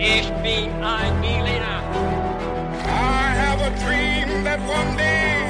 Ich 0.00 0.30
bin 0.44 0.70
ein 0.80 1.20
Berliner. 1.20 1.82
I 2.84 3.34
have 3.34 3.60
a 3.60 3.70
dream 3.82 4.44
that 4.44 4.60
one 4.60 4.96
day. 4.96 5.42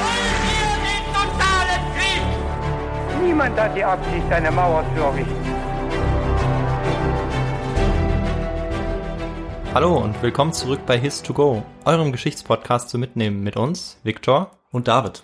Wollen 0.00 0.36
wir 0.44 0.68
den 0.84 1.04
totalen 1.14 1.82
Krieg? 1.96 3.22
Niemand 3.22 3.58
hat 3.58 3.74
die 3.74 3.82
Absicht, 3.82 4.30
eine 4.30 4.50
Mauer 4.50 4.84
zu 4.94 5.02
errichten. 5.02 5.54
Hallo 9.72 9.96
und 9.96 10.20
willkommen 10.20 10.52
zurück 10.52 10.80
bei 10.84 10.98
His2Go, 10.98 11.62
eurem 11.86 12.12
Geschichtspodcast 12.12 12.90
zu 12.90 12.98
mitnehmen 12.98 13.42
mit 13.42 13.56
uns, 13.56 13.98
Viktor 14.02 14.50
und 14.72 14.88
David. 14.88 15.22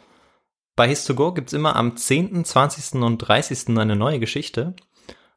Bei 0.76 0.88
His2Go 0.88 1.34
gibt's 1.34 1.52
immer 1.52 1.76
am 1.76 1.98
10., 1.98 2.42
20. 2.46 3.02
und 3.02 3.18
30. 3.18 3.76
eine 3.76 3.96
neue 3.96 4.18
Geschichte. 4.18 4.74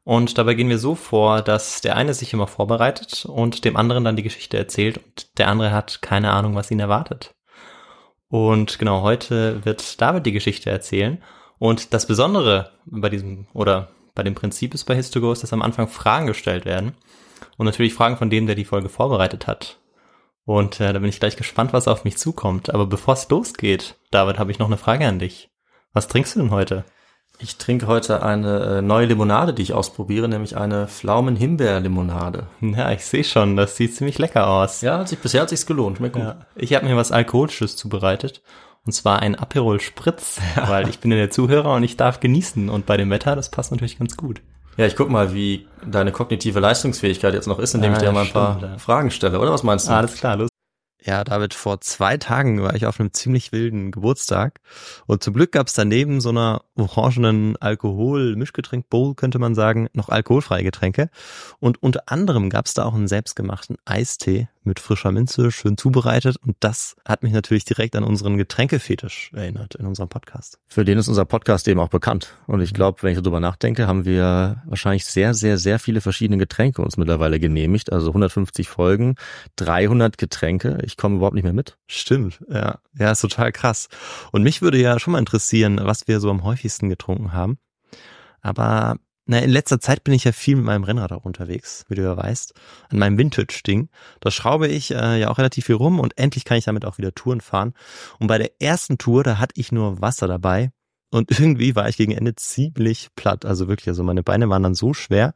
Und 0.04 0.36
dabei 0.36 0.54
gehen 0.54 0.68
wir 0.68 0.78
so 0.78 0.94
vor, 0.94 1.40
dass 1.40 1.80
der 1.80 1.96
eine 1.96 2.12
sich 2.12 2.32
immer 2.34 2.46
vorbereitet 2.46 3.24
und 3.24 3.64
dem 3.64 3.76
anderen 3.76 4.04
dann 4.04 4.16
die 4.16 4.22
Geschichte 4.22 4.58
erzählt 4.58 4.98
und 4.98 5.38
der 5.38 5.48
andere 5.48 5.72
hat 5.72 6.02
keine 6.02 6.30
Ahnung, 6.30 6.54
was 6.54 6.70
ihn 6.70 6.80
erwartet. 6.80 7.34
Und 8.28 8.78
genau 8.78 9.02
heute 9.02 9.64
wird 9.64 10.00
David 10.00 10.26
die 10.26 10.32
Geschichte 10.32 10.70
erzählen. 10.70 11.22
Und 11.58 11.94
das 11.94 12.06
Besondere 12.06 12.72
bei 12.84 13.08
diesem 13.08 13.46
oder 13.54 13.90
bei 14.14 14.22
dem 14.22 14.34
Prinzip 14.34 14.74
ist 14.74 14.84
bei 14.84 14.98
His2Go 14.98 15.32
ist, 15.32 15.42
dass 15.42 15.52
am 15.52 15.62
Anfang 15.62 15.88
Fragen 15.88 16.26
gestellt 16.26 16.64
werden. 16.64 16.94
Und 17.56 17.66
natürlich 17.66 17.94
Fragen 17.94 18.16
von 18.16 18.30
dem, 18.30 18.46
der 18.46 18.56
die 18.56 18.64
Folge 18.64 18.88
vorbereitet 18.88 19.46
hat. 19.46 19.78
Und 20.44 20.80
äh, 20.80 20.92
da 20.92 20.98
bin 20.98 21.08
ich 21.08 21.20
gleich 21.20 21.36
gespannt, 21.36 21.72
was 21.72 21.88
auf 21.88 22.04
mich 22.04 22.18
zukommt. 22.18 22.74
Aber 22.74 22.86
bevor 22.86 23.14
es 23.14 23.28
losgeht, 23.28 23.96
David, 24.10 24.38
habe 24.38 24.50
ich 24.50 24.58
noch 24.58 24.66
eine 24.66 24.76
Frage 24.76 25.06
an 25.06 25.18
dich. 25.18 25.50
Was 25.92 26.08
trinkst 26.08 26.34
du 26.34 26.40
denn 26.40 26.50
heute? 26.50 26.84
Ich 27.38 27.56
trinke 27.56 27.86
heute 27.88 28.22
eine 28.22 28.78
äh, 28.78 28.82
neue 28.82 29.06
Limonade, 29.06 29.52
die 29.52 29.62
ich 29.62 29.72
ausprobiere, 29.72 30.28
nämlich 30.28 30.56
eine 30.56 30.86
Pflaumen-Himbeer-Limonade. 30.86 32.46
Ja, 32.60 32.92
ich 32.92 33.04
sehe 33.04 33.24
schon, 33.24 33.56
das 33.56 33.76
sieht 33.76 33.94
ziemlich 33.94 34.18
lecker 34.18 34.48
aus. 34.48 34.80
Ja, 34.80 34.98
hat 34.98 35.08
sich, 35.08 35.18
bisher 35.18 35.42
hat 35.42 35.48
sich's 35.48 35.66
gelohnt. 35.66 35.98
Schmeckt 35.98 36.14
gut. 36.14 36.22
Ja, 36.22 36.46
ich 36.54 36.74
habe 36.74 36.86
mir 36.86 36.96
was 36.96 37.12
Alkoholisches 37.12 37.76
zubereitet. 37.76 38.42
Und 38.86 38.92
zwar 38.92 39.20
ein 39.20 39.34
Aperol 39.34 39.80
Spritz, 39.80 40.38
ja. 40.56 40.68
weil 40.68 40.88
ich 40.88 41.00
bin 41.00 41.10
ja 41.10 41.16
der 41.16 41.30
Zuhörer 41.30 41.74
und 41.74 41.82
ich 41.82 41.96
darf 41.96 42.20
genießen. 42.20 42.68
Und 42.68 42.86
bei 42.86 42.96
dem 42.96 43.10
Wetter, 43.10 43.34
das 43.34 43.50
passt 43.50 43.72
natürlich 43.72 43.98
ganz 43.98 44.16
gut. 44.16 44.40
Ja, 44.76 44.86
ich 44.86 44.96
guck 44.96 45.08
mal, 45.08 45.34
wie 45.34 45.66
deine 45.86 46.12
kognitive 46.12 46.60
Leistungsfähigkeit 46.60 47.34
jetzt 47.34 47.46
noch 47.46 47.58
ist, 47.58 47.74
indem 47.74 47.92
ah, 47.92 47.94
ich 47.94 48.00
dir 48.00 48.06
ja, 48.06 48.12
mal 48.12 48.24
ein 48.24 48.32
paar 48.32 48.58
stimmt, 48.58 48.80
Fragen 48.80 49.10
stelle, 49.10 49.38
oder 49.38 49.52
was 49.52 49.62
meinst 49.62 49.88
du? 49.88 49.92
Alles 49.92 50.14
klar, 50.14 50.36
los. 50.36 50.48
Ja, 51.06 51.22
David, 51.22 51.52
vor 51.52 51.82
zwei 51.82 52.16
Tagen 52.16 52.62
war 52.62 52.74
ich 52.74 52.86
auf 52.86 52.98
einem 52.98 53.12
ziemlich 53.12 53.52
wilden 53.52 53.90
Geburtstag 53.90 54.60
und 55.06 55.22
zum 55.22 55.34
Glück 55.34 55.52
gab 55.52 55.66
es 55.66 55.74
daneben 55.74 56.22
so 56.22 56.30
einer 56.30 56.62
orangenen 56.76 57.56
Alkohol-Mischgetränk-Bowl, 57.56 59.14
könnte 59.14 59.38
man 59.38 59.54
sagen, 59.54 59.88
noch 59.92 60.08
alkoholfreie 60.08 60.64
Getränke. 60.64 61.10
Und 61.60 61.82
unter 61.82 62.04
anderem 62.06 62.48
gab 62.48 62.64
es 62.64 62.72
da 62.72 62.84
auch 62.84 62.94
einen 62.94 63.06
selbstgemachten 63.06 63.76
Eistee 63.84 64.48
mit 64.64 64.80
frischer 64.80 65.12
Minze, 65.12 65.52
schön 65.52 65.76
zubereitet. 65.76 66.36
Und 66.38 66.56
das 66.60 66.96
hat 67.04 67.22
mich 67.22 67.32
natürlich 67.32 67.64
direkt 67.64 67.94
an 67.96 68.02
unseren 68.02 68.38
Getränkefetisch 68.38 69.30
erinnert 69.34 69.74
in 69.74 69.86
unserem 69.86 70.08
Podcast. 70.08 70.58
Für 70.66 70.84
den 70.84 70.98
ist 70.98 71.08
unser 71.08 71.26
Podcast 71.26 71.68
eben 71.68 71.80
auch 71.80 71.88
bekannt. 71.88 72.36
Und 72.46 72.60
ich 72.60 72.72
glaube, 72.72 73.02
wenn 73.02 73.12
ich 73.12 73.18
darüber 73.20 73.40
nachdenke, 73.40 73.86
haben 73.86 74.04
wir 74.04 74.62
wahrscheinlich 74.66 75.04
sehr, 75.04 75.34
sehr, 75.34 75.58
sehr 75.58 75.78
viele 75.78 76.00
verschiedene 76.00 76.38
Getränke 76.38 76.82
uns 76.82 76.96
mittlerweile 76.96 77.38
genehmigt. 77.38 77.92
Also 77.92 78.08
150 78.08 78.68
Folgen, 78.68 79.16
300 79.56 80.18
Getränke. 80.18 80.78
Ich 80.82 80.93
komme 80.96 81.16
überhaupt 81.16 81.34
nicht 81.34 81.44
mehr 81.44 81.52
mit. 81.52 81.78
Stimmt, 81.86 82.44
ja. 82.48 82.78
Ja, 82.98 83.10
ist 83.10 83.20
total 83.20 83.52
krass. 83.52 83.88
Und 84.32 84.42
mich 84.42 84.62
würde 84.62 84.78
ja 84.78 84.98
schon 84.98 85.12
mal 85.12 85.18
interessieren, 85.18 85.80
was 85.82 86.08
wir 86.08 86.20
so 86.20 86.30
am 86.30 86.44
häufigsten 86.44 86.88
getrunken 86.88 87.32
haben. 87.32 87.58
Aber 88.40 88.96
na, 89.26 89.38
in 89.38 89.50
letzter 89.50 89.80
Zeit 89.80 90.04
bin 90.04 90.12
ich 90.12 90.24
ja 90.24 90.32
viel 90.32 90.56
mit 90.56 90.66
meinem 90.66 90.84
Rennrad 90.84 91.12
auch 91.12 91.24
unterwegs, 91.24 91.86
wie 91.88 91.94
du 91.94 92.02
ja 92.02 92.16
weißt, 92.16 92.52
an 92.90 92.98
meinem 92.98 93.16
Vintage-Ding. 93.16 93.88
Da 94.20 94.30
schraube 94.30 94.68
ich 94.68 94.90
äh, 94.90 95.18
ja 95.18 95.30
auch 95.30 95.38
relativ 95.38 95.66
viel 95.66 95.76
rum 95.76 95.98
und 95.98 96.18
endlich 96.18 96.44
kann 96.44 96.58
ich 96.58 96.64
damit 96.64 96.84
auch 96.84 96.98
wieder 96.98 97.14
Touren 97.14 97.40
fahren. 97.40 97.72
Und 98.18 98.26
bei 98.26 98.36
der 98.36 98.60
ersten 98.60 98.98
Tour, 98.98 99.22
da 99.22 99.38
hatte 99.38 99.58
ich 99.58 99.72
nur 99.72 100.00
Wasser 100.02 100.28
dabei 100.28 100.72
und 101.14 101.30
irgendwie 101.30 101.76
war 101.76 101.88
ich 101.88 101.96
gegen 101.96 102.10
Ende 102.10 102.34
ziemlich 102.34 103.10
platt. 103.14 103.44
Also 103.44 103.68
wirklich, 103.68 103.86
also 103.86 104.02
meine 104.02 104.24
Beine 104.24 104.48
waren 104.48 104.64
dann 104.64 104.74
so 104.74 104.94
schwer. 104.94 105.32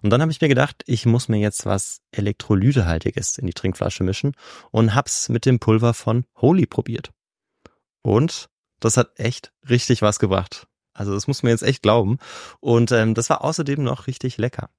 Und 0.00 0.08
dann 0.08 0.22
habe 0.22 0.32
ich 0.32 0.40
mir 0.40 0.48
gedacht, 0.48 0.82
ich 0.86 1.04
muss 1.04 1.28
mir 1.28 1.36
jetzt 1.36 1.66
was 1.66 2.00
Elektrolytehaltiges 2.12 3.36
in 3.36 3.46
die 3.46 3.52
Trinkflasche 3.52 4.04
mischen 4.04 4.32
und 4.70 4.94
hab's 4.94 5.28
mit 5.28 5.44
dem 5.44 5.58
Pulver 5.58 5.92
von 5.92 6.24
Holy 6.36 6.64
probiert. 6.64 7.10
Und 8.00 8.48
das 8.80 8.96
hat 8.96 9.18
echt 9.20 9.52
richtig 9.68 10.00
was 10.00 10.18
gebracht. 10.18 10.66
Also 10.94 11.12
das 11.12 11.26
muss 11.26 11.42
man 11.42 11.50
jetzt 11.50 11.62
echt 11.62 11.82
glauben. 11.82 12.16
Und 12.60 12.90
ähm, 12.92 13.12
das 13.12 13.28
war 13.28 13.44
außerdem 13.44 13.82
noch 13.82 14.06
richtig 14.06 14.38
lecker. 14.38 14.70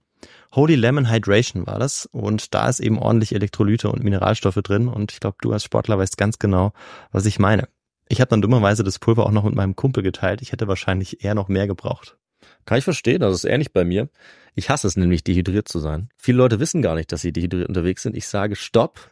Holy 0.56 0.74
Lemon 0.74 1.12
Hydration 1.12 1.68
war 1.68 1.78
das 1.78 2.08
und 2.08 2.56
da 2.56 2.68
ist 2.68 2.80
eben 2.80 2.98
ordentlich 2.98 3.36
Elektrolyte 3.36 3.90
und 3.92 4.04
Mineralstoffe 4.04 4.56
drin 4.64 4.88
und 4.88 5.12
ich 5.12 5.20
glaube, 5.20 5.38
du 5.42 5.54
als 5.54 5.64
Sportler 5.64 6.00
weißt 6.00 6.18
ganz 6.18 6.40
genau, 6.40 6.74
was 7.12 7.28
ich 7.28 7.38
meine. 7.38 7.70
Ich 8.12 8.20
habe 8.22 8.30
dann 8.30 8.42
dummerweise 8.42 8.84
das 8.84 8.98
Pulver 8.98 9.26
auch 9.26 9.32
noch 9.32 9.44
mit 9.44 9.54
meinem 9.54 9.76
Kumpel 9.76 10.02
geteilt. 10.02 10.42
Ich 10.42 10.52
hätte 10.52 10.68
wahrscheinlich 10.68 11.24
eher 11.24 11.36
noch 11.36 11.48
mehr 11.48 11.68
gebraucht. 11.68 12.18
Kann 12.66 12.80
ich 12.80 12.84
verstehen, 12.84 13.22
das 13.22 13.36
ist 13.36 13.46
ähnlich 13.46 13.72
bei 13.72 13.86
mir. 13.86 14.10
Ich 14.56 14.70
hasse 14.70 14.88
es 14.88 14.98
nämlich, 14.98 15.24
dehydriert 15.24 15.68
zu 15.68 15.78
sein. 15.78 16.10
Viele 16.18 16.40
Leute 16.40 16.60
wissen 16.60 16.82
gar 16.82 16.96
nicht, 16.96 17.12
dass 17.12 17.22
sie 17.22 17.32
dehydriert 17.32 17.68
unterwegs 17.68 18.02
sind. 18.02 18.18
Ich 18.18 18.28
sage 18.28 18.56
Stopp, 18.56 19.12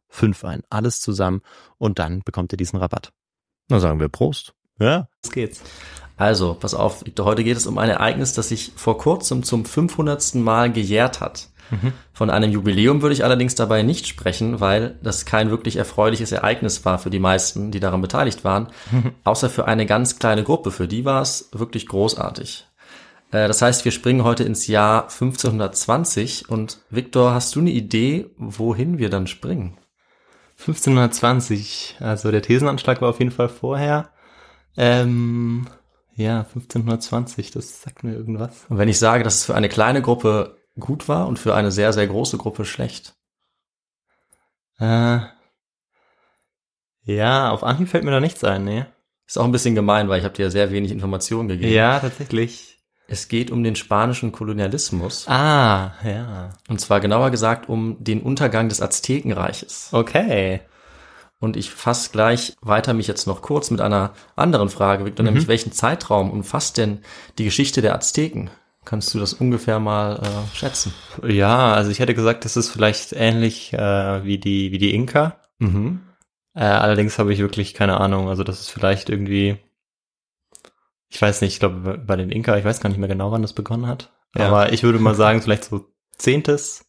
fünf 0.11 0.45
ein. 0.45 0.61
Alles 0.69 1.01
zusammen 1.01 1.41
und 1.77 1.97
dann 1.97 2.21
bekommt 2.23 2.53
ihr 2.53 2.57
diesen 2.57 2.77
Rabatt. 2.77 3.11
Na 3.69 3.79
sagen 3.79 3.99
wir 3.99 4.09
Prost. 4.09 4.53
Ja, 4.79 5.07
es 5.23 5.31
geht's. 5.31 5.61
Also, 6.17 6.53
pass 6.53 6.75
auf, 6.75 7.03
heute 7.19 7.43
geht 7.43 7.57
es 7.57 7.65
um 7.65 7.79
ein 7.79 7.89
Ereignis, 7.89 8.33
das 8.33 8.49
sich 8.49 8.73
vor 8.75 8.99
kurzem 8.99 9.41
zum 9.43 9.65
500. 9.65 10.35
Mal 10.35 10.71
gejährt 10.71 11.19
hat. 11.19 11.49
Mhm. 11.71 11.93
Von 12.13 12.29
einem 12.29 12.51
Jubiläum 12.51 13.01
würde 13.01 13.13
ich 13.13 13.23
allerdings 13.23 13.55
dabei 13.55 13.81
nicht 13.81 14.05
sprechen, 14.05 14.59
weil 14.59 14.99
das 15.01 15.25
kein 15.25 15.49
wirklich 15.49 15.77
erfreuliches 15.77 16.31
Ereignis 16.31 16.85
war 16.85 16.99
für 16.99 17.09
die 17.09 17.19
meisten, 17.19 17.71
die 17.71 17.79
daran 17.79 18.01
beteiligt 18.01 18.43
waren, 18.43 18.67
mhm. 18.91 19.13
außer 19.23 19.49
für 19.49 19.65
eine 19.65 19.85
ganz 19.85 20.19
kleine 20.19 20.43
Gruppe. 20.43 20.71
Für 20.71 20.87
die 20.87 21.05
war 21.05 21.21
es 21.21 21.49
wirklich 21.53 21.87
großartig. 21.87 22.67
Äh, 23.31 23.47
das 23.47 23.61
heißt, 23.61 23.85
wir 23.85 23.91
springen 23.91 24.23
heute 24.23 24.43
ins 24.43 24.67
Jahr 24.67 25.03
1520 25.03 26.49
und 26.49 26.79
Viktor, 26.89 27.33
hast 27.33 27.55
du 27.55 27.61
eine 27.61 27.71
Idee, 27.71 28.29
wohin 28.37 28.97
wir 28.97 29.09
dann 29.09 29.27
springen? 29.27 29.77
1520, 30.61 31.97
also 31.99 32.31
der 32.31 32.41
Thesenanschlag 32.41 33.01
war 33.01 33.09
auf 33.09 33.19
jeden 33.19 33.31
Fall 33.31 33.49
vorher. 33.49 34.11
Ähm, 34.77 35.67
ja, 36.15 36.39
1520, 36.39 37.51
das 37.51 37.81
sagt 37.81 38.03
mir 38.03 38.13
irgendwas. 38.13 38.65
Und 38.69 38.77
wenn 38.77 38.89
ich 38.89 38.99
sage, 38.99 39.23
dass 39.23 39.35
es 39.35 39.45
für 39.45 39.55
eine 39.55 39.69
kleine 39.69 40.01
Gruppe 40.01 40.57
gut 40.79 41.09
war 41.09 41.27
und 41.27 41.39
für 41.39 41.55
eine 41.55 41.71
sehr, 41.71 41.93
sehr 41.93 42.07
große 42.07 42.37
Gruppe 42.37 42.65
schlecht? 42.65 43.15
Äh, 44.79 45.19
ja, 47.03 47.49
auf 47.49 47.63
Anhieb 47.63 47.89
fällt 47.89 48.03
mir 48.03 48.11
da 48.11 48.19
nichts 48.19 48.43
ein, 48.43 48.63
ne? 48.63 48.87
Ist 49.25 49.37
auch 49.37 49.45
ein 49.45 49.51
bisschen 49.51 49.75
gemein, 49.75 50.09
weil 50.09 50.19
ich 50.19 50.25
habe 50.25 50.35
dir 50.35 50.51
sehr 50.51 50.71
wenig 50.71 50.91
Informationen 50.91 51.47
gegeben. 51.47 51.73
Ja, 51.73 51.99
tatsächlich. 51.99 52.80
Es 53.11 53.27
geht 53.27 53.51
um 53.51 53.61
den 53.61 53.75
spanischen 53.75 54.31
Kolonialismus. 54.31 55.27
Ah, 55.27 55.91
ja. 56.05 56.51
Und 56.69 56.79
zwar 56.79 57.01
genauer 57.01 57.29
gesagt 57.29 57.67
um 57.67 57.97
den 58.01 58.21
Untergang 58.21 58.69
des 58.69 58.81
Aztekenreiches. 58.81 59.89
Okay. 59.91 60.61
Und 61.39 61.57
ich 61.57 61.71
fasse 61.71 62.11
gleich 62.11 62.55
weiter 62.61 62.93
mich 62.93 63.07
jetzt 63.07 63.27
noch 63.27 63.41
kurz 63.41 63.69
mit 63.69 63.81
einer 63.81 64.13
anderen 64.37 64.69
Frage, 64.69 65.03
Victor, 65.03 65.23
Mhm. 65.23 65.31
nämlich 65.31 65.47
welchen 65.49 65.73
Zeitraum 65.73 66.31
umfasst 66.31 66.77
denn 66.77 66.99
die 67.37 67.43
Geschichte 67.43 67.81
der 67.81 67.95
Azteken? 67.95 68.49
Kannst 68.85 69.13
du 69.13 69.19
das 69.19 69.33
ungefähr 69.33 69.79
mal 69.79 70.21
äh, 70.23 70.55
schätzen? 70.55 70.93
Ja, 71.27 71.73
also 71.73 71.91
ich 71.91 71.99
hätte 71.99 72.13
gesagt, 72.15 72.45
das 72.45 72.55
ist 72.55 72.69
vielleicht 72.69 73.11
ähnlich 73.13 73.73
äh, 73.73 74.23
wie 74.23 74.37
die 74.37 74.71
wie 74.71 74.77
die 74.77 74.93
Inka. 74.95 75.35
Mhm. 75.59 75.99
Äh, 76.55 76.63
allerdings 76.63 77.19
habe 77.19 77.33
ich 77.33 77.39
wirklich 77.39 77.73
keine 77.73 77.99
Ahnung. 77.99 78.29
Also 78.29 78.43
das 78.45 78.61
ist 78.61 78.69
vielleicht 78.71 79.09
irgendwie, 79.09 79.57
ich 81.11 81.21
weiß 81.21 81.41
nicht, 81.41 81.53
ich 81.53 81.59
glaube 81.59 81.97
bei 82.05 82.15
den 82.15 82.31
Inka, 82.31 82.57
ich 82.57 82.65
weiß 82.65 82.79
gar 82.79 82.89
nicht 82.89 82.97
mehr 82.99 83.09
genau, 83.09 83.31
wann 83.31 83.41
das 83.41 83.53
begonnen 83.53 83.85
hat. 83.87 84.11
Ja. 84.35 84.47
Aber 84.47 84.71
ich 84.73 84.81
würde 84.83 84.97
mal 84.99 85.13
sagen, 85.15 85.41
vielleicht 85.41 85.65
so 85.65 85.85
zehntes, 86.17 86.85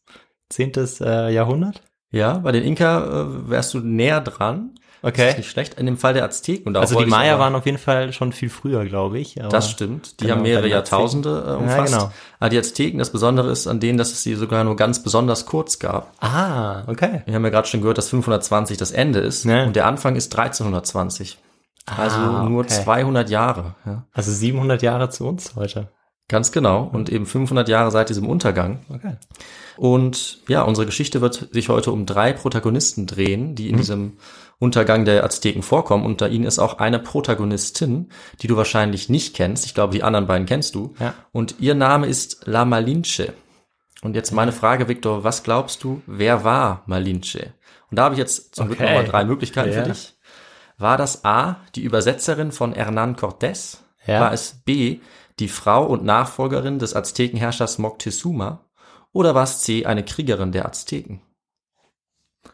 zehntes 0.49 1.01
äh, 1.01 1.31
Jahrhundert. 1.31 1.83
Ja, 2.11 2.39
bei 2.39 2.53
den 2.53 2.63
Inka 2.63 2.99
äh, 3.23 3.51
wärst 3.51 3.75
du 3.75 3.81
näher 3.81 4.21
dran. 4.21 4.75
Das 5.03 5.19
ist 5.19 5.39
nicht 5.39 5.51
schlecht. 5.51 5.75
In 5.81 5.87
dem 5.87 5.97
Fall 5.97 6.15
der 6.15 6.23
Azteken. 6.23 6.69
Und 6.69 6.77
Also 6.77 6.97
die 6.97 7.07
Maya 7.07 7.37
waren 7.41 7.57
auf 7.57 7.67
jeden 7.67 7.79
Fall 7.79 8.13
schon 8.13 8.31
viel 8.33 8.49
früher, 8.51 8.85
glaube 8.85 9.19
ich. 9.19 9.35
Das 9.51 9.69
stimmt. 9.69 10.21
Die 10.21 10.25
Genau, 10.25 10.37
haben 10.37 10.43
mehrere 10.43 10.69
Jahrtausende 10.69 11.45
äh, 11.45 11.61
umfasst. 11.61 11.93
Ja, 11.93 11.99
genau. 11.99 12.13
Aber 12.39 12.51
die 12.51 12.59
Azteken, 12.59 13.01
das 13.01 13.11
Besondere 13.11 13.51
ist 13.51 13.67
an 13.67 13.81
denen, 13.81 13.99
dass 13.99 14.13
es 14.13 14.23
sie 14.23 14.37
sogar 14.37 14.63
nur 14.63 14.77
ganz 14.77 15.03
besonders 15.03 15.45
kurz 15.47 15.81
gab. 15.81 16.13
Ah, 16.23 16.85
okay. 16.87 17.23
Wir 17.27 17.35
haben 17.35 17.43
ja 17.43 17.51
gerade 17.51 17.67
schon 17.67 17.81
gehört, 17.81 17.99
dass 17.99 18.11
520 18.11 18.77
das 18.77 18.93
Ende 18.93 19.19
ist 19.19 19.45
Ja. 19.45 19.65
und 19.65 19.75
der 19.75 19.87
Anfang 19.87 20.15
ist 20.15 20.33
1320. 20.39 21.39
Also 21.87 22.17
Ah, 22.17 22.44
nur 22.49 22.61
okay. 22.61 22.69
200 22.84 23.29
Jahre. 23.31 23.75
Ja. 23.84 24.06
Also 24.12 24.31
700 24.32 24.82
Jahre 24.82 25.11
zu 25.11 25.26
uns 25.26 25.55
heute. 25.56 25.88
Ganz 26.29 26.52
genau. 26.52 26.84
Und 26.90 27.11
eben 27.11 27.26
500 27.26 27.69
Jahre 27.69 27.90
seit 27.90 28.08
diesem 28.08 28.26
Untergang. 28.29 28.81
Okay. 28.88 29.17
Und 29.76 30.38
ja, 30.49 30.62
unsere 30.62 30.87
Geschichte 30.87 31.20
wird 31.20 31.49
sich 31.52 31.69
heute 31.69 31.90
um 31.93 32.06
drei 32.06 32.32
Protagonisten 32.32 33.06
drehen, 33.06 33.55
die 33.55 33.69
in 33.69 33.76
diesem 33.76 34.17
Untergang 34.58 35.05
der 35.05 35.25
Azteken 35.25 35.62
vorkommen. 35.62 36.06
Unter 36.06 36.29
ihnen 36.31 36.44
ist 36.44 36.58
auch 36.61 36.79
eine 36.79 37.00
Protagonistin, 37.00 38.11
die 38.40 38.46
du 38.46 38.56
wahrscheinlich 38.56 39.08
nicht 39.08 39.34
kennst. 39.34 39.67
Ich 39.67 39.75
glaube, 39.75 39.93
die 39.93 40.02
anderen 40.05 40.26
beiden 40.26 40.46
kennst 40.46 40.75
du. 40.75 40.94
Ja. 41.00 41.14
Und 41.32 41.56
ihr 41.58 41.75
Name 41.75 42.06
ist 42.06 42.46
La 42.46 42.64
Malinche. 42.64 43.32
Und 44.02 44.14
jetzt 44.14 44.32
meine 44.32 44.52
Frage, 44.52 44.88
Victor, 44.88 45.25
was 45.25 45.43
glaubst 45.43 45.82
du, 45.84 46.02
wer 46.06 46.44
war 46.44 46.82
Malinche? 46.87 47.52
Und 47.90 47.99
da 47.99 48.05
habe 48.05 48.14
ich 48.14 48.19
jetzt 48.20 48.55
zum 48.55 48.69
Glück 48.69 48.81
Okay. 48.81 48.88
nochmal 48.88 49.05
drei 49.05 49.25
Möglichkeiten 49.25 49.73
Ja. 49.73 49.82
für 49.82 49.88
dich. 49.90 50.14
War 50.82 50.99
das 50.99 51.25
A, 51.25 51.56
die 51.75 51.82
Übersetzerin 51.82 52.52
von 52.52 52.75
Hernán 52.75 53.17
Cortés? 53.17 53.79
Ja. 54.06 54.20
War 54.20 54.32
es 54.32 54.62
B, 54.64 55.00
die 55.38 55.49
Frau 55.49 55.87
und 55.87 56.05
Nachfolgerin 56.05 56.79
des 56.79 56.94
Aztekenherrschers 56.94 57.79
Moctezuma? 57.79 58.67
Oder 59.12 59.34
war 59.34 59.44
es 59.44 59.61
C, 59.61 59.87
eine 59.87 60.05
Kriegerin 60.05 60.52
der 60.52 60.67
Azteken? 60.67 61.20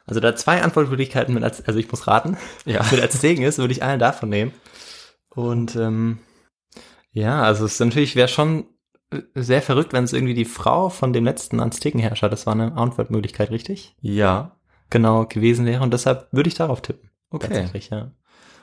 Also 0.07 0.21
da 0.21 0.37
zwei 0.37 0.63
Antwortmöglichkeiten 0.63 1.33
mit, 1.33 1.45
Az- 1.45 1.63
also 1.67 1.79
ich 1.79 1.91
muss 1.91 2.07
raten. 2.07 2.37
Ja. 2.67 2.85
Mit 2.91 3.03
Azteken 3.03 3.45
ist, 3.45 3.59
würde 3.59 3.73
ich 3.73 3.83
eine 3.83 3.99
davon 3.99 4.29
nehmen. 4.29 4.53
Und 5.31 5.77
ähm, 5.77 6.19
ja, 7.11 7.43
also 7.43 7.65
es 7.65 7.81
natürlich 7.81 8.17
wäre 8.17 8.29
schon 8.29 8.67
äh, 9.11 9.23
sehr 9.35 9.63
verrückt, 9.63 9.93
wenn 9.93 10.05
es 10.05 10.13
irgendwie 10.13 10.35
die 10.35 10.45
Frau 10.45 10.89
von 10.91 11.13
dem 11.13 11.25
letzten 11.25 11.61
Aztekenherrscher, 11.61 12.29
das 12.29 12.47
war 12.47 12.55
eine 12.55 12.77
Antwortmöglichkeit, 12.77 13.51
richtig? 13.51 13.97
Ja. 14.01 14.57
Genau 14.91 15.27
gewesen 15.27 15.65
wäre 15.65 15.83
und 15.83 15.93
deshalb 15.93 16.29
würde 16.33 16.49
ich 16.49 16.55
darauf 16.55 16.83
tippen. 16.83 17.08
Okay. 17.31 17.49
Tatsächlich, 17.49 17.91
ja. 17.91 18.13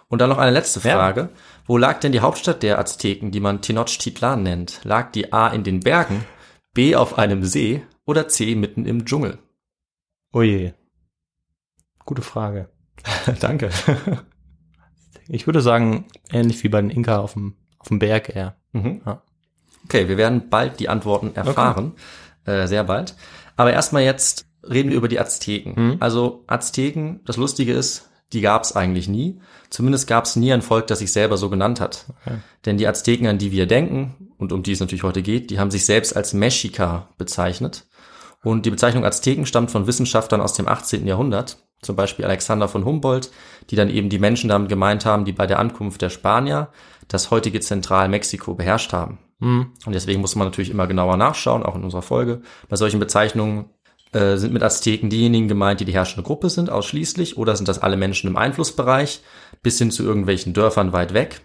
Und 0.08 0.20
dann 0.20 0.30
noch 0.30 0.38
eine 0.38 0.52
letzte 0.52 0.80
Ja. 0.88 0.96
Frage. 0.96 1.30
Wo 1.66 1.78
lag 1.78 2.00
denn 2.00 2.12
die 2.12 2.20
Hauptstadt 2.20 2.64
der 2.64 2.80
Azteken, 2.80 3.32
die 3.32 3.40
man 3.40 3.62
Tenochtitlan 3.62 4.44
nennt? 4.44 4.82
Lag 4.84 5.12
die 5.12 5.34
A 5.34 5.48
in 5.48 5.64
den 5.64 5.80
Bergen, 5.80 6.26
B 6.74 6.96
auf 6.96 7.18
einem 7.18 7.44
See 7.44 7.84
oder 8.06 8.28
C 8.28 8.56
mitten 8.56 8.86
im 8.86 9.06
Dschungel? 9.06 9.40
Oh 10.32 10.42
je. 10.42 10.74
Gute 12.06 12.22
Frage. 12.22 12.70
Danke. 13.40 13.70
Ich 15.28 15.48
würde 15.48 15.62
sagen, 15.62 16.06
ähnlich 16.32 16.64
wie 16.64 16.70
bei 16.70 16.82
den 16.82 16.92
Inka 16.92 17.18
auf 17.18 17.34
dem, 17.34 17.56
auf 17.80 17.88
dem 17.88 18.00
Berg 18.00 18.36
eher. 18.36 18.58
Mhm. 18.74 19.02
Ja. 19.06 19.24
Okay, 19.86 20.08
wir 20.08 20.18
werden 20.18 20.50
bald 20.50 20.80
die 20.80 20.90
Antworten 20.90 21.36
erfahren. 21.36 21.94
Äh, 22.46 22.68
sehr 22.68 22.84
bald. 22.84 23.16
Aber 23.56 23.74
erstmal 23.74 24.04
jetzt 24.04 24.46
reden 24.64 24.90
wir 24.90 24.98
über 24.98 25.08
die 25.08 25.20
Azteken. 25.20 25.74
Mhm. 25.76 25.98
Also 26.00 26.44
Azteken, 26.48 27.22
das 27.26 27.38
Lustige 27.38 27.74
ist, 27.74 28.10
die 28.34 28.42
gab 28.42 28.64
es 28.64 28.76
eigentlich 28.76 29.08
nie. 29.08 29.40
Zumindest 29.70 30.08
gab 30.08 30.26
es 30.26 30.36
nie 30.36 30.52
ein 30.52 30.62
Volk, 30.62 30.88
das 30.88 31.00
sich 31.00 31.12
selber 31.12 31.38
so 31.38 31.50
genannt 31.50 31.80
hat. 31.80 32.06
Okay. 32.22 32.38
Denn 32.66 32.78
die 32.78 32.88
Azteken, 32.88 33.28
an 33.28 33.38
die 33.38 33.52
wir 33.52 33.68
denken 33.68 34.32
und 34.38 34.52
um 34.52 34.64
die 34.64 34.72
es 34.72 34.80
natürlich 34.80 35.04
heute 35.04 35.22
geht, 35.22 35.52
die 35.52 35.60
haben 35.60 35.72
sich 35.72 35.86
selbst 35.86 36.16
als 36.16 36.34
Mexica 36.34 37.10
bezeichnet. 37.18 37.86
Und 38.44 38.66
die 38.66 38.72
Bezeichnung 38.72 39.06
Azteken 39.06 39.46
stammt 39.46 39.72
von 39.72 39.88
Wissenschaftlern 39.88 40.42
aus 40.42 40.54
dem 40.54 40.68
18. 40.68 41.08
Jahrhundert, 41.08 41.58
zum 41.82 41.96
Beispiel 41.96 42.26
Alexander 42.26 42.68
von 42.68 42.86
Humboldt, 42.86 43.32
die 43.70 43.76
dann 43.76 43.90
eben 43.90 44.10
die 44.10 44.20
Menschen 44.20 44.50
damit 44.50 44.70
gemeint 44.70 45.06
haben, 45.06 45.26
die 45.26 45.32
bei 45.32 45.48
der 45.48 45.60
Ankunft 45.60 46.02
der 46.02 46.10
Spanier 46.10 46.70
das 47.08 47.32
heutige 47.32 47.60
Zentralmexiko 47.60 48.56
beherrscht 48.56 48.94
haben. 48.94 49.20
Mhm. 49.40 49.72
Und 49.86 49.94
deswegen 49.94 50.22
muss 50.22 50.36
man 50.36 50.48
natürlich 50.48 50.70
immer 50.70 50.88
genauer 50.88 51.18
nachschauen, 51.18 51.64
auch 51.64 51.76
in 51.76 51.84
unserer 51.84 52.02
Folge. 52.02 52.42
Bei 52.70 52.76
solchen 52.76 53.00
Bezeichnungen 53.00 53.66
äh, 54.16 54.38
sind 54.38 54.54
mit 54.54 54.64
Azteken 54.64 55.10
diejenigen 55.10 55.48
gemeint, 55.48 55.82
die 55.82 55.86
die 55.86 55.94
herrschende 55.94 56.26
Gruppe 56.26 56.50
sind, 56.50 56.70
ausschließlich, 56.70 57.38
oder 57.38 57.56
sind 57.56 57.68
das 57.68 57.82
alle 57.82 57.98
Menschen 57.98 58.30
im 58.30 58.38
Einflussbereich, 58.38 59.22
bis 59.62 59.78
hin 59.78 59.92
zu 59.92 60.04
irgendwelchen 60.04 60.54
Dörfern 60.54 60.94
weit 60.94 61.14
weg. 61.14 61.42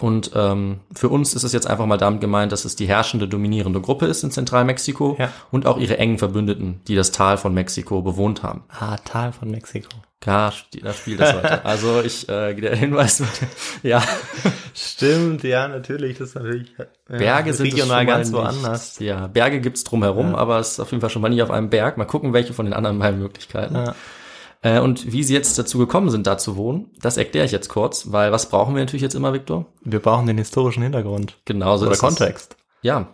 Und 0.00 0.30
ähm, 0.34 0.80
für 0.94 1.08
uns 1.08 1.34
ist 1.34 1.42
es 1.44 1.52
jetzt 1.52 1.66
einfach 1.66 1.86
mal 1.86 1.96
damit 1.96 2.20
gemeint, 2.20 2.52
dass 2.52 2.64
es 2.64 2.76
die 2.76 2.86
herrschende, 2.86 3.26
dominierende 3.26 3.80
Gruppe 3.80 4.06
ist 4.06 4.22
in 4.22 4.30
Zentralmexiko 4.30 5.16
Ja. 5.18 5.30
und 5.50 5.66
auch 5.66 5.78
ihre 5.78 5.98
engen 5.98 6.18
Verbündeten, 6.18 6.80
die 6.86 6.94
das 6.94 7.10
Tal 7.10 7.36
von 7.38 7.54
Mexiko 7.54 8.02
bewohnt 8.02 8.42
haben. 8.42 8.62
Ah, 8.68 8.96
Tal 8.98 9.32
von 9.32 9.50
Mexiko. 9.50 9.88
Ja, 10.26 10.52
da 10.82 10.92
spielt 10.92 11.20
das 11.20 11.32
heute. 11.34 11.64
Also 11.64 12.02
ich, 12.02 12.28
äh, 12.28 12.52
der 12.54 12.76
Hinweis, 12.76 13.22
ja, 13.82 14.02
Stimmt, 14.74 15.42
ja, 15.42 15.68
natürlich, 15.68 16.18
das 16.18 16.30
ist 16.30 16.34
natürlich 16.34 16.72
ja, 16.76 16.84
Berge 17.08 17.54
sind 17.54 17.66
regional 17.66 18.04
ganz 18.04 18.28
nicht. 18.30 18.36
woanders. 18.36 18.98
Ja, 18.98 19.26
Berge 19.28 19.60
gibt's 19.60 19.84
drumherum, 19.84 20.34
aber 20.34 20.58
es 20.58 20.72
ist 20.72 20.80
auf 20.80 20.90
jeden 20.90 21.00
Fall 21.00 21.10
schon 21.10 21.22
mal 21.22 21.28
nicht 21.28 21.42
auf 21.42 21.50
einem 21.50 21.70
Berg. 21.70 21.96
Mal 21.98 22.04
gucken, 22.04 22.32
welche 22.32 22.52
von 22.52 22.66
den 22.66 22.74
anderen 22.74 22.98
beiden 22.98 23.20
Möglichkeiten. 23.20 23.74
Ja. 23.76 23.94
Äh, 24.62 24.80
und 24.80 25.12
wie 25.12 25.22
sie 25.22 25.34
jetzt 25.34 25.58
dazu 25.58 25.78
gekommen 25.78 26.10
sind, 26.10 26.26
da 26.26 26.36
zu 26.38 26.56
wohnen, 26.56 26.90
das 27.00 27.16
erkläre 27.16 27.46
ich 27.46 27.52
jetzt 27.52 27.68
kurz, 27.68 28.10
weil 28.12 28.32
was 28.32 28.48
brauchen 28.48 28.74
wir 28.74 28.82
natürlich 28.82 29.02
jetzt 29.02 29.14
immer, 29.14 29.32
Victor? 29.32 29.66
Wir 29.82 30.00
brauchen 30.00 30.26
den 30.26 30.38
historischen 30.38 30.82
Hintergrund. 30.82 31.38
Genauso 31.44 31.84
Oder 31.84 31.92
ist 31.92 31.98
es. 31.98 32.00
Kontext. 32.02 32.56
Ja. 32.82 33.08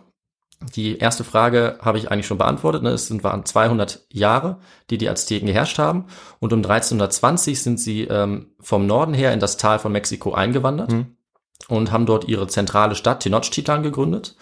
Die 0.75 0.97
erste 0.97 1.23
Frage 1.23 1.77
habe 1.81 1.97
ich 1.97 2.09
eigentlich 2.09 2.25
schon 2.27 2.37
beantwortet. 2.37 2.81
Ne? 2.81 2.89
Es 2.89 3.07
sind 3.07 3.23
waren 3.23 3.45
200 3.45 4.05
Jahre, 4.09 4.57
die 4.89 4.97
die 4.97 5.09
Azteken 5.09 5.47
geherrscht 5.47 5.77
haben. 5.77 6.05
Und 6.39 6.53
um 6.53 6.59
1320 6.59 7.61
sind 7.61 7.79
sie 7.79 8.03
ähm, 8.03 8.53
vom 8.61 8.87
Norden 8.87 9.13
her 9.13 9.33
in 9.33 9.39
das 9.39 9.57
Tal 9.57 9.79
von 9.79 9.91
Mexiko 9.91 10.33
eingewandert 10.33 10.91
Mhm. 10.91 11.17
und 11.67 11.91
haben 11.91 12.05
dort 12.05 12.27
ihre 12.27 12.47
zentrale 12.47 12.95
Stadt 12.95 13.19
Tenochtitlan 13.19 13.83
gegründet. 13.83 14.35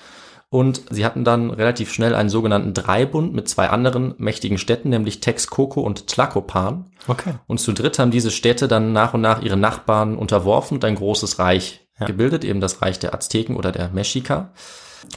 Und 0.54 0.84
sie 0.92 1.04
hatten 1.04 1.24
dann 1.24 1.50
relativ 1.50 1.92
schnell 1.92 2.14
einen 2.14 2.30
sogenannten 2.30 2.76
Dreibund 2.76 3.34
mit 3.34 3.50
zwei 3.50 3.72
anderen 3.72 4.14
mächtigen 4.20 4.60
Städten, 4.60 4.90
nämlich 4.90 5.20
Texcoco 5.20 5.82
und 5.82 6.06
Tlacopan. 6.06 6.92
Okay. 7.08 7.34
Und 7.48 7.60
zu 7.60 7.74
dritt 7.74 7.98
haben 7.98 8.12
diese 8.12 8.30
Städte 8.30 8.68
dann 8.68 8.94
nach 8.94 9.16
und 9.16 9.22
nach 9.22 9.42
ihre 9.42 9.58
Nachbarn 9.58 10.16
unterworfen 10.16 10.76
und 10.78 10.86
ein 10.86 10.94
großes 10.94 11.40
Reich 11.40 11.88
Ja. 12.00 12.06
gebildet, 12.06 12.44
eben 12.44 12.62
das 12.62 12.84
Reich 12.84 13.00
der 13.00 13.16
Azteken 13.16 13.56
oder 13.56 13.72
der 13.72 13.90
Mexica. 13.90 14.52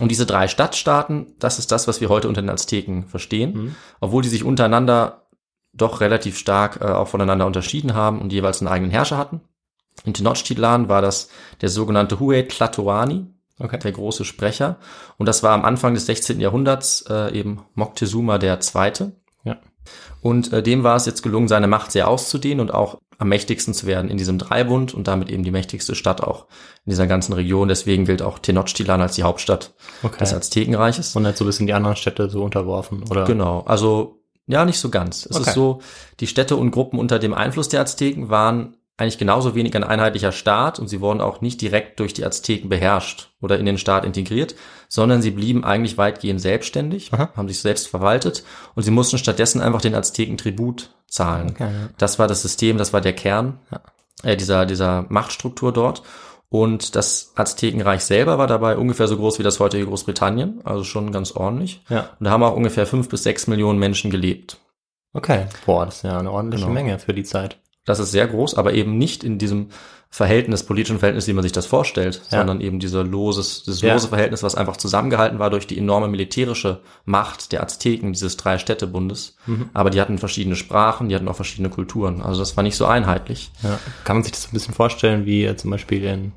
Und 0.00 0.11
diese 0.11 0.25
drei 0.25 0.49
Stadtstaaten, 0.49 1.35
das 1.38 1.59
ist 1.59 1.71
das, 1.71 1.87
was 1.87 2.00
wir 2.00 2.09
heute 2.09 2.28
unter 2.28 2.40
den 2.40 2.49
Azteken 2.49 3.05
verstehen, 3.07 3.52
Mhm. 3.55 3.75
obwohl 4.00 4.23
die 4.23 4.31
sich 4.31 4.43
untereinander 4.43 5.26
doch 5.75 6.00
relativ 6.00 6.38
stark 6.38 6.81
äh, 6.81 6.85
auch 6.87 7.09
voneinander 7.09 7.45
unterschieden 7.45 7.93
haben 7.93 8.23
und 8.23 8.33
jeweils 8.33 8.62
einen 8.62 8.69
eigenen 8.69 8.90
Herrscher 8.90 9.19
hatten. 9.19 9.43
In 10.05 10.14
Tenochtitlan 10.14 10.88
war 10.88 11.02
das 11.02 11.28
der 11.61 11.69
sogenannte 11.69 12.21
Huey 12.21 12.49
Tlatoani, 12.49 13.26
Okay. 13.58 13.78
der 13.78 13.92
große 13.92 14.25
Sprecher. 14.25 14.76
Und 15.16 15.26
das 15.26 15.42
war 15.42 15.52
am 15.52 15.64
Anfang 15.64 15.94
des 15.94 16.06
16. 16.06 16.40
Jahrhunderts 16.40 17.04
äh, 17.08 17.32
eben 17.38 17.62
Moctezuma 17.75 18.38
der 18.38 18.60
Zweite. 18.60 19.12
Ja. 19.44 19.56
Und 20.20 20.52
äh, 20.52 20.62
dem 20.62 20.82
war 20.82 20.96
es 20.96 21.06
jetzt 21.06 21.22
gelungen, 21.22 21.48
seine 21.48 21.68
Macht 21.68 21.92
sehr 21.92 22.08
auszudehnen 22.08 22.60
und 22.60 22.75
auch 22.75 22.98
am 23.18 23.28
mächtigsten 23.28 23.72
zu 23.72 23.86
werden 23.86 24.10
in 24.10 24.18
diesem 24.18 24.36
Dreibund 24.38 24.92
und 24.92 25.08
damit 25.08 25.30
eben 25.30 25.42
die 25.42 25.50
mächtigste 25.50 25.94
Stadt 25.94 26.20
auch 26.22 26.46
in 26.84 26.90
dieser 26.90 27.06
ganzen 27.06 27.32
Region. 27.32 27.68
Deswegen 27.68 28.04
gilt 28.04 28.20
auch 28.20 28.38
Tenochtitlan 28.38 29.00
als 29.00 29.14
die 29.14 29.22
Hauptstadt 29.22 29.75
Okay. 30.02 30.18
des 30.18 30.34
Aztekenreiches. 30.34 31.16
Und 31.16 31.25
halt 31.25 31.36
so 31.38 31.44
ein 31.44 31.46
bisschen 31.46 31.66
die 31.66 31.72
anderen 31.72 31.96
Städte 31.96 32.28
so 32.28 32.42
unterworfen, 32.44 33.04
oder? 33.08 33.25
Genau, 33.25 33.62
also 33.66 34.20
ja, 34.46 34.64
nicht 34.66 34.78
so 34.78 34.90
ganz. 34.90 35.25
Es 35.25 35.36
Okay. 35.36 35.48
ist 35.48 35.54
so, 35.54 35.80
die 36.20 36.26
Städte 36.26 36.56
und 36.56 36.72
Gruppen 36.72 36.98
unter 36.98 37.18
dem 37.18 37.32
Einfluss 37.32 37.68
der 37.70 37.80
Azteken 37.80 38.28
waren 38.28 38.76
eigentlich 38.99 39.19
genauso 39.19 39.55
wenig 39.55 39.76
ein 39.76 39.85
einheitlicher 39.85 40.33
Staat 40.33 40.79
und 40.79 40.88
sie 40.88 41.00
wurden 41.00 41.21
auch 41.21 41.41
nicht 41.41 41.61
direkt 41.61 42.00
durch 42.00 42.15
die 42.15 42.25
Azteken 42.25 42.69
beherrscht 42.71 43.31
oder 43.43 43.59
in 43.59 43.67
den 43.67 43.79
Staat 43.79 44.05
integriert, 44.05 44.55
sondern 44.88 45.21
sie 45.21 45.31
blieben 45.33 45.65
eigentlich 45.65 45.99
weitgehend 45.99 46.41
selbstständig, 46.41 47.12
Aha. 47.12 47.31
haben 47.37 47.49
sich 47.49 47.61
selbst 47.61 47.88
verwaltet 47.88 48.45
und 48.75 48.85
sie 48.85 48.91
mussten 48.91 49.19
stattdessen 49.19 49.61
einfach 49.61 49.83
den 49.83 49.95
Azteken 49.95 50.38
Tribut 50.38 50.95
zahlen. 51.09 51.50
Okay, 51.50 51.65
ja. 51.65 51.88
Das 51.99 52.19
war 52.19 52.26
das 52.26 52.43
System, 52.43 52.79
das 52.79 52.93
war 52.93 53.03
der 53.03 53.12
Kern 53.12 53.59
äh, 54.23 54.37
dieser, 54.37 54.65
dieser 54.67 55.05
Machtstruktur 55.09 55.73
dort. 55.73 56.03
Und 56.49 56.95
das 56.95 57.33
Aztekenreich 57.35 58.05
selber 58.05 58.38
war 58.38 58.47
dabei 58.47 58.76
ungefähr 58.76 59.09
so 59.09 59.17
groß 59.17 59.41
wie 59.41 59.43
das 59.43 59.59
heutige 59.59 59.85
Großbritannien, 59.85 60.61
also 60.65 60.85
schon 60.85 61.11
ganz 61.11 61.33
ordentlich. 61.33 61.83
Ja. 61.88 62.11
Und 62.19 62.25
da 62.25 62.31
haben 62.31 62.45
auch 62.45 62.55
ungefähr 62.55 62.87
fünf 62.87 63.09
bis 63.09 63.25
sechs 63.25 63.49
Millionen 63.49 63.81
Menschen 63.81 64.12
gelebt. 64.12 64.59
Okay. 65.12 65.47
Boah, 65.67 65.87
das 65.87 65.97
ist 65.97 66.03
ja 66.05 66.19
eine 66.19 66.31
ordentliche 66.31 66.65
Genau. 66.65 66.75
Menge 66.75 66.99
für 67.00 67.12
die 67.12 67.25
Zeit. 67.25 67.59
Das 67.87 67.99
ist 67.99 68.11
sehr 68.11 68.26
groß, 68.26 68.55
aber 68.55 68.75
eben 68.75 68.99
nicht 68.99 69.25
in 69.25 69.38
diesem 69.38 69.69
Verhältnis, 70.09 70.62
politischen 70.62 70.99
Verhältnis, 70.99 71.26
wie 71.26 71.33
man 71.33 71.43
sich 71.43 71.52
das 71.52 71.66
vorstellt, 71.66 72.23
Ja. 72.31 72.38
sondern 72.38 72.61
eben 72.61 72.78
dieser 72.78 73.02
loses, 73.05 73.64
dieses 73.64 73.81
Ja. 73.83 73.93
lose 73.95 74.09
Verhältnis, 74.09 74.43
was 74.43 74.55
einfach 74.55 74.76
zusammengehalten 74.76 75.38
war 75.38 75.50
durch 75.50 75.66
die 75.66 75.76
enorme 75.76 76.09
militärische 76.09 76.81
Macht 77.05 77.52
der 77.52 77.62
Azteken, 77.62 78.12
dieses 78.12 78.37
Drei-Städte-Bundes. 78.37 79.37
Mhm. 79.47 79.69
Aber 79.75 79.90
die 79.90 80.00
hatten 80.00 80.19
verschiedene 80.19 80.57
Sprachen, 80.57 81.09
die 81.09 81.14
hatten 81.14 81.28
auch 81.28 81.37
verschiedene 81.37 81.71
Kulturen. 81.71 82.23
Also 82.23 82.40
das 82.40 82.57
war 82.57 82.62
nicht 82.62 82.76
so 82.76 82.87
einheitlich. 82.87 83.50
Ja. 83.62 83.78
Kann 84.05 84.16
man 84.16 84.23
sich 84.23 84.33
das 84.33 84.43
so 84.45 84.49
ein 84.49 84.52
bisschen 84.52 84.75
vorstellen, 84.75 85.26
wie 85.26 85.55
zum 85.57 85.71
Beispiel 85.71 86.05
in 86.05 86.33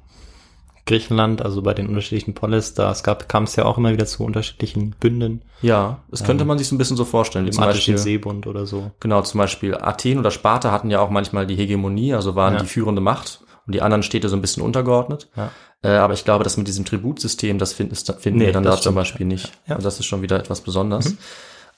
Griechenland, 0.89 1.41
also 1.41 1.61
bei 1.61 1.73
den 1.73 1.87
unterschiedlichen 1.87 2.33
Polis, 2.33 2.73
da 2.73 2.91
es 2.91 3.03
gab, 3.03 3.29
kam 3.29 3.43
es 3.45 3.55
ja 3.55 3.65
auch 3.65 3.77
immer 3.77 3.91
wieder 3.93 4.05
zu 4.05 4.23
unterschiedlichen 4.23 4.91
Bünden, 4.99 5.41
Ja, 5.61 5.99
das 6.11 6.23
könnte 6.23 6.43
man 6.45 6.57
sich 6.57 6.67
so 6.67 6.75
ein 6.75 6.77
bisschen 6.77 6.97
so 6.97 7.05
vorstellen. 7.05 7.49
Zum 7.51 7.63
Beispiel, 7.63 7.97
Seebund 7.97 8.47
oder 8.47 8.65
so. 8.65 8.91
genau, 8.99 9.21
zum 9.21 9.37
Beispiel 9.37 9.75
Athen 9.75 10.19
oder 10.19 10.31
Sparta 10.31 10.71
hatten 10.71 10.89
ja 10.89 10.99
auch 10.99 11.09
manchmal 11.09 11.47
die 11.47 11.55
Hegemonie, 11.55 12.13
also 12.13 12.35
waren 12.35 12.55
Ja. 12.55 12.59
die 12.61 12.67
führende 12.67 13.01
Macht 13.01 13.41
und 13.65 13.73
die 13.75 13.81
anderen 13.81 14.03
Städte 14.03 14.27
so 14.29 14.35
ein 14.35 14.41
bisschen 14.41 14.63
untergeordnet. 14.63 15.29
Ja. 15.37 15.51
Äh, 15.81 15.89
aber 15.97 16.13
ich 16.13 16.25
glaube, 16.25 16.43
das 16.43 16.57
mit 16.57 16.67
diesem 16.67 16.83
Tributsystem, 16.85 17.57
das 17.57 17.71
finden, 17.71 17.95
finden 17.95 18.39
Nee, 18.39 18.47
wir 18.47 18.53
dann 18.53 18.63
da 18.63 18.75
zum. 18.81 18.95
Beispiel 18.95 19.25
nicht. 19.25 19.51
Ja. 19.67 19.75
Und 19.77 19.85
das 19.85 19.99
ist 19.99 20.07
schon 20.07 20.21
wieder 20.21 20.37
etwas 20.37 20.59
Besonderes. 20.61 21.15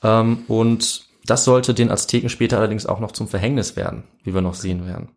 Ähm, 0.03 0.39
und 0.47 1.03
das 1.27 1.43
sollte 1.43 1.73
den 1.75 1.91
Azteken 1.91 2.29
später 2.29 2.57
allerdings 2.57 2.87
auch 2.87 2.99
noch 2.99 3.11
zum 3.11 3.27
Verhängnis 3.27 3.75
werden, 3.75 4.03
wie 4.23 4.33
wir 4.33 4.41
noch 4.41 4.55
sehen 4.55 4.87
werden. 4.87 5.09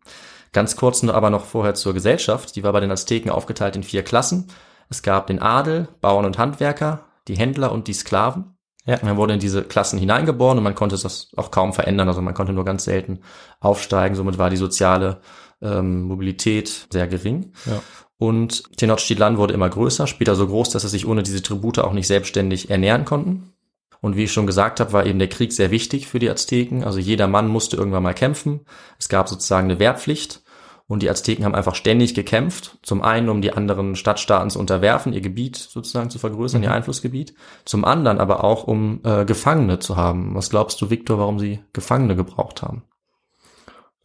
Ganz 0.54 0.76
kurz 0.76 1.02
nur 1.02 1.14
aber 1.14 1.30
noch 1.30 1.44
vorher 1.44 1.74
zur 1.74 1.92
Gesellschaft. 1.92 2.56
Die 2.56 2.62
war 2.62 2.72
bei 2.72 2.80
den 2.80 2.92
Azteken 2.92 3.30
aufgeteilt 3.30 3.76
in 3.76 3.82
vier 3.82 4.04
Klassen. 4.04 4.46
Es 4.88 5.02
gab 5.02 5.26
den 5.26 5.42
Adel, 5.42 5.88
Bauern 6.00 6.24
und 6.24 6.38
Handwerker, 6.38 7.00
die 7.28 7.36
Händler 7.36 7.72
und 7.72 7.88
die 7.88 7.92
Sklaven. 7.92 8.56
Ja. 8.86 8.98
Man 9.02 9.16
wurde 9.16 9.34
in 9.34 9.40
diese 9.40 9.64
Klassen 9.64 9.98
hineingeboren 9.98 10.58
und 10.58 10.64
man 10.64 10.76
konnte 10.76 10.96
das 10.96 11.32
auch 11.36 11.50
kaum 11.50 11.72
verändern. 11.72 12.06
Also 12.06 12.22
man 12.22 12.34
konnte 12.34 12.52
nur 12.52 12.64
ganz 12.64 12.84
selten 12.84 13.20
aufsteigen. 13.58 14.14
Somit 14.14 14.38
war 14.38 14.48
die 14.48 14.56
soziale 14.56 15.20
ähm, 15.60 16.02
Mobilität 16.02 16.86
sehr 16.92 17.08
gering. 17.08 17.52
Ja. 17.66 17.82
Und 18.16 18.76
Tenochtitlan 18.76 19.38
wurde 19.38 19.54
immer 19.54 19.68
größer, 19.68 20.06
später 20.06 20.36
so 20.36 20.46
groß, 20.46 20.70
dass 20.70 20.82
sie 20.82 20.88
sich 20.88 21.06
ohne 21.06 21.24
diese 21.24 21.42
Tribute 21.42 21.80
auch 21.80 21.92
nicht 21.92 22.06
selbstständig 22.06 22.70
ernähren 22.70 23.04
konnten. 23.04 23.54
Und 24.00 24.16
wie 24.16 24.24
ich 24.24 24.32
schon 24.32 24.46
gesagt 24.46 24.80
habe, 24.80 24.92
war 24.92 25.06
eben 25.06 25.18
der 25.18 25.28
Krieg 25.28 25.52
sehr 25.52 25.70
wichtig 25.70 26.06
für 26.06 26.18
die 26.18 26.30
Azteken. 26.30 26.84
Also 26.84 26.98
jeder 26.98 27.26
Mann 27.26 27.48
musste 27.48 27.76
irgendwann 27.76 28.02
mal 28.02 28.12
kämpfen. 28.12 28.60
Es 28.98 29.08
gab 29.08 29.28
sozusagen 29.28 29.68
eine 29.68 29.80
Wehrpflicht. 29.80 30.43
Und 30.86 31.02
die 31.02 31.08
Azteken 31.08 31.44
haben 31.44 31.54
einfach 31.54 31.74
ständig 31.74 32.14
gekämpft. 32.14 32.78
Zum 32.82 33.02
einen, 33.02 33.30
um 33.30 33.40
die 33.40 33.52
anderen 33.52 33.96
Stadtstaaten 33.96 34.50
zu 34.50 34.58
unterwerfen, 34.58 35.14
ihr 35.14 35.22
Gebiet 35.22 35.56
sozusagen 35.56 36.10
zu 36.10 36.18
vergrößern, 36.18 36.62
ihr 36.62 36.72
Einflussgebiet. 36.72 37.34
Zum 37.64 37.84
anderen 37.86 38.18
aber 38.18 38.44
auch, 38.44 38.64
um 38.64 39.00
äh, 39.02 39.24
Gefangene 39.24 39.78
zu 39.78 39.96
haben. 39.96 40.34
Was 40.34 40.50
glaubst 40.50 40.80
du, 40.82 40.90
Viktor, 40.90 41.18
warum 41.18 41.38
sie 41.38 41.64
Gefangene 41.72 42.16
gebraucht 42.16 42.62
haben? 42.62 42.84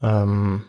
Ähm, 0.02 0.64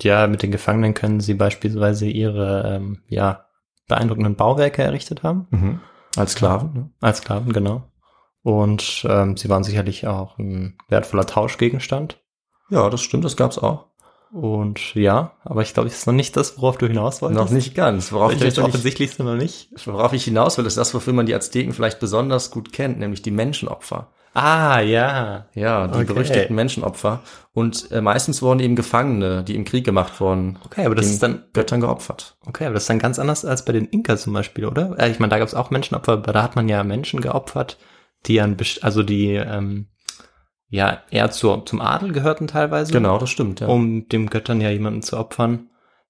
ja, 0.00 0.26
mit 0.26 0.42
den 0.42 0.50
Gefangenen 0.50 0.94
können 0.94 1.20
sie 1.20 1.34
beispielsweise 1.34 2.06
ihre, 2.06 2.74
ähm, 2.74 3.02
ja, 3.06 3.46
beeindruckenden 3.86 4.34
Bauwerke 4.34 4.82
errichtet 4.82 5.22
haben. 5.22 5.46
Als 6.16 6.32
Sklaven? 6.32 6.72
Ne? 6.72 6.90
Als 7.00 7.18
Sklaven, 7.18 7.52
genau. 7.52 7.84
Und 8.42 9.06
ähm, 9.08 9.36
sie 9.36 9.48
waren 9.48 9.62
sicherlich 9.62 10.06
auch 10.06 10.38
ein 10.38 10.76
wertvoller 10.88 11.26
Tauschgegenstand. 11.26 12.20
Ja, 12.70 12.90
das 12.90 13.02
stimmt, 13.02 13.24
das 13.24 13.36
gab's 13.36 13.58
auch. 13.58 13.91
Und 14.32 14.94
ja, 14.94 15.32
aber 15.44 15.60
ich 15.60 15.74
glaube, 15.74 15.90
das 15.90 15.98
ist 15.98 16.06
noch 16.06 16.14
nicht 16.14 16.36
das, 16.38 16.56
worauf 16.56 16.78
du 16.78 16.86
hinaus 16.86 17.20
wolltest. 17.20 17.38
Noch 17.38 17.50
nicht 17.50 17.74
ganz. 17.74 18.12
Worauf 18.12 18.32
ich, 18.32 18.40
natürlich, 18.40 18.60
offensichtlichste 18.60 19.24
noch 19.24 19.34
nicht. 19.34 19.68
worauf 19.86 20.14
ich 20.14 20.24
hinaus 20.24 20.56
will, 20.56 20.64
ist 20.64 20.78
das, 20.78 20.94
wofür 20.94 21.12
man 21.12 21.26
die 21.26 21.34
Azteken 21.34 21.74
vielleicht 21.74 22.00
besonders 22.00 22.50
gut 22.50 22.72
kennt, 22.72 22.98
nämlich 22.98 23.20
die 23.20 23.30
Menschenopfer. 23.30 24.08
Ah, 24.32 24.80
ja. 24.80 25.48
Ja, 25.54 25.86
die 25.86 25.96
Okay. 25.98 26.04
berüchtigten 26.06 26.56
Menschenopfer. 26.56 27.20
Und 27.52 27.92
äh, 27.92 28.00
meistens 28.00 28.40
wurden 28.40 28.60
eben 28.60 28.74
Gefangene, 28.74 29.44
die 29.44 29.54
im 29.54 29.64
Krieg 29.66 29.84
gemacht 29.84 30.18
wurden, 30.18 30.58
Okay, 30.64 30.86
aber 30.86 30.94
das 30.94 31.06
ist 31.10 31.22
dann, 31.22 31.44
Göttern 31.52 31.82
geopfert. 31.82 32.38
okay, 32.46 32.64
aber 32.64 32.72
das 32.72 32.84
ist 32.84 32.90
dann 32.90 32.98
ganz 32.98 33.18
anders 33.18 33.44
als 33.44 33.66
bei 33.66 33.72
den 33.72 33.84
Inka 33.84 34.16
zum 34.16 34.32
Beispiel, 34.32 34.64
oder? 34.64 34.98
Äh, 34.98 35.10
ich 35.10 35.18
meine, 35.18 35.28
da 35.30 35.38
gab 35.38 35.48
es 35.48 35.54
auch 35.54 35.70
Menschenopfer, 35.70 36.12
aber 36.14 36.32
da 36.32 36.42
hat 36.42 36.56
man 36.56 36.70
ja 36.70 36.82
Menschen 36.82 37.20
geopfert, 37.20 37.76
die 38.24 38.40
an, 38.40 38.56
also 38.80 39.02
die, 39.02 39.34
ähm, 39.34 39.88
ja, 40.72 41.02
eher 41.10 41.30
zur, 41.30 41.66
zum 41.66 41.82
Adel 41.82 42.12
gehörten 42.12 42.46
teilweise. 42.46 42.94
Genau, 42.94 43.18
das 43.18 43.28
stimmt, 43.28 43.60
ja. 43.60 43.66
um 43.66 44.08
dem 44.08 44.30
Göttern 44.30 44.62
ja 44.62 44.70
jemanden 44.70 45.02
zu 45.02 45.18
opfern, 45.18 45.68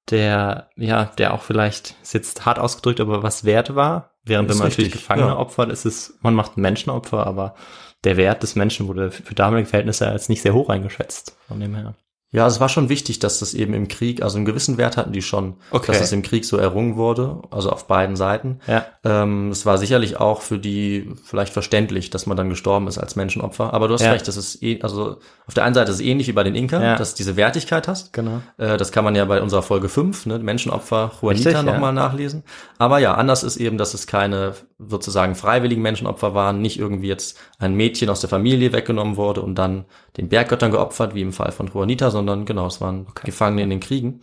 der, 0.09 0.69
ja, 0.77 1.07
der 1.19 1.35
auch 1.35 1.43
vielleicht, 1.43 1.97
ist 2.01 2.15
jetzt 2.15 2.47
hart 2.47 2.61
ausgedrückt, 2.61 3.01
aber 3.01 3.25
was 3.25 3.45
wert 3.45 3.75
war. 3.75 4.13
Während 4.25 4.49
Ist 4.49 4.55
wenn 4.55 4.59
man 4.61 4.69
natürlich 4.69 4.95
richtig, 4.95 5.03
Gefangene 5.03 5.31
ja. 5.31 5.37
opfert, 5.37 5.73
ist 5.73 5.85
es, 5.85 6.17
man 6.23 6.35
macht 6.35 6.57
ein 6.57 6.61
Menschenopfer, 6.61 7.27
aber 7.27 7.57
der 8.05 8.17
Wert 8.17 8.45
des 8.45 8.55
Menschen 8.55 8.87
wurde 8.87 9.11
für 9.11 9.35
damalige 9.35 9.69
Verhältnisse 9.69 10.07
als 10.07 10.29
nicht 10.29 10.43
sehr 10.43 10.55
hoch 10.55 10.69
eingeschätzt. 10.69 11.37
Von 11.49 11.59
dem 11.59 11.75
her. 11.75 11.95
Ja, 12.35 12.47
es 12.47 12.61
war 12.61 12.71
schon 12.71 12.89
wichtig, 12.89 13.19
dass 13.19 13.41
das 13.41 13.53
eben 13.53 13.75
im 13.75 13.89
Krieg, 13.89 14.23
also 14.23 14.37
einen 14.39 14.47
gewissen 14.47 14.79
Wert 14.79 14.97
hatten 14.97 15.13
die 15.13 15.21
schon, 15.21 15.57
Okay. 15.71 15.93
dass 15.93 16.01
es 16.01 16.13
im 16.13 16.23
Krieg 16.23 16.47
so 16.47 16.57
errungen 16.57 16.97
wurde, 16.97 17.43
also 17.51 17.69
auf 17.71 17.87
beiden 17.87 18.17
Seiten. 18.17 18.59
Ja. 18.67 18.87
Ähm, 19.05 19.51
es 19.51 19.67
war 19.67 19.77
sicherlich 19.77 20.19
auch 20.19 20.41
für 20.41 20.59
die 20.59 21.11
vielleicht 21.25 21.53
verständlich, 21.53 22.09
dass 22.09 22.25
man 22.25 22.39
dann 22.39 22.49
gestorben 22.49 22.89
ist 22.89 22.97
als 22.97 23.17
Menschenopfer. 23.17 23.75
Aber 23.75 23.87
du 23.87 23.95
hast 23.95 24.01
Ja. 24.03 24.13
recht, 24.13 24.27
das 24.27 24.39
ist 24.39 24.63
eh, 24.63 24.81
also 24.83 25.19
auf 25.47 25.53
der 25.53 25.65
einen 25.65 25.75
Seite 25.75 25.91
ist 25.91 25.97
es 26.01 26.05
ähnlich 26.07 26.27
wie 26.27 26.33
bei 26.33 26.43
den 26.43 26.55
Inka, 26.55 26.83
Ja. 26.83 26.97
dass 26.97 27.13
du 27.13 27.19
diese 27.19 27.37
Wertigkeit 27.37 27.87
hast. 27.87 28.15
Genau. 28.15 28.41
Äh, 28.57 28.79
das 28.79 28.93
kann 28.93 29.05
man 29.05 29.15
ja 29.15 29.27
bei 29.27 29.43
unserer 29.43 29.63
Folge 29.63 29.91
5, 29.91 30.25
ne, 30.25 30.39
Menschenopfer 30.39 31.11
Juanita 31.21 31.51
Richtig, 31.51 31.53
ja. 31.67 31.71
nochmal 31.71 31.93
nachlesen. 31.93 32.45
Aber 32.79 32.99
ja, 32.99 33.15
anders 33.15 33.43
ist 33.43 33.59
eben, 33.59 33.77
dass 33.77 33.93
es 33.93 34.07
keine 34.07 34.55
sozusagen 34.79 35.35
freiwilligen 35.35 35.83
Menschenopfer 35.83 36.35
waren, 36.35 36.63
nicht 36.63 36.79
irgendwie 36.79 37.09
jetzt 37.09 37.39
ein 37.59 37.75
Mädchen 37.75 38.09
aus 38.09 38.21
der 38.21 38.31
Familie 38.31 38.73
weggenommen 38.73 39.17
wurde 39.17 39.43
und 39.43 39.55
dann 39.57 39.85
den 40.17 40.29
Berggöttern 40.29 40.71
geopfert, 40.71 41.15
wie 41.15 41.23
im 41.23 41.33
Fall 41.33 41.53
von 41.53 41.69
Juanita, 41.73 42.11
sondern 42.11 42.45
genau, 42.45 42.67
es 42.67 42.81
waren 42.81 43.07
Gefangene 43.25 43.63
in 43.63 43.71
den 43.71 43.81
Kriegen. 43.81 44.21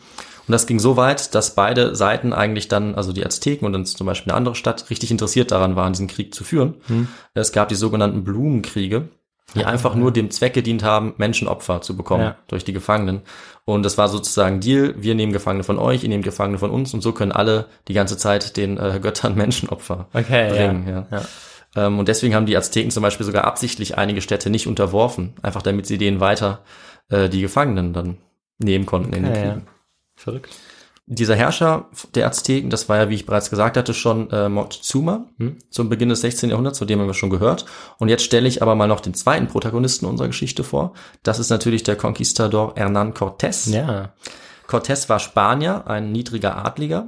Und 0.47 0.51
das 0.51 0.67
ging 0.67 0.79
so 0.79 0.97
weit, 0.97 1.33
dass 1.35 1.55
beide 1.55 1.95
Seiten 1.95 2.33
eigentlich 2.33 2.67
dann, 2.67 2.95
also 2.95 3.11
die 3.13 3.25
Azteken 3.25 3.65
und 3.65 3.73
dann 3.73 3.85
zum 3.85 4.05
Beispiel 4.07 4.31
eine 4.31 4.37
andere 4.37 4.55
Stadt, 4.55 4.89
richtig 4.89 5.11
interessiert 5.11 5.51
daran 5.51 5.75
waren, 5.75 5.93
diesen 5.93 6.07
Krieg 6.07 6.33
zu 6.33 6.43
führen. 6.43 6.75
Es 7.33 7.51
gab 7.51 7.69
die 7.69 7.75
sogenannten 7.75 8.23
Blumenkriege, 8.23 9.09
die 9.55 9.65
einfach 9.65 9.95
nur 9.95 10.11
dem 10.11 10.29
Zweck 10.29 10.53
gedient 10.53 10.83
haben, 10.83 11.13
Menschenopfer 11.17 11.81
zu 11.81 11.95
bekommen 11.97 12.23
Ja. 12.23 12.35
durch 12.47 12.63
die 12.63 12.73
Gefangenen. 12.73 13.21
Und 13.65 13.83
das 13.83 13.97
war 13.97 14.07
sozusagen 14.07 14.59
Deal, 14.59 14.93
wir 14.97 15.15
nehmen 15.15 15.31
Gefangene 15.33 15.63
von 15.63 15.79
euch, 15.79 16.03
ihr 16.03 16.09
nehmt 16.09 16.23
Gefangene 16.23 16.59
von 16.59 16.69
uns 16.71 16.93
und 16.93 17.01
so 17.01 17.11
können 17.13 17.31
alle 17.31 17.65
die 17.87 17.93
ganze 17.93 18.17
Zeit 18.17 18.57
den 18.57 18.77
äh, 18.77 18.99
Göttern 19.01 19.35
Menschenopfer 19.35 20.07
Okay, 20.13 20.49
bringen. 20.49 20.87
ja. 20.87 20.93
Ja. 21.11 21.17
Ja. 21.19 21.21
Ähm, 21.75 21.99
und 21.99 22.07
deswegen 22.07 22.35
haben 22.35 22.45
die 22.45 22.57
Azteken 22.57 22.91
zum 22.91 23.03
Beispiel 23.03 23.25
sogar 23.25 23.45
absichtlich 23.45 23.97
einige 23.97 24.21
Städte 24.21 24.49
nicht 24.49 24.67
unterworfen, 24.67 25.33
einfach 25.41 25.61
damit 25.61 25.85
sie 25.85 25.97
denen 25.97 26.19
weiter 26.19 26.63
äh, 27.09 27.29
die 27.29 27.41
Gefangenen 27.41 27.93
dann 27.93 28.17
nehmen 28.57 28.85
konnten 28.85 29.13
in 29.13 29.23
den 29.23 29.33
Ja, 29.33 29.39
ja. 29.41 29.51
Kriegen. 29.53 29.67
Verrückt. 30.15 30.49
Dieser 31.11 31.35
Herrscher 31.35 31.89
der 32.13 32.27
Azteken, 32.27 32.69
das 32.69 32.87
war 32.87 32.97
ja, 32.97 33.09
wie 33.09 33.15
ich 33.15 33.25
bereits 33.25 33.49
gesagt 33.49 33.77
hatte, 33.77 33.95
schon 33.95 34.29
äh, 34.29 34.47
Moctezuma 34.47 35.25
zum 35.71 35.89
Beginn 35.89 36.09
des 36.09 36.21
16. 36.21 36.51
Jahrhunderts, 36.51 36.77
von 36.77 36.87
dem 36.87 36.99
haben 36.99 37.07
wir 37.07 37.15
schon 37.15 37.31
gehört. 37.31 37.65
Und 37.97 38.09
jetzt 38.09 38.23
stelle 38.23 38.47
ich 38.47 38.61
aber 38.61 38.75
mal 38.75 38.87
noch 38.87 38.99
den 38.99 39.15
zweiten 39.15 39.47
Protagonisten 39.47 40.05
unserer 40.05 40.27
Geschichte 40.27 40.63
vor. 40.63 40.93
Das 41.23 41.39
ist 41.39 41.49
natürlich 41.49 41.81
der 41.81 41.95
Conquistador 41.95 42.75
Hernán 42.75 43.13
Cortés. 43.13 43.71
Ja. 43.71 44.13
Cortés 44.67 45.09
war 45.09 45.17
Spanier, 45.17 45.87
ein 45.87 46.11
niedriger 46.11 46.63
Adliger. 46.63 47.07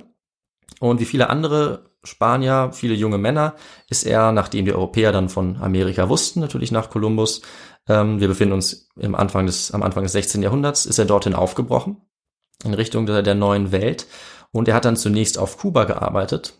Und 0.81 0.99
wie 0.99 1.05
viele 1.05 1.29
andere 1.29 1.91
Spanier, 2.03 2.71
viele 2.73 2.95
junge 2.95 3.19
Männer, 3.19 3.53
ist 3.87 4.03
er, 4.03 4.31
nachdem 4.31 4.65
die 4.65 4.73
Europäer 4.73 5.11
dann 5.11 5.29
von 5.29 5.57
Amerika 5.61 6.09
wussten, 6.09 6.39
natürlich 6.39 6.71
nach 6.71 6.89
Kolumbus, 6.89 7.43
ähm, 7.87 8.19
wir 8.19 8.27
befinden 8.27 8.55
uns 8.55 8.89
im 8.97 9.13
Anfang 9.13 9.45
des, 9.45 9.71
am 9.71 9.83
Anfang 9.83 10.03
des 10.03 10.13
16. 10.13 10.41
Jahrhunderts, 10.41 10.87
ist 10.87 10.97
er 10.97 11.05
dorthin 11.05 11.35
aufgebrochen, 11.35 11.97
in 12.63 12.73
Richtung 12.73 13.05
der, 13.05 13.21
der 13.21 13.35
neuen 13.35 13.71
Welt. 13.71 14.07
Und 14.51 14.67
er 14.67 14.73
hat 14.73 14.85
dann 14.85 14.97
zunächst 14.97 15.37
auf 15.37 15.59
Kuba 15.59 15.83
gearbeitet, 15.83 16.55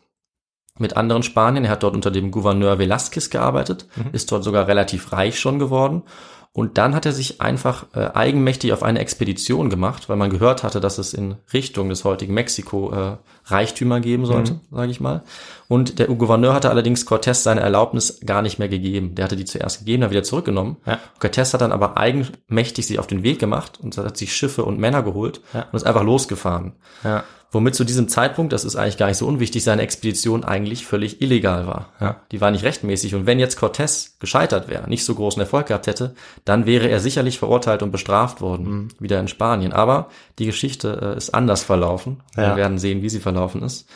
mit 0.77 0.95
anderen 0.95 1.23
Spaniern. 1.23 1.65
Er 1.65 1.71
hat 1.71 1.83
dort 1.83 1.95
unter 1.95 2.11
dem 2.11 2.29
Gouverneur 2.29 2.75
Velázquez 2.75 3.31
gearbeitet, 3.31 3.87
ist 4.13 4.31
dort 4.31 4.43
sogar 4.43 4.67
relativ 4.67 5.11
reich 5.11 5.39
schon 5.39 5.57
geworden. 5.57 6.03
Und 6.53 6.77
dann 6.77 6.95
hat 6.95 7.05
er 7.05 7.13
sich 7.13 7.39
einfach 7.39 7.85
äh, 7.93 8.09
eigenmächtig 8.13 8.73
auf 8.73 8.83
eine 8.83 8.99
Expedition 8.99 9.69
gemacht, 9.69 10.09
weil 10.09 10.17
man 10.17 10.29
gehört 10.29 10.63
hatte, 10.63 10.81
dass 10.81 10.97
es 10.97 11.13
in 11.13 11.35
Richtung 11.53 11.87
des 11.87 12.03
heutigen 12.03 12.33
Mexiko 12.33 12.91
äh, 12.91 13.17
Reichtümer 13.45 14.01
geben 14.01 14.25
sollte, 14.25 14.53
mhm. 14.53 14.59
sage 14.69 14.91
ich 14.91 14.99
mal. 14.99 15.23
Und 15.69 15.97
der 15.97 16.07
Gouverneur 16.07 16.53
hatte 16.53 16.69
allerdings 16.69 17.07
Cortés 17.07 17.35
seine 17.35 17.61
Erlaubnis 17.61 18.19
gar 18.25 18.41
nicht 18.41 18.59
mehr 18.59 18.67
gegeben. 18.67 19.15
Der 19.15 19.25
hatte 19.25 19.37
die 19.37 19.45
zuerst 19.45 19.79
gegeben, 19.79 20.01
dann 20.01 20.11
wieder 20.11 20.23
zurückgenommen. 20.23 20.75
Ja. 20.85 20.99
Cortés 21.21 21.53
hat 21.53 21.61
dann 21.61 21.71
aber 21.71 21.97
eigenmächtig 21.97 22.85
sich 22.85 22.99
auf 22.99 23.07
den 23.07 23.23
Weg 23.23 23.39
gemacht 23.39 23.79
und 23.81 23.97
hat 23.97 24.17
sich 24.17 24.35
Schiffe 24.35 24.65
und 24.65 24.77
Männer 24.77 25.03
geholt 25.03 25.39
ja. 25.53 25.67
und 25.71 25.77
ist 25.77 25.87
einfach 25.87 26.03
losgefahren. 26.03 26.73
Ja 27.05 27.23
womit 27.51 27.75
zu 27.75 27.83
diesem 27.83 28.07
Zeitpunkt, 28.07 28.53
das 28.53 28.63
ist 28.63 28.75
eigentlich 28.75 28.97
gar 28.97 29.07
nicht 29.07 29.17
so 29.17 29.27
unwichtig, 29.27 29.63
seine 29.63 29.81
Expedition 29.81 30.43
eigentlich 30.43 30.85
völlig 30.85 31.21
illegal 31.21 31.67
war. 31.67 31.89
Ja. 31.99 32.21
Die 32.31 32.41
war 32.41 32.49
nicht 32.51 32.63
rechtmäßig. 32.63 33.13
Und 33.13 33.25
wenn 33.25 33.39
jetzt 33.39 33.59
Cortés 33.59 34.11
gescheitert 34.19 34.69
wäre, 34.69 34.89
nicht 34.89 35.03
so 35.03 35.13
großen 35.13 35.41
Erfolg 35.41 35.67
gehabt 35.67 35.87
hätte, 35.87 36.15
dann 36.45 36.65
wäre 36.65 36.87
er 36.87 36.99
sicherlich 36.99 37.39
verurteilt 37.39 37.83
und 37.83 37.91
bestraft 37.91 38.41
worden, 38.41 38.65
mhm. 38.65 38.87
wieder 38.99 39.19
in 39.19 39.27
Spanien. 39.27 39.73
Aber 39.73 40.09
die 40.39 40.45
Geschichte 40.45 41.13
äh, 41.13 41.17
ist 41.17 41.33
anders 41.33 41.63
verlaufen. 41.63 42.21
Ja. 42.35 42.51
Wir 42.51 42.55
werden 42.55 42.77
sehen, 42.77 43.01
wie 43.01 43.09
sie 43.09 43.19
verlaufen 43.19 43.61
ist. 43.63 43.87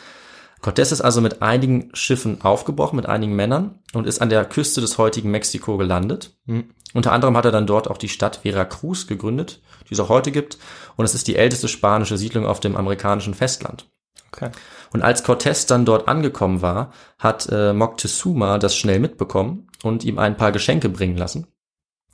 Cortés 0.66 0.90
ist 0.90 1.00
also 1.00 1.20
mit 1.20 1.42
einigen 1.42 1.90
Schiffen 1.94 2.40
aufgebrochen, 2.42 2.96
mit 2.96 3.06
einigen 3.06 3.36
Männern 3.36 3.78
und 3.94 4.04
ist 4.04 4.20
an 4.20 4.30
der 4.30 4.44
Küste 4.44 4.80
des 4.80 4.98
heutigen 4.98 5.30
Mexiko 5.30 5.76
gelandet. 5.76 6.36
Mhm. 6.46 6.70
Unter 6.92 7.12
anderem 7.12 7.36
hat 7.36 7.44
er 7.44 7.52
dann 7.52 7.68
dort 7.68 7.88
auch 7.88 7.98
die 7.98 8.08
Stadt 8.08 8.40
Veracruz 8.42 9.06
gegründet, 9.06 9.60
die 9.88 9.94
es 9.94 10.00
auch 10.00 10.08
heute 10.08 10.32
gibt. 10.32 10.58
Und 10.96 11.04
es 11.04 11.14
ist 11.14 11.28
die 11.28 11.36
älteste 11.36 11.68
spanische 11.68 12.18
Siedlung 12.18 12.46
auf 12.46 12.58
dem 12.58 12.76
amerikanischen 12.76 13.34
Festland. 13.34 13.88
Okay. 14.32 14.50
Und 14.92 15.02
als 15.02 15.24
Cortés 15.24 15.68
dann 15.68 15.84
dort 15.84 16.08
angekommen 16.08 16.62
war, 16.62 16.90
hat 17.20 17.48
äh, 17.52 17.72
Moctezuma 17.72 18.58
das 18.58 18.76
schnell 18.76 18.98
mitbekommen 18.98 19.68
und 19.84 20.02
ihm 20.02 20.18
ein 20.18 20.36
paar 20.36 20.50
Geschenke 20.50 20.88
bringen 20.88 21.16
lassen. 21.16 21.46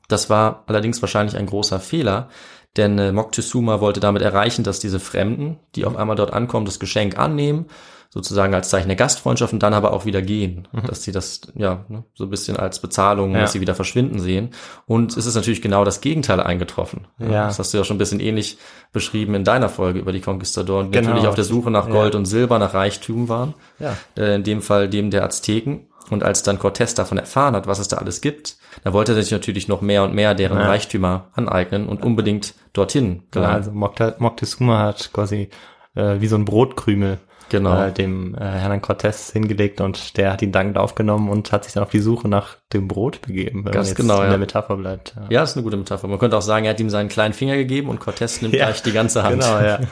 Das 0.09 0.29
war 0.29 0.65
allerdings 0.67 1.01
wahrscheinlich 1.01 1.39
ein 1.39 1.47
großer 1.47 1.81
Fehler, 1.81 2.29
denn 2.77 2.99
äh, 2.99 3.13
Moctezuma 3.13 3.81
wollte 3.81 4.01
damit 4.01 4.21
erreichen, 4.21 4.63
dass 4.63 4.79
diese 4.79 5.01
Fremden, 5.01 5.59
die 5.75 5.87
auf 5.87 5.97
einmal 5.97 6.17
dort 6.17 6.35
ankommen, 6.35 6.67
das 6.67 6.79
Geschenk 6.79 7.19
annehmen 7.19 7.67
sozusagen 8.13 8.55
als 8.55 8.69
Zeichen 8.69 8.89
der 8.89 8.97
Gastfreundschaft 8.97 9.55
und 9.55 9.63
dann 9.63 9.73
aber 9.73 9.95
auch 9.95 10.05
wieder 10.05 10.21
gehen, 10.21 10.69
mhm. 10.71 10.87
dass 10.87 11.03
sie 11.03 11.13
das 11.13 11.41
ja 11.55 11.87
ne, 11.89 12.05
so 12.13 12.25
ein 12.25 12.31
bisschen 12.31 12.59
als 12.59 12.79
Bezahlung, 12.79 13.33
ja. 13.33 13.41
dass 13.41 13.53
sie 13.53 13.63
wieder 13.63 13.75
verschwinden 13.75 14.19
sehen. 14.19 14.51
Und 14.85 15.17
es 15.17 15.25
ist 15.25 15.35
natürlich 15.35 15.63
genau 15.63 15.83
das 15.83 16.03
Gegenteil 16.03 16.39
eingetroffen. 16.39 17.07
Ja. 17.19 17.47
Das 17.47 17.59
hast 17.59 17.73
du 17.73 17.79
ja 17.79 17.85
schon 17.85 17.97
ein 17.97 17.99
bisschen 17.99 18.21
ähnlich 18.21 18.59
beschrieben 18.93 19.35
in 19.35 19.45
deiner 19.45 19.71
Folge 19.71 19.99
über 19.99 20.13
die 20.13 20.21
Conquistadoren, 20.21 20.93
die 20.93 20.99
genau. 20.99 21.09
natürlich 21.09 21.27
auf 21.27 21.37
der 21.37 21.45
Suche 21.45 21.71
nach 21.71 21.89
Gold 21.89 22.13
ja. 22.13 22.19
und 22.19 22.27
Silber, 22.27 22.59
nach 22.59 22.75
Reichtum 22.75 23.31
waren. 23.31 23.55
Ja. 23.79 23.97
Äh, 24.15 24.35
in 24.35 24.45
dem 24.45 24.61
Fall 24.61 24.91
dem 24.91 25.11
der 25.11 25.25
Azteken. 25.25 25.87
Und 26.11 26.23
als 26.23 26.43
dann 26.43 26.59
Cortés 26.59 26.95
davon 26.95 27.17
erfahren 27.17 27.57
hat, 27.57 27.67
was 27.67 27.79
es 27.79 27.89
da 27.89 27.97
alles 27.97 28.21
gibt, 28.21 28.57
da 28.85 28.93
wollte 28.93 29.13
er 29.13 29.23
sich 29.23 29.33
natürlich 29.33 29.69
noch 29.69 29.81
mehr 29.81 30.03
und 30.03 30.13
mehr 30.13 30.35
deren 30.35 30.59
ja. 30.59 30.67
Reichtümer 30.67 31.29
aneignen 31.33 31.89
und 31.89 32.03
unbedingt 32.03 32.55
dorthin 32.75 33.23
gelangen. 33.31 33.55
also 33.55 33.71
Moctezuma 34.19 34.81
hat 34.81 35.11
quasi 35.15 35.49
äh, 35.95 36.21
wie 36.21 36.27
so 36.27 36.37
ein 36.37 36.45
Brotkrümel 36.45 37.19
genau. 37.53 37.85
äh, 37.85 37.93
dem 37.93 38.35
äh, 38.35 38.41
Herrn 38.41 38.81
Cortés 38.81 39.33
hingelegt 39.33 39.81
und 39.81 40.17
der 40.17 40.33
hat 40.33 40.43
ihn 40.43 40.51
dankend 40.51 40.79
aufgenommen 40.79 41.31
und 41.31 41.53
hat 41.53 41.65
sich 41.65 41.75
dann 41.75 41.85
auf 41.85 41.91
die 41.91 42.01
Suche 42.01 42.29
nach 42.29 42.57
dem 42.73 42.89
Brot 42.89 43.23
begeben, 43.23 43.65
wenn 43.65 43.73
Ganz 43.73 43.91
man 43.91 43.95
genau, 43.95 44.17
in 44.17 44.25
ja. 44.25 44.29
der 44.31 44.39
Metapher 44.39 44.77
bleibt. 44.77 45.15
Ja. 45.15 45.27
ja, 45.31 45.43
ist 45.45 45.57
eine 45.57 45.63
gute 45.63 45.77
Metapher. 45.77 46.09
Man 46.09 46.19
könnte 46.19 46.37
auch 46.37 46.43
sagen, 46.43 46.65
er 46.65 46.71
hat 46.71 46.81
ihm 46.81 46.91
seinen 46.91 47.09
kleinen 47.09 47.35
Finger 47.35 47.57
gegeben 47.57 47.89
und 47.89 48.01
Cortés 48.01 48.43
nimmt 48.43 48.55
ja. 48.59 48.67
gleich 48.67 48.83
die 48.83 48.93
ganze 48.93 49.23
Hand. 49.23 49.41
Genau, 49.41 49.61
ja. 49.61 49.81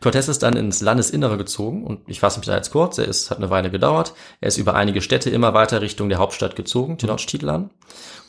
Cortés 0.00 0.30
ist 0.30 0.42
dann 0.42 0.56
ins 0.56 0.80
Landesinnere 0.80 1.36
gezogen 1.36 1.84
und 1.84 2.00
ich 2.06 2.20
fasse 2.20 2.38
mich 2.38 2.46
da 2.46 2.56
jetzt 2.56 2.70
kurz, 2.70 2.96
er 2.96 3.04
ist, 3.04 3.30
hat 3.30 3.38
eine 3.38 3.50
Weile 3.50 3.70
gedauert. 3.70 4.14
Er 4.40 4.48
ist 4.48 4.56
über 4.56 4.74
einige 4.74 5.02
Städte 5.02 5.28
immer 5.28 5.52
weiter 5.52 5.82
Richtung 5.82 6.08
der 6.08 6.18
Hauptstadt 6.18 6.56
gezogen, 6.56 6.96
Tenochtitlan. 6.96 7.70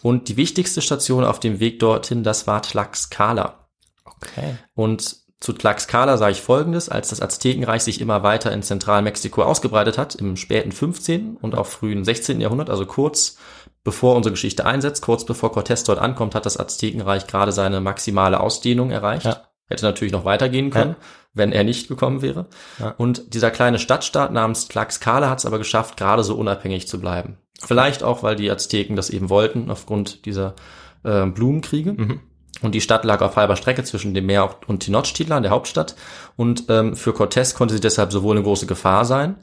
Und 0.01 0.27
die 0.27 0.35
wichtigste 0.35 0.81
Station 0.81 1.23
auf 1.23 1.39
dem 1.39 1.59
Weg 1.59 1.79
dorthin, 1.79 2.23
das 2.23 2.45
war 2.45 2.61
Tlaxcala. 2.61 3.69
Okay. 4.03 4.55
Und 4.73 5.20
zu 5.41 5.53
Tlaxcala 5.53 6.17
sage 6.17 6.33
ich 6.33 6.41
Folgendes, 6.41 6.87
als 6.87 7.09
das 7.09 7.19
Aztekenreich 7.19 7.81
sich 7.81 7.99
immer 7.99 8.21
weiter 8.21 8.51
in 8.51 8.61
Zentralmexiko 8.61 9.41
ausgebreitet 9.41 9.97
hat, 9.97 10.13
im 10.13 10.37
späten 10.37 10.71
15. 10.71 11.35
und 11.41 11.57
auch 11.57 11.65
frühen 11.65 12.05
16. 12.05 12.39
Jahrhundert, 12.39 12.69
also 12.69 12.85
kurz 12.85 13.37
bevor 13.83 14.15
unsere 14.15 14.33
Geschichte 14.33 14.67
einsetzt, 14.67 15.01
kurz 15.01 15.25
bevor 15.25 15.51
Cortés 15.51 15.83
dort 15.83 15.97
ankommt, 15.97 16.35
hat 16.35 16.45
das 16.45 16.59
Aztekenreich 16.59 17.25
gerade 17.25 17.51
seine 17.51 17.81
maximale 17.81 18.39
Ausdehnung 18.39 18.91
erreicht. 18.91 19.25
Ja. 19.25 19.47
Hätte 19.65 19.83
natürlich 19.83 20.13
noch 20.13 20.25
weitergehen 20.25 20.69
können, 20.69 20.91
ja. 20.99 21.05
wenn 21.33 21.51
er 21.51 21.63
nicht 21.63 21.87
gekommen 21.87 22.21
wäre. 22.21 22.45
Ja. 22.77 22.93
Und 22.97 23.33
dieser 23.33 23.49
kleine 23.49 23.79
Stadtstaat 23.79 24.31
namens 24.31 24.67
Tlaxcala 24.67 25.27
hat 25.27 25.39
es 25.39 25.47
aber 25.47 25.57
geschafft, 25.57 25.97
gerade 25.97 26.23
so 26.23 26.35
unabhängig 26.35 26.87
zu 26.87 27.01
bleiben. 27.01 27.39
Vielleicht 27.59 28.03
auch, 28.03 28.21
weil 28.21 28.35
die 28.35 28.51
Azteken 28.51 28.95
das 28.95 29.09
eben 29.09 29.29
wollten, 29.29 29.71
aufgrund 29.71 30.25
dieser 30.25 30.55
äh, 31.03 31.25
Blumenkriege. 31.25 31.93
Mhm. 31.93 32.19
Und 32.61 32.75
die 32.75 32.81
Stadt 32.81 33.05
lag 33.05 33.21
auf 33.21 33.35
halber 33.35 33.55
Strecke 33.55 33.83
zwischen 33.83 34.13
dem 34.13 34.25
Meer 34.25 34.55
und 34.67 34.79
Tenochtitlan, 34.79 35.43
der 35.43 35.51
Hauptstadt. 35.51 35.95
Und 36.35 36.65
ähm, 36.69 36.95
für 36.95 37.11
Cortés 37.11 37.55
konnte 37.55 37.73
sie 37.73 37.81
deshalb 37.81 38.11
sowohl 38.11 38.35
eine 38.35 38.43
große 38.43 38.67
Gefahr 38.67 39.05
sein, 39.05 39.35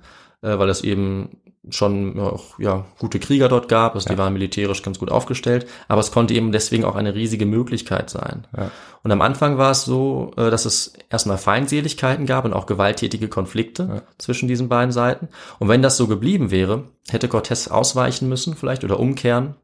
äh, 0.43 0.59
weil 0.59 0.69
es 0.69 0.83
eben 0.83 1.39
schon 1.71 2.19
auch, 2.19 2.59
ja, 2.59 2.87
gute 2.99 3.19
Krieger 3.19 3.49
dort 3.49 3.69
gab, 3.69 3.95
also 3.95 4.09
ja. 4.09 4.15
die 4.15 4.19
waren 4.19 4.33
militärisch 4.33 4.83
ganz 4.83 4.99
gut 4.99 5.11
aufgestellt, 5.11 5.67
aber 5.87 6.01
es 6.01 6.13
konnte 6.13 6.35
eben 6.35 6.53
deswegen 6.53 6.85
auch 6.85 6.97
eine 6.97 7.15
riesige 7.15 7.47
Möglichkeit 7.47 8.11
sein. 8.11 8.47
Ja. 8.57 8.71
Und 9.03 9.13
am 9.13 9.21
Anfang 9.21 9.59
war 9.59 9.71
es 9.71 9.85
so, 9.85 10.33
äh, 10.37 10.51
dass 10.51 10.65
es 10.65 10.95
erstmal 11.11 11.39
Feindseligkeiten 11.39 12.27
gab 12.27 12.45
und 12.45 12.53
auch 12.53 12.67
gewalttätige 12.67 13.29
Konflikte 13.29 13.89
ja. 13.91 14.03
zwischen 14.19 14.49
diesen 14.49 14.69
beiden 14.69 14.93
Seiten. 14.93 15.29
Und 15.59 15.69
wenn 15.69 15.83
das 15.83 15.97
so 15.97 16.07
geblieben 16.07 16.51
wäre, 16.51 16.85
hätte 17.09 17.29
Cortés 17.29 17.71
ausweichen 17.71 18.29
müssen 18.29 18.55
vielleicht 18.55 18.85
oder 18.85 18.99
umkehren 18.99 19.57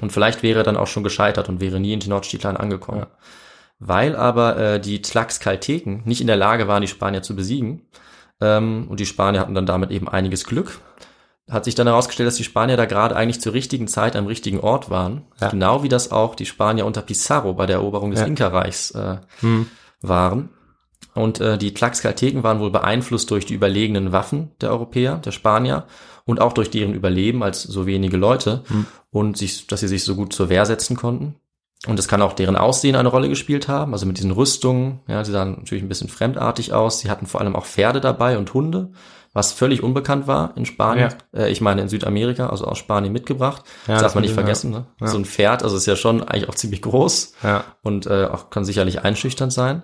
und 0.00 0.12
vielleicht 0.12 0.42
wäre 0.42 0.60
er 0.60 0.64
dann 0.64 0.76
auch 0.76 0.86
schon 0.86 1.04
gescheitert 1.04 1.48
und 1.48 1.60
wäre 1.60 1.80
nie 1.80 1.92
in 1.92 2.00
Tenochtitlan 2.00 2.56
angekommen. 2.56 3.00
Ja. 3.00 3.06
Weil 3.78 4.16
aber 4.16 4.56
äh, 4.56 4.80
die 4.80 5.02
Tlaxcalteken 5.02 6.02
nicht 6.04 6.20
in 6.20 6.26
der 6.26 6.36
Lage 6.36 6.68
waren, 6.68 6.82
die 6.82 6.88
Spanier 6.88 7.22
zu 7.22 7.36
besiegen, 7.36 7.82
ähm, 8.40 8.86
und 8.88 9.00
die 9.00 9.06
Spanier 9.06 9.40
hatten 9.40 9.54
dann 9.54 9.66
damit 9.66 9.90
eben 9.90 10.08
einiges 10.08 10.44
Glück, 10.44 10.80
hat 11.50 11.64
sich 11.64 11.74
dann 11.74 11.86
herausgestellt, 11.86 12.26
dass 12.26 12.36
die 12.36 12.44
Spanier 12.44 12.76
da 12.76 12.86
gerade 12.86 13.16
eigentlich 13.16 13.40
zur 13.40 13.52
richtigen 13.52 13.86
Zeit 13.86 14.16
am 14.16 14.26
richtigen 14.26 14.60
Ort 14.60 14.90
waren. 14.90 15.22
Ja. 15.40 15.50
Genau 15.50 15.82
wie 15.82 15.88
das 15.88 16.10
auch 16.10 16.34
die 16.34 16.46
Spanier 16.46 16.86
unter 16.86 17.02
Pizarro 17.02 17.54
bei 17.54 17.66
der 17.66 17.76
Eroberung 17.76 18.10
des 18.10 18.20
ja. 18.20 18.26
Inka-Reichs 18.26 18.92
äh, 18.92 19.18
hm. 19.40 19.66
waren. 20.00 20.48
Und 21.14 21.40
äh, 21.40 21.58
die 21.58 21.74
Tlaxcalteken 21.74 22.42
waren 22.42 22.60
wohl 22.60 22.70
beeinflusst 22.70 23.30
durch 23.30 23.46
die 23.46 23.54
überlegenen 23.54 24.10
Waffen 24.10 24.50
der 24.60 24.70
Europäer, 24.70 25.18
der 25.18 25.30
Spanier 25.30 25.86
und 26.24 26.40
auch 26.40 26.52
durch 26.52 26.70
deren 26.70 26.94
Überleben 26.94 27.42
als 27.42 27.62
so 27.62 27.86
wenige 27.86 28.16
Leute 28.16 28.62
mhm. 28.68 28.86
und 29.10 29.36
sich, 29.36 29.66
dass 29.66 29.80
sie 29.80 29.88
sich 29.88 30.04
so 30.04 30.14
gut 30.14 30.32
zur 30.32 30.48
Wehr 30.48 30.66
setzen 30.66 30.96
konnten. 30.96 31.36
Und 31.86 31.98
es 31.98 32.08
kann 32.08 32.22
auch 32.22 32.32
deren 32.32 32.56
Aussehen 32.56 32.96
eine 32.96 33.10
Rolle 33.10 33.28
gespielt 33.28 33.68
haben, 33.68 33.92
also 33.92 34.06
mit 34.06 34.16
diesen 34.16 34.30
Rüstungen, 34.30 35.00
ja, 35.06 35.22
sie 35.22 35.32
sahen 35.32 35.56
natürlich 35.58 35.84
ein 35.84 35.88
bisschen 35.88 36.08
fremdartig 36.08 36.72
aus. 36.72 37.00
Sie 37.00 37.10
hatten 37.10 37.26
vor 37.26 37.42
allem 37.42 37.54
auch 37.54 37.66
Pferde 37.66 38.00
dabei 38.00 38.38
und 38.38 38.54
Hunde, 38.54 38.92
was 39.34 39.52
völlig 39.52 39.82
unbekannt 39.82 40.26
war 40.26 40.56
in 40.56 40.64
Spanien, 40.64 41.12
ja. 41.34 41.40
äh, 41.40 41.50
ich 41.50 41.60
meine 41.60 41.82
in 41.82 41.88
Südamerika, 41.88 42.48
also 42.48 42.64
aus 42.64 42.78
Spanien 42.78 43.12
mitgebracht. 43.12 43.64
Ja, 43.86 43.94
das 43.94 44.02
darf 44.02 44.14
man 44.14 44.22
nicht 44.22 44.32
vergessen. 44.32 44.70
Ne? 44.70 44.86
Ja. 45.00 45.08
So 45.08 45.18
ein 45.18 45.26
Pferd, 45.26 45.62
also 45.62 45.76
ist 45.76 45.86
ja 45.86 45.96
schon 45.96 46.22
eigentlich 46.22 46.48
auch 46.48 46.54
ziemlich 46.54 46.80
groß 46.80 47.34
ja. 47.42 47.64
und 47.82 48.06
äh, 48.06 48.26
auch 48.26 48.48
kann 48.48 48.64
sicherlich 48.64 49.02
einschüchternd 49.02 49.52
sein. 49.52 49.82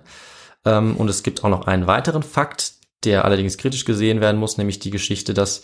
Ähm, 0.65 0.95
und 0.95 1.09
es 1.09 1.21
gibt 1.21 1.43
auch 1.43 1.49
noch 1.49 1.67
einen 1.67 1.85
weiteren 1.85 2.23
Fakt, 2.23 2.73
der 3.03 3.25
allerdings 3.25 3.57
kritisch 3.57 3.85
gesehen 3.85 4.21
werden 4.21 4.39
muss, 4.39 4.57
nämlich 4.57 4.79
die 4.79 4.91
Geschichte, 4.91 5.33
dass 5.33 5.63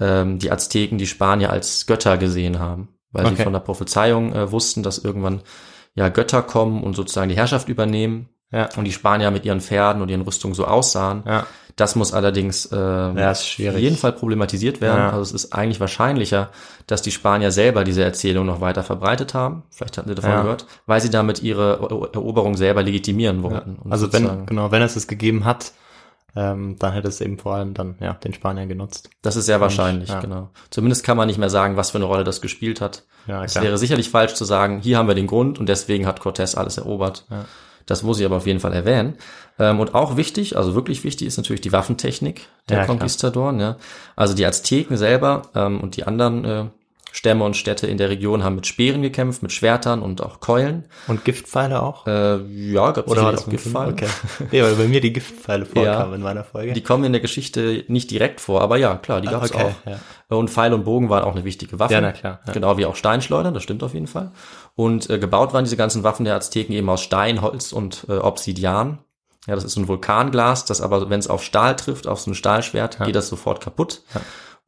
ähm, 0.00 0.38
die 0.38 0.50
Azteken 0.50 0.98
die 0.98 1.06
Spanier 1.06 1.50
als 1.50 1.86
Götter 1.86 2.18
gesehen 2.18 2.58
haben, 2.58 2.88
weil 3.12 3.26
okay. 3.26 3.36
sie 3.36 3.42
von 3.42 3.52
der 3.52 3.60
Prophezeiung 3.60 4.34
äh, 4.34 4.50
wussten, 4.52 4.82
dass 4.82 4.98
irgendwann 4.98 5.42
ja 5.94 6.08
Götter 6.08 6.42
kommen 6.42 6.82
und 6.82 6.94
sozusagen 6.94 7.28
die 7.28 7.36
Herrschaft 7.36 7.68
übernehmen. 7.68 8.28
Ja. 8.50 8.68
Und 8.76 8.84
die 8.84 8.92
Spanier 8.92 9.30
mit 9.30 9.44
ihren 9.44 9.60
Pferden 9.60 10.00
und 10.00 10.08
ihren 10.08 10.22
Rüstungen 10.22 10.54
so 10.54 10.64
aussahen. 10.64 11.22
Ja. 11.26 11.46
Das 11.76 11.94
muss 11.96 12.12
allerdings 12.12 12.66
äh, 12.66 12.76
ja, 12.76 13.30
auf 13.30 13.58
jeden 13.58 13.96
Fall 13.96 14.12
problematisiert 14.12 14.80
werden. 14.80 14.98
Ja. 14.98 15.10
Also 15.10 15.22
es 15.22 15.44
ist 15.44 15.52
eigentlich 15.52 15.78
wahrscheinlicher, 15.80 16.48
dass 16.86 17.02
die 17.02 17.12
Spanier 17.12 17.52
selber 17.52 17.84
diese 17.84 18.02
Erzählung 18.02 18.46
noch 18.46 18.60
weiter 18.60 18.82
verbreitet 18.82 19.34
haben. 19.34 19.62
Vielleicht 19.70 19.98
hatten 19.98 20.08
sie 20.08 20.14
davon 20.14 20.30
ja. 20.30 20.42
gehört, 20.42 20.66
weil 20.86 21.00
sie 21.00 21.10
damit 21.10 21.42
ihre 21.42 22.08
Eroberung 22.14 22.56
selber 22.56 22.82
legitimieren 22.82 23.42
wollten. 23.42 23.78
Also 23.90 24.12
wenn 24.12 24.46
genau, 24.46 24.72
wenn 24.72 24.82
es 24.82 24.96
es 24.96 25.06
gegeben 25.06 25.44
hat, 25.44 25.72
ähm, 26.36 26.76
dann 26.78 26.92
hätte 26.92 27.08
es 27.08 27.20
eben 27.20 27.38
vor 27.38 27.54
allem 27.54 27.74
dann 27.74 27.96
ja 28.00 28.12
den 28.14 28.34
Spaniern 28.34 28.68
genutzt. 28.68 29.10
Das 29.22 29.36
ist 29.36 29.46
sehr 29.46 29.60
wahrscheinlich, 29.60 30.08
ja. 30.08 30.20
genau. 30.20 30.50
Zumindest 30.70 31.04
kann 31.04 31.16
man 31.16 31.26
nicht 31.26 31.38
mehr 31.38 31.50
sagen, 31.50 31.76
was 31.76 31.90
für 31.90 31.98
eine 31.98 32.04
Rolle 32.04 32.24
das 32.24 32.40
gespielt 32.40 32.80
hat. 32.80 33.04
Ja, 33.26 33.44
es 33.44 33.60
wäre 33.60 33.78
sicherlich 33.78 34.10
falsch 34.10 34.34
zu 34.34 34.44
sagen, 34.44 34.80
hier 34.80 34.98
haben 34.98 35.08
wir 35.08 35.14
den 35.14 35.26
Grund 35.26 35.58
und 35.58 35.68
deswegen 35.68 36.06
hat 36.06 36.20
Cortés 36.20 36.56
alles 36.56 36.78
erobert. 36.78 37.26
Ja. 37.30 37.44
Das 37.86 38.02
muss 38.02 38.20
ich 38.20 38.26
aber 38.26 38.36
auf 38.36 38.46
jeden 38.46 38.60
Fall 38.60 38.74
erwähnen. 38.74 39.16
Ähm, 39.58 39.80
und 39.80 39.94
auch 39.94 40.16
wichtig, 40.16 40.56
also 40.56 40.74
wirklich 40.74 41.04
wichtig, 41.04 41.26
ist 41.26 41.38
natürlich 41.38 41.62
die 41.62 41.72
Waffentechnik 41.72 42.46
der 42.68 42.78
ja, 42.78 42.84
Conquistadoren. 42.84 43.58
Ja. 43.60 43.76
Also 44.14 44.34
die 44.34 44.44
Azteken 44.44 44.98
selber 44.98 45.42
ähm, 45.54 45.80
und 45.80 45.96
die 45.96 46.04
anderen 46.04 46.44
äh, 46.44 46.64
Stämme 47.12 47.44
und 47.44 47.56
Städte 47.56 47.86
in 47.86 47.98
der 47.98 48.10
Region 48.10 48.44
haben 48.44 48.54
mit 48.56 48.66
Speeren 48.66 49.02
gekämpft, 49.02 49.42
mit 49.42 49.52
Schwertern 49.52 50.02
und 50.02 50.22
auch 50.22 50.40
Keulen. 50.40 50.84
Und 51.06 51.24
Giftpfeile 51.24 51.82
auch? 51.82 52.06
Äh, 52.06 52.36
ja, 52.72 52.90
gab 52.92 53.06
das 53.06 53.18
auch 53.18 53.48
Giftpfeile. 53.48 53.92
Okay. 53.92 54.08
Nee, 54.50 54.62
weil 54.62 54.74
bei 54.74 54.86
mir 54.86 55.00
die 55.00 55.12
Giftpfeile 55.12 55.64
vorkamen 55.64 56.10
Ja. 56.10 56.14
in 56.14 56.22
meiner 56.22 56.44
Folge. 56.44 56.72
Die 56.72 56.82
kommen 56.82 57.04
in 57.04 57.12
der 57.12 57.20
Geschichte 57.20 57.84
nicht 57.88 58.10
direkt 58.10 58.40
vor, 58.40 58.60
aber 58.60 58.76
ja, 58.76 58.96
klar, 58.96 59.20
die 59.20 59.28
gab 59.28 59.42
es 59.42 59.52
okay, 59.52 59.72
auch. 60.28 60.36
Und 60.36 60.50
Pfeil 60.50 60.74
und 60.74 60.84
Bogen 60.84 61.08
waren 61.08 61.24
auch 61.24 61.34
eine 61.34 61.44
wichtige 61.44 61.78
Waffe. 61.78 61.94
Ja, 61.94 62.00
na 62.00 62.12
klar, 62.12 62.40
ja. 62.46 62.52
Genau 62.52 62.76
wie 62.76 62.84
auch 62.84 62.96
Steinschleudern, 62.96 63.54
das 63.54 63.62
stimmt 63.62 63.82
auf 63.82 63.94
jeden 63.94 64.06
Fall. 64.06 64.30
Und 64.76 65.08
äh, 65.08 65.18
gebaut 65.18 65.54
waren 65.54 65.64
diese 65.64 65.76
ganzen 65.76 66.02
Waffen 66.02 66.24
der 66.24 66.34
Azteken 66.36 66.74
eben 66.74 66.88
aus 66.88 67.00
Stein, 67.02 67.40
Holz 67.40 67.72
und 67.72 68.04
äh, 68.08 68.12
Obsidian. 68.18 68.98
Ja, 69.46 69.54
das 69.54 69.64
ist 69.64 69.72
so 69.72 69.80
ein 69.80 69.88
Vulkanglas, 69.88 70.66
das 70.66 70.82
aber, 70.82 71.08
wenn 71.08 71.20
es 71.20 71.28
auf 71.28 71.42
Stahl 71.42 71.74
trifft, 71.74 72.06
auf 72.06 72.20
so 72.20 72.30
ein 72.30 72.34
Stahlschwert, 72.34 72.98
geht 73.04 73.16
das 73.16 73.28
sofort 73.28 73.62
kaputt. 73.62 74.02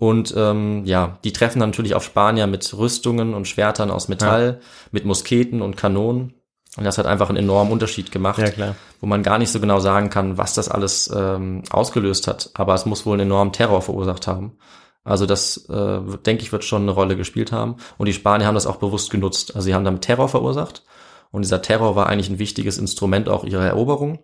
Und 0.00 0.32
ähm, 0.34 0.86
ja, 0.86 1.18
die 1.24 1.32
treffen 1.34 1.60
dann 1.60 1.68
natürlich 1.68 1.94
auf 1.94 2.02
Spanier 2.04 2.46
mit 2.46 2.72
Rüstungen 2.74 3.34
und 3.34 3.46
Schwertern 3.46 3.90
aus 3.90 4.08
Metall, 4.08 4.60
mit 4.92 5.04
Musketen 5.04 5.60
und 5.60 5.76
Kanonen. 5.76 6.32
Und 6.78 6.84
das 6.84 6.96
hat 6.96 7.04
einfach 7.04 7.28
einen 7.28 7.36
enormen 7.36 7.70
Unterschied 7.70 8.10
gemacht 8.10 8.38
Ja, 8.38 8.48
klar. 8.48 8.76
wo 9.02 9.06
man 9.06 9.22
gar 9.22 9.36
nicht 9.36 9.52
so 9.52 9.60
genau 9.60 9.78
sagen 9.78 10.08
kann, 10.08 10.38
was 10.38 10.54
das 10.54 10.70
alles 10.70 11.10
ähm, 11.14 11.64
ausgelöst 11.68 12.28
hat. 12.28 12.48
Aber 12.54 12.72
es 12.72 12.86
muss 12.86 13.04
wohl 13.04 13.20
einen 13.20 13.28
enormen 13.28 13.52
Terror 13.52 13.82
verursacht 13.82 14.26
haben. 14.26 14.56
Also 15.04 15.26
das, 15.26 15.68
äh, 15.68 16.00
denke 16.24 16.44
ich, 16.44 16.52
wird 16.52 16.64
schon 16.64 16.82
eine 16.82 16.92
Rolle 16.92 17.14
gespielt 17.16 17.52
haben. 17.52 17.76
Und 17.98 18.06
die 18.06 18.14
Spanier 18.14 18.46
haben 18.46 18.54
das 18.54 18.66
auch 18.66 18.76
bewusst 18.76 19.10
genutzt. 19.10 19.54
Also 19.54 19.66
sie 19.66 19.74
haben 19.74 19.84
damit 19.84 20.00
Terror 20.00 20.30
verursacht. 20.30 20.82
Und 21.30 21.42
dieser 21.42 21.60
Terror 21.60 21.94
war 21.94 22.06
eigentlich 22.06 22.30
ein 22.30 22.38
wichtiges 22.38 22.78
Instrument 22.78 23.28
auch 23.28 23.44
ihrer 23.44 23.66
Eroberung. 23.66 24.20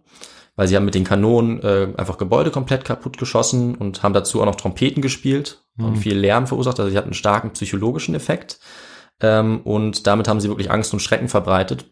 Weil 0.57 0.69
sie 0.69 0.77
haben 0.77 0.87
mit 0.87 0.95
den 0.95 1.05
Kanonen 1.05 1.63
äh, 1.63 1.89
einfach 1.97 2.17
Gebäude 2.19 2.51
komplett 2.51 2.85
kaputt 2.85 3.19
geschossen 3.19 3.75
und 3.75 4.03
haben 4.03 4.15
dazu 4.15 4.41
auch 4.41 4.47
noch 4.47 4.55
Trompeten 4.57 5.03
gespielt 5.03 5.63
und 5.79 5.97
viel 5.97 6.17
Lärm 6.19 6.47
verursacht. 6.47 6.81
Also 6.81 6.91
sie 6.91 6.97
hatten 6.97 7.09
einen 7.09 7.15
starken 7.15 7.51
psychologischen 7.51 8.15
Effekt. 8.15 8.59
Ähm, 9.21 9.61
und 9.65 10.07
damit 10.07 10.29
haben 10.29 10.41
sie 10.41 10.49
wirklich 10.49 10.71
Angst 10.71 10.93
und 10.95 11.01
Schrecken 11.01 11.29
verbreitet, 11.29 11.85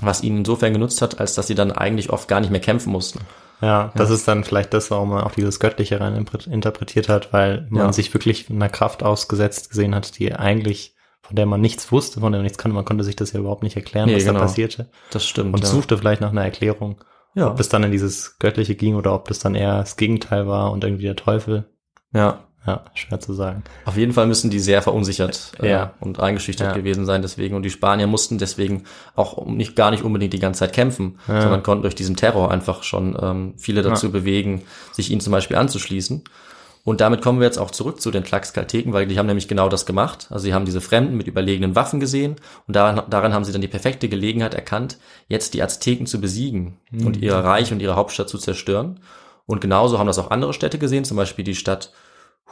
was 0.00 0.22
ihnen 0.22 0.38
insofern 0.38 0.72
genutzt 0.72 1.02
hat, 1.02 1.18
als 1.18 1.34
dass 1.34 1.48
sie 1.48 1.56
dann 1.56 1.72
eigentlich 1.72 2.10
oft 2.10 2.28
gar 2.28 2.38
nicht 2.40 2.50
mehr 2.50 2.60
kämpfen 2.60 2.92
mussten. 2.92 3.20
Ja, 3.60 3.92
das 3.96 4.10
ist 4.10 4.26
dann 4.28 4.44
vielleicht 4.44 4.74
das, 4.74 4.90
warum 4.90 5.10
man 5.10 5.24
auch 5.24 5.32
dieses 5.32 5.58
Göttliche 5.58 6.00
rein 6.00 6.26
interpretiert 6.50 7.08
hat, 7.08 7.32
weil 7.32 7.66
man 7.70 7.86
Ja. 7.86 7.92
sich 7.92 8.12
wirklich 8.14 8.50
einer 8.50 8.68
Kraft 8.68 9.02
ausgesetzt 9.02 9.70
gesehen 9.70 9.94
hat, 9.94 10.18
die 10.18 10.32
eigentlich, 10.34 10.94
von 11.22 11.34
der 11.36 11.46
man 11.46 11.60
nichts 11.60 11.90
wusste, 11.90 12.20
von 12.20 12.30
der 12.32 12.40
man 12.40 12.44
nichts 12.44 12.58
kannte. 12.58 12.74
Man 12.74 12.84
konnte 12.84 13.04
sich 13.04 13.16
das 13.16 13.32
ja 13.32 13.40
überhaupt 13.40 13.62
nicht 13.62 13.76
erklären, 13.76 14.06
Nee, 14.08 14.16
was 14.16 14.24
genau. 14.24 14.38
da 14.40 14.44
passierte. 14.44 14.88
Das 15.10 15.26
stimmt. 15.26 15.54
Und 15.54 15.62
ja. 15.62 15.66
suchte 15.68 15.96
vielleicht 15.96 16.20
nach 16.20 16.30
einer 16.30 16.44
Erklärung, 16.44 16.96
Ja. 17.34 17.50
ob 17.50 17.58
es 17.60 17.68
dann 17.68 17.82
in 17.82 17.90
dieses 17.92 18.38
Göttliche 18.38 18.74
ging 18.74 18.94
oder 18.94 19.12
ob 19.14 19.28
das 19.28 19.38
dann 19.40 19.54
eher 19.54 19.78
das 19.78 19.96
Gegenteil 19.96 20.46
war 20.46 20.70
und 20.72 20.84
irgendwie 20.84 21.04
der 21.04 21.16
Teufel. 21.16 21.64
ja. 22.12 22.40
Ja, 22.66 22.82
schwer 22.94 23.20
zu 23.20 23.34
sagen. 23.34 23.62
Auf 23.84 23.98
jeden 23.98 24.14
Fall 24.14 24.26
müssen 24.26 24.48
die 24.48 24.58
sehr 24.58 24.80
verunsichert 24.80 25.52
äh, 25.60 25.68
Ja. 25.68 25.92
und 26.00 26.18
eingeschüchtert 26.18 26.68
Ja. 26.68 26.72
gewesen 26.72 27.04
sein 27.04 27.20
deswegen. 27.20 27.54
Und 27.56 27.62
die 27.62 27.68
Spanier 27.68 28.06
mussten 28.06 28.38
deswegen 28.38 28.84
auch 29.14 29.44
nicht 29.44 29.76
gar 29.76 29.90
nicht 29.90 30.02
unbedingt 30.02 30.32
die 30.32 30.38
ganze 30.38 30.60
Zeit 30.60 30.72
kämpfen, 30.72 31.18
Ja. 31.28 31.42
sondern 31.42 31.62
konnten 31.62 31.82
durch 31.82 31.94
diesen 31.94 32.16
Terror 32.16 32.50
einfach 32.50 32.82
schon 32.82 33.18
ähm, 33.20 33.52
viele 33.58 33.82
dazu 33.82 34.10
bewegen, 34.10 34.62
sich 34.92 35.10
ihnen 35.10 35.20
zum 35.20 35.32
Beispiel 35.32 35.58
anzuschließen. 35.58 36.24
Und 36.84 37.00
damit 37.00 37.22
kommen 37.22 37.40
wir 37.40 37.46
jetzt 37.46 37.58
auch 37.58 37.70
zurück 37.70 38.02
zu 38.02 38.10
den 38.10 38.24
Tlaxcalteken, 38.24 38.92
weil 38.92 39.06
die 39.06 39.18
haben 39.18 39.26
nämlich 39.26 39.48
genau 39.48 39.70
das 39.70 39.86
gemacht. 39.86 40.26
Also 40.30 40.44
sie 40.44 40.52
haben 40.52 40.66
diese 40.66 40.82
Fremden 40.82 41.16
mit 41.16 41.26
überlegenen 41.26 41.74
Waffen 41.74 41.98
gesehen 41.98 42.36
und 42.66 42.76
daran, 42.76 43.02
daran 43.08 43.32
haben 43.32 43.44
sie 43.44 43.52
dann 43.52 43.62
die 43.62 43.68
perfekte 43.68 44.10
Gelegenheit 44.10 44.52
erkannt, 44.52 44.98
jetzt 45.26 45.54
die 45.54 45.62
Azteken 45.62 46.06
zu 46.06 46.20
besiegen 46.20 46.76
und 46.92 47.16
ihr 47.16 47.34
Reich 47.34 47.72
und 47.72 47.80
ihre 47.80 47.96
Hauptstadt 47.96 48.28
zu 48.28 48.36
zerstören. 48.36 49.00
Und 49.46 49.62
genauso 49.62 49.98
haben 49.98 50.06
das 50.06 50.18
auch 50.18 50.30
andere 50.30 50.52
Städte 50.52 50.78
gesehen, 50.78 51.04
zum 51.04 51.16
Beispiel 51.16 51.44
die 51.44 51.54
Stadt 51.54 51.92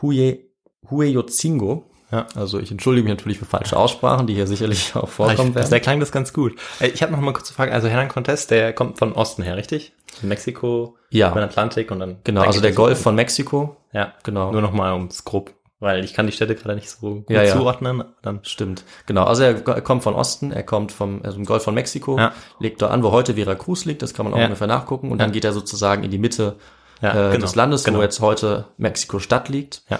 Huye, 0.00 0.48
Hueyotzingo. 0.90 1.90
Ja. 2.12 2.26
Also 2.36 2.58
ich 2.60 2.70
entschuldige 2.70 3.04
mich 3.08 3.16
natürlich 3.16 3.38
für 3.38 3.46
falsche 3.46 3.76
Aussprachen, 3.76 4.26
die 4.26 4.34
hier 4.34 4.46
sicherlich 4.46 4.94
auch 4.94 5.08
vorkommen 5.08 5.54
da 5.54 5.68
werden. 5.70 5.82
klang 5.82 5.98
das 5.98 6.12
ganz 6.12 6.32
gut. 6.32 6.54
Äh, 6.78 6.88
Ich 6.88 7.02
habe 7.02 7.10
noch 7.12 7.20
mal 7.20 7.32
kurz 7.32 7.48
eine 7.48 7.56
Frage. 7.56 7.72
Also 7.72 7.88
Hernan 7.88 8.10
Cortés, 8.10 8.46
der 8.48 8.72
kommt 8.74 8.98
von 8.98 9.12
Osten 9.14 9.42
her, 9.42 9.56
richtig? 9.56 9.92
Von 10.20 10.28
Mexiko, 10.28 10.96
Ja. 11.10 11.30
über 11.30 11.40
den 11.40 11.48
Atlantik 11.48 11.90
und 11.90 12.00
dann. 12.00 12.18
Genau, 12.24 12.42
also 12.42 12.60
der 12.60 12.70
er 12.70 12.76
Golf 12.76 13.00
von 13.00 13.14
Mexiko. 13.14 13.76
Ja, 13.92 14.12
Genau. 14.24 14.52
Nur 14.52 14.60
noch 14.60 14.72
mal 14.72 14.92
ums 14.92 15.24
grob, 15.24 15.54
weil 15.80 16.04
ich 16.04 16.12
kann 16.12 16.26
die 16.26 16.32
Städte 16.32 16.54
gerade 16.54 16.74
nicht 16.74 16.90
so 16.90 16.98
gut 17.00 17.30
Ja, 17.30 17.42
ja. 17.42 17.52
zuordnen. 17.52 18.04
Dann 18.20 18.40
Stimmt. 18.42 18.84
Genau, 19.06 19.24
also 19.24 19.42
er 19.44 19.54
kommt 19.62 20.02
von 20.02 20.14
Osten, 20.14 20.52
er 20.52 20.62
kommt 20.64 20.92
vom 20.92 21.22
also 21.24 21.38
im 21.38 21.44
Golf 21.46 21.62
von 21.64 21.72
Mexiko, 21.74 22.18
Ja. 22.18 22.32
legt 22.60 22.82
dort 22.82 22.92
an, 22.92 23.02
wo 23.02 23.10
heute 23.10 23.34
Veracruz 23.34 23.86
liegt, 23.86 24.02
das 24.02 24.12
kann 24.12 24.26
man 24.26 24.34
auch 24.34 24.38
Ja. 24.38 24.44
ungefähr 24.44 24.66
nachgucken. 24.66 25.10
Und 25.10 25.18
dann 25.18 25.32
geht 25.32 25.44
er 25.46 25.52
sozusagen 25.54 26.04
in 26.04 26.10
die 26.10 26.18
Mitte 26.18 26.56
Ja, 27.00 27.28
äh, 27.28 27.32
genau, 27.32 27.42
des 27.46 27.54
Landes, 27.54 27.84
genau. 27.84 27.98
wo 27.98 28.02
jetzt 28.02 28.20
heute 28.20 28.66
Mexiko-Stadt 28.76 29.48
liegt. 29.48 29.82
Ja. 29.88 29.98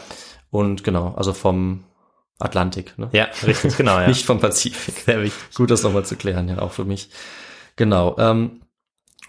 Und 0.50 0.84
genau, 0.84 1.14
also 1.16 1.32
vom 1.32 1.84
Atlantik. 2.44 2.98
Ne? 2.98 3.08
ja, 3.12 3.28
richtig, 3.46 3.76
genau, 3.76 3.98
ja. 4.00 4.08
Nicht 4.08 4.24
vom 4.24 4.40
Pazifik. 4.40 5.04
sehr 5.04 5.22
wichtig. 5.22 5.54
Gut, 5.54 5.70
das 5.70 5.82
nochmal 5.82 6.04
zu 6.04 6.16
klären, 6.16 6.48
ja, 6.48 6.58
auch 6.58 6.72
für 6.72 6.84
mich. 6.84 7.08
Genau. 7.76 8.16
Ähm, 8.18 8.60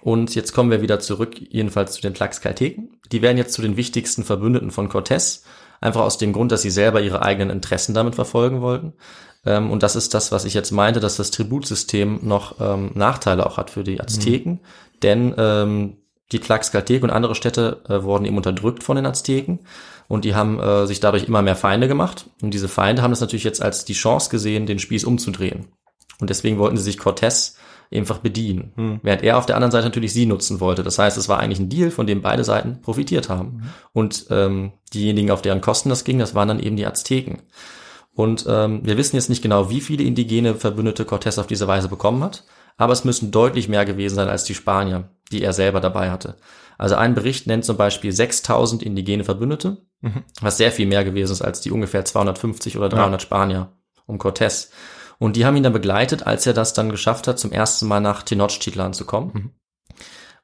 und 0.02 0.36
jetzt 0.36 0.52
kommen 0.52 0.70
wir 0.70 0.82
wieder 0.82 1.00
zurück, 1.00 1.36
jedenfalls 1.40 1.94
zu 1.94 2.02
den 2.02 2.14
Tlaxcalteken. 2.14 3.00
Die 3.12 3.22
werden 3.22 3.38
jetzt 3.38 3.54
zu 3.54 3.62
den 3.62 3.78
wichtigsten 3.78 4.24
Verbündeten 4.24 4.70
von 4.72 4.90
Cortés, 4.90 5.44
einfach 5.80 6.02
aus 6.02 6.18
dem 6.18 6.34
Grund, 6.34 6.52
dass 6.52 6.62
sie 6.62 6.72
selber 6.72 7.02
ihre 7.02 7.22
eigenen 7.22 7.50
Interessen 7.50 7.94
damit 7.94 8.16
verfolgen 8.16 8.62
wollten. 8.62 8.94
Ähm, 9.46 9.72
und 9.72 9.84
das 9.84 9.96
ist 9.96 10.14
das, 10.14 10.32
was 10.32 10.46
ich 10.46 10.54
jetzt 10.54 10.72
meinte, 10.72 11.00
dass 11.00 11.16
das 11.16 11.32
Tributsystem 11.32 12.20
noch 12.22 12.60
ähm, 12.60 12.92
Nachteile 12.96 13.46
auch 13.46 13.58
hat 13.58 13.70
für 13.70 13.84
die 13.84 14.02
Azteken. 14.02 14.60
Denn 15.04 15.34
ähm, 15.38 15.98
die 16.34 16.40
Tlaxcalteken 16.40 17.10
und 17.10 17.16
andere 17.16 17.36
Städte 17.36 17.82
äh, 17.88 18.04
wurden 18.04 18.26
eben 18.26 18.38
unterdrückt 18.38 18.84
von 18.84 18.96
den 18.96 19.06
Azteken 19.06 19.60
und 20.08 20.26
die 20.26 20.36
haben 20.36 20.60
äh, 20.60 20.86
sich 20.88 21.00
dadurch 21.00 21.26
immer 21.26 21.42
mehr 21.42 21.56
Feinde 21.56 21.88
gemacht. 21.88 22.30
Und 22.42 22.54
diese 22.54 22.68
Feinde 22.68 23.02
haben 23.02 23.14
es 23.14 23.22
natürlich 23.22 23.44
jetzt 23.44 23.62
als 23.62 23.86
die 23.86 23.94
Chance 23.94 24.30
gesehen, 24.30 24.66
den 24.66 24.80
Spieß 24.80 25.06
umzudrehen. 25.06 25.68
Und 26.20 26.30
deswegen 26.30 26.58
wollten 26.58 26.78
sie 26.78 26.84
sich 26.84 26.98
Cortés 26.98 27.56
einfach 27.92 28.20
bedienen. 28.20 29.00
Während 29.04 29.24
er 29.24 29.38
auf 29.38 29.46
der 29.46 29.56
anderen 29.56 29.72
Seite 29.72 29.86
natürlich 29.86 30.14
sie 30.14 30.26
nutzen 30.26 30.60
wollte. 30.60 30.84
Das 30.84 30.98
heißt, 30.98 31.18
es 31.18 31.30
war 31.30 31.40
eigentlich 31.40 31.60
ein 31.60 31.70
Deal, 31.70 31.92
von 31.92 32.08
dem 32.08 32.22
beide 32.22 32.44
Seiten 32.44 32.82
profitiert 32.82 33.30
haben. 33.30 33.72
Und 33.92 34.26
ähm, 34.32 34.72
diejenigen, 34.94 35.32
auf 35.32 35.42
deren 35.42 35.62
Kosten 35.62 35.90
das 35.90 36.04
ging, 36.04 36.18
das 36.18 36.34
waren 36.34 36.48
dann 36.48 36.60
eben 36.60 36.76
die 36.76 36.88
Azteken. 36.88 37.44
Und 38.16 38.46
ähm, 38.48 38.82
wir 38.84 38.98
wissen 38.98 39.16
jetzt 39.16 39.30
nicht 39.30 39.42
genau, 39.42 39.70
wie 39.70 39.82
viele 39.82 40.04
indigene 40.04 40.56
Verbündete 40.56 41.04
Cortés 41.04 41.40
auf 41.40 41.48
diese 41.48 41.68
Weise 41.68 41.88
bekommen 41.88 42.24
hat, 42.24 42.44
aber 42.78 42.94
es 42.94 43.04
müssen 43.04 43.32
deutlich 43.32 43.68
mehr 43.70 43.86
gewesen 43.86 44.16
sein 44.16 44.30
als 44.30 44.44
die 44.44 44.56
Spanier, 44.56 45.10
die 45.32 45.44
er 45.44 45.54
selber 45.54 45.80
dabei 45.80 46.12
hatte. 46.12 46.36
Also 46.78 46.96
ein 46.96 47.14
Bericht 47.14 47.48
nennt 47.48 47.66
zum 47.66 47.78
Beispiel 47.78 48.12
6000 48.12 48.84
indigene 48.84 49.24
Verbündete, 49.24 49.78
was 50.42 50.58
sehr 50.58 50.72
viel 50.72 50.86
mehr 50.88 51.04
gewesen 51.04 51.32
ist 51.34 51.42
als 51.42 51.62
die 51.62 51.72
ungefähr 51.72 52.04
250 52.04 52.78
oder 52.78 52.90
300 52.90 53.22
Spanier 53.22 53.72
um 54.06 54.18
Cortés. 54.18 54.70
Und 55.20 55.36
die 55.38 55.46
haben 55.46 55.56
ihn 55.56 55.64
dann 55.64 55.72
begleitet, 55.72 56.28
als 56.28 56.46
er 56.46 56.54
das 56.54 56.74
dann 56.74 56.90
geschafft 56.90 57.28
hat, 57.28 57.40
zum 57.40 57.52
ersten 57.54 57.88
Mal 57.88 58.02
nach 58.02 58.24
Tenochtitlan 58.24 58.94
zu 58.94 59.06
kommen. 59.06 59.52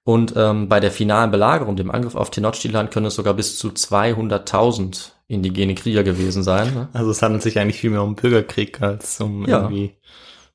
Und 0.04 0.34
ähm, 0.38 0.70
bei 0.70 0.80
der 0.80 0.92
finalen 0.92 1.30
Belagerung, 1.32 1.76
dem 1.76 1.92
Angriff 1.92 2.16
auf 2.16 2.32
Tenochtitlan, 2.32 2.90
können 2.90 3.08
es 3.08 3.16
sogar 3.16 3.34
bis 3.34 3.58
zu 3.58 3.68
200.000 3.70 5.12
indigene 5.28 5.76
Krieger 5.76 6.04
gewesen 6.04 6.44
sein. 6.44 6.74
Ne? 6.74 6.90
Also 6.94 7.12
es 7.12 7.22
handelt 7.22 7.44
sich 7.44 7.60
eigentlich 7.60 7.80
viel 7.80 7.90
mehr 7.90 8.04
um 8.04 8.16
Bürgerkrieg 8.16 8.82
als 8.82 9.20
um 9.20 9.46
Ja. 9.46 9.64
irgendwie 9.64 9.98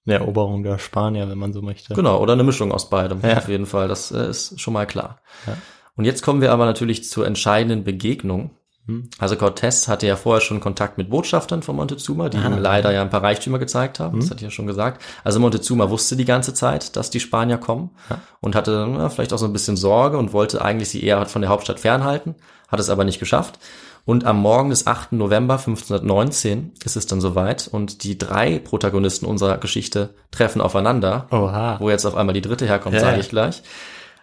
eine 0.07 0.17
Eroberung 0.17 0.63
der 0.63 0.79
Spanier, 0.79 1.29
wenn 1.29 1.39
man 1.39 1.53
so 1.53 1.63
möchte. 1.63 1.95
Genau, 1.95 2.21
oder 2.21 2.35
eine 2.35 2.45
Mischung 2.45 2.73
aus 2.73 2.91
beidem, 2.91 3.21
Ja. 3.23 3.39
auf 3.39 3.49
jeden 3.49 3.67
Fall. 3.67 3.89
Das 3.89 4.11
äh, 4.11 4.29
ist 4.29 4.61
schon 4.61 4.75
mal 4.75 4.87
klar. 4.87 5.21
Ja. 5.47 5.57
Und 5.97 6.05
jetzt 6.05 6.23
kommen 6.23 6.41
wir 6.41 6.53
aber 6.53 6.67
natürlich 6.67 7.09
zur 7.09 7.27
entscheidenden 7.27 7.85
Begegnung. 7.85 8.51
Hm. 8.87 9.09
Also 9.19 9.37
Cortés 9.37 9.89
hatte 9.89 10.07
ja 10.07 10.15
vorher 10.17 10.43
schon 10.43 10.61
Kontakt 10.61 10.99
mit 10.99 11.09
Botschaftern 11.09 11.63
von 11.63 11.77
Montezuma, 11.77 12.29
die 12.29 12.37
Ah. 12.37 12.47
ihm 12.49 12.59
leider 12.59 12.93
ja 12.93 13.01
ein 13.01 13.09
paar 13.09 13.23
Reichtümer 13.23 13.59
gezeigt 13.59 13.99
haben. 13.99 14.21
Das 14.21 14.27
hatte 14.29 14.41
ich 14.41 14.43
ja 14.43 14.51
schon 14.51 14.67
gesagt. 14.67 15.01
Also 15.23 15.41
Montezuma 15.41 15.89
wusste 15.89 16.17
die 16.17 16.27
ganze 16.27 16.53
Zeit, 16.53 16.95
dass 16.97 17.09
die 17.09 17.21
Spanier 17.21 17.57
kommen 17.57 17.91
Ja. 18.11 18.19
und 18.41 18.55
hatte 18.55 18.87
na, 18.91 19.09
vielleicht 19.09 19.33
auch 19.33 19.39
so 19.39 19.47
ein 19.47 19.55
bisschen 19.55 19.79
Sorge 19.79 20.19
und 20.19 20.35
wollte 20.35 20.63
eigentlich 20.63 20.91
sie 20.91 21.03
eher 21.03 21.25
von 21.25 21.41
der 21.41 21.49
Hauptstadt 21.51 21.81
fernhalten, 21.81 22.35
hat 22.69 22.79
es 22.81 22.91
aber 22.91 23.05
nicht 23.05 23.21
geschafft. 23.21 23.59
Und 24.07 24.25
am 24.25 24.41
Morgen 24.41 24.71
des 24.71 24.87
8. 24.87 25.13
November 25.13 25.55
1519 25.55 26.73
ist 26.85 26.97
es 26.97 27.07
dann 27.07 27.23
soweit 27.23 27.69
und 27.69 28.05
die 28.05 28.19
drei 28.19 28.59
Protagonisten 28.59 29.25
unserer 29.25 29.57
Geschichte 29.59 30.15
treffen 30.31 30.61
aufeinander. 30.61 31.27
Oha. 31.31 31.81
Wo 31.81 31.89
jetzt 31.89 32.05
auf 32.05 32.15
einmal 32.15 32.35
die 32.35 32.43
dritte 32.43 32.67
herkommt, 32.67 32.95
Ja, 32.95 33.01
sage 33.01 33.21
ich 33.21 33.31
gleich. 33.31 33.63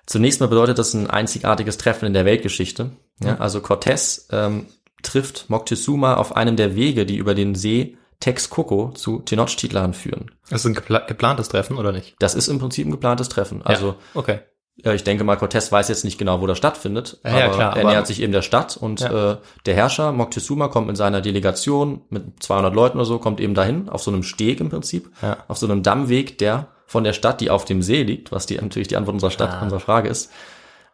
Zunächst 0.06 0.40
mal 0.40 0.48
bedeutet 0.48 0.78
das 0.78 0.94
ein 0.94 1.10
einzigartiges 1.10 1.78
Treffen 1.78 2.06
in 2.06 2.14
der 2.14 2.26
Weltgeschichte. 2.26 2.92
Ja, 3.24 3.38
also 3.38 3.60
Cortés 3.60 4.26
ähm, 4.32 4.68
trifft 5.04 5.50
Moctezuma 5.50 6.16
auf 6.16 6.36
einem 6.36 6.58
der 6.58 6.76
Wege, 6.76 7.06
die 7.06 7.18
über 7.18 7.34
den 7.34 7.56
See 7.56 7.98
Texcoco 8.20 8.92
zu 8.94 9.20
Tenochtitlan 9.20 9.94
führen. 9.94 10.32
Das 10.50 10.62
ist 10.62 10.68
ein 10.68 10.74
gepla 10.76 11.00
geplantes 11.00 11.50
Treffen 11.50 11.78
oder 11.78 11.92
nicht? 11.92 12.16
Das 12.20 12.36
ist 12.36 12.48
im 12.48 12.60
Prinzip 12.60 12.88
ein 12.88 12.92
geplantes 12.92 13.30
Treffen. 13.30 13.62
Also 13.64 13.88
ja. 13.88 13.96
okay. 14.14 14.40
Äh, 14.84 14.96
ich 14.96 15.04
denke 15.04 15.24
mal, 15.24 15.38
Cortés 15.38 15.72
weiß 15.72 15.88
jetzt 15.90 16.04
nicht 16.06 16.18
genau, 16.18 16.42
wo 16.42 16.48
das 16.48 16.58
stattfindet, 16.58 17.20
Ja, 17.24 17.46
aber 17.46 17.56
klar, 17.56 17.76
er 17.76 17.82
aber- 17.82 17.90
nähert 17.92 18.08
sich 18.08 18.22
eben 18.22 18.32
der 18.32 18.42
Stadt 18.42 18.78
und 18.78 19.00
Ja. 19.02 19.32
äh, 19.34 19.38
der 19.66 19.76
Herrscher 19.76 20.12
Moctezuma 20.12 20.68
kommt 20.68 20.88
mit 20.88 20.98
seiner 20.98 21.22
Delegation 21.22 22.02
mit 22.10 22.42
200 22.44 22.74
Leuten 22.74 22.98
oder 22.98 23.06
so, 23.06 23.20
kommt 23.20 23.40
eben 23.40 23.54
dahin, 23.54 23.90
auf 23.90 24.02
so 24.04 24.12
einem 24.12 24.24
Steg 24.24 24.60
im 24.60 24.70
Prinzip, 24.70 25.10
Ja. 25.22 25.38
auf 25.48 25.58
so 25.58 25.66
einem 25.68 25.84
Dammweg, 25.84 26.38
der 26.38 26.68
von 26.88 27.04
der 27.04 27.14
Stadt, 27.14 27.40
die 27.42 27.50
auf 27.50 27.66
dem 27.66 27.82
See 27.82 28.04
liegt, 28.04 28.32
was 28.32 28.46
die 28.46 28.56
natürlich 28.58 28.88
die 28.90 28.98
Antwort 28.98 29.14
unserer 29.14 29.32
Stadt, 29.32 29.62
unserer 29.62 29.80
Frage 29.80 30.10
ist, 30.10 30.30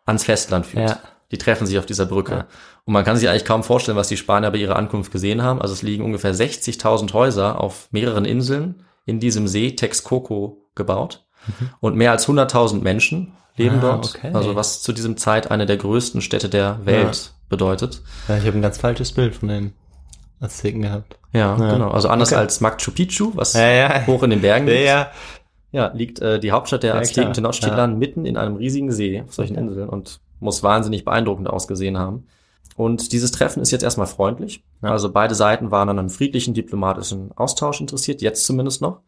ans 0.06 0.24
Festland 0.26 0.66
führt. 0.66 0.98
Die 1.32 1.38
treffen 1.38 1.66
sich 1.68 1.78
auf 1.80 1.86
dieser 1.86 2.06
Brücke. 2.06 2.46
Und 2.86 2.94
man 2.94 3.04
kann 3.04 3.18
sich 3.18 3.28
eigentlich 3.28 3.44
kaum 3.44 3.64
vorstellen, 3.64 3.98
was 3.98 4.08
die 4.08 4.16
Spanier 4.16 4.50
bei 4.52 4.60
ihrer 4.60 4.78
Ankunft 4.78 5.12
gesehen 5.12 5.42
haben. 5.44 5.62
Also 5.62 5.74
es 5.74 5.82
liegen 5.82 6.06
ungefähr 6.06 6.34
60.000 6.34 7.12
Häuser 7.14 7.60
auf 7.60 7.90
mehreren 7.92 8.24
Inseln 8.24 8.84
in 9.06 9.20
diesem 9.20 9.48
See 9.48 9.72
Texcoco 9.76 10.70
gebaut. 10.76 11.26
Und 11.80 11.96
mehr 11.96 12.12
als 12.12 12.28
100.000 12.28 12.82
Menschen 12.82 13.34
leben 13.56 13.78
Mhm. 13.78 13.84
Ah, 13.84 13.92
dort. 13.94 14.16
okay. 14.16 14.32
Also 14.34 14.56
was 14.56 14.82
zu 14.82 14.94
diesem 14.94 15.18
Zeit 15.18 15.50
eine 15.52 15.66
der 15.66 15.78
größten 15.78 16.22
Städte 16.22 16.50
der 16.50 16.86
Welt 16.86 17.34
bedeutet. 17.50 18.02
Ja, 18.28 18.38
ich 18.38 18.46
habe 18.46 18.58
ein 18.58 18.62
ganz 18.62 18.78
falsches 18.78 19.12
Bild 19.12 19.36
von 19.36 19.48
den 19.50 19.74
Azteken 20.40 20.82
gehabt. 20.82 21.18
Ja, 21.34 21.58
Ja. 21.58 21.74
genau. 21.74 21.90
Also 21.92 22.10
anders 22.10 22.32
Okay. 22.32 22.40
als 22.42 22.62
Machu 22.62 22.92
Picchu, 22.92 23.32
was 23.36 23.54
Ja, 23.54 23.68
ja. 23.70 24.06
hoch 24.08 24.24
in 24.24 24.30
den 24.30 24.42
Bergen 24.42 24.68
liegt. 24.68 24.86
ja. 24.86 25.10
Ja, 25.74 25.92
liegt 25.94 26.20
äh, 26.20 26.40
die 26.40 26.52
Hauptstadt 26.52 26.84
der 26.84 26.96
Ja, 26.96 27.02
Azteken. 27.02 27.34
Tenochtitlan, 27.34 28.00
mitten 28.00 28.26
in 28.26 28.38
einem 28.38 28.56
riesigen 28.56 28.92
See 28.92 29.22
auf 29.28 29.34
solchen 29.34 29.56
Inseln 29.58 29.90
und 29.90 30.22
muss 30.40 30.64
wahnsinnig 30.64 31.04
beeindruckend 31.04 31.50
ausgesehen 31.50 31.98
haben. 31.98 32.26
Und 32.78 33.12
dieses 33.12 33.32
Treffen 33.32 33.62
ist 33.62 33.72
jetzt 33.72 33.84
erstmal 33.84 34.08
freundlich. 34.08 34.64
Ja. 34.82 34.92
Also 34.92 35.12
beide 35.12 35.36
Seiten 35.36 35.70
waren 35.72 35.90
an 35.90 36.00
einem 36.00 36.10
friedlichen 36.10 36.54
diplomatischen 36.54 37.32
Austausch 37.36 37.82
interessiert, 37.82 38.22
jetzt 38.22 38.46
zumindest 38.46 38.82
noch. 38.82 39.02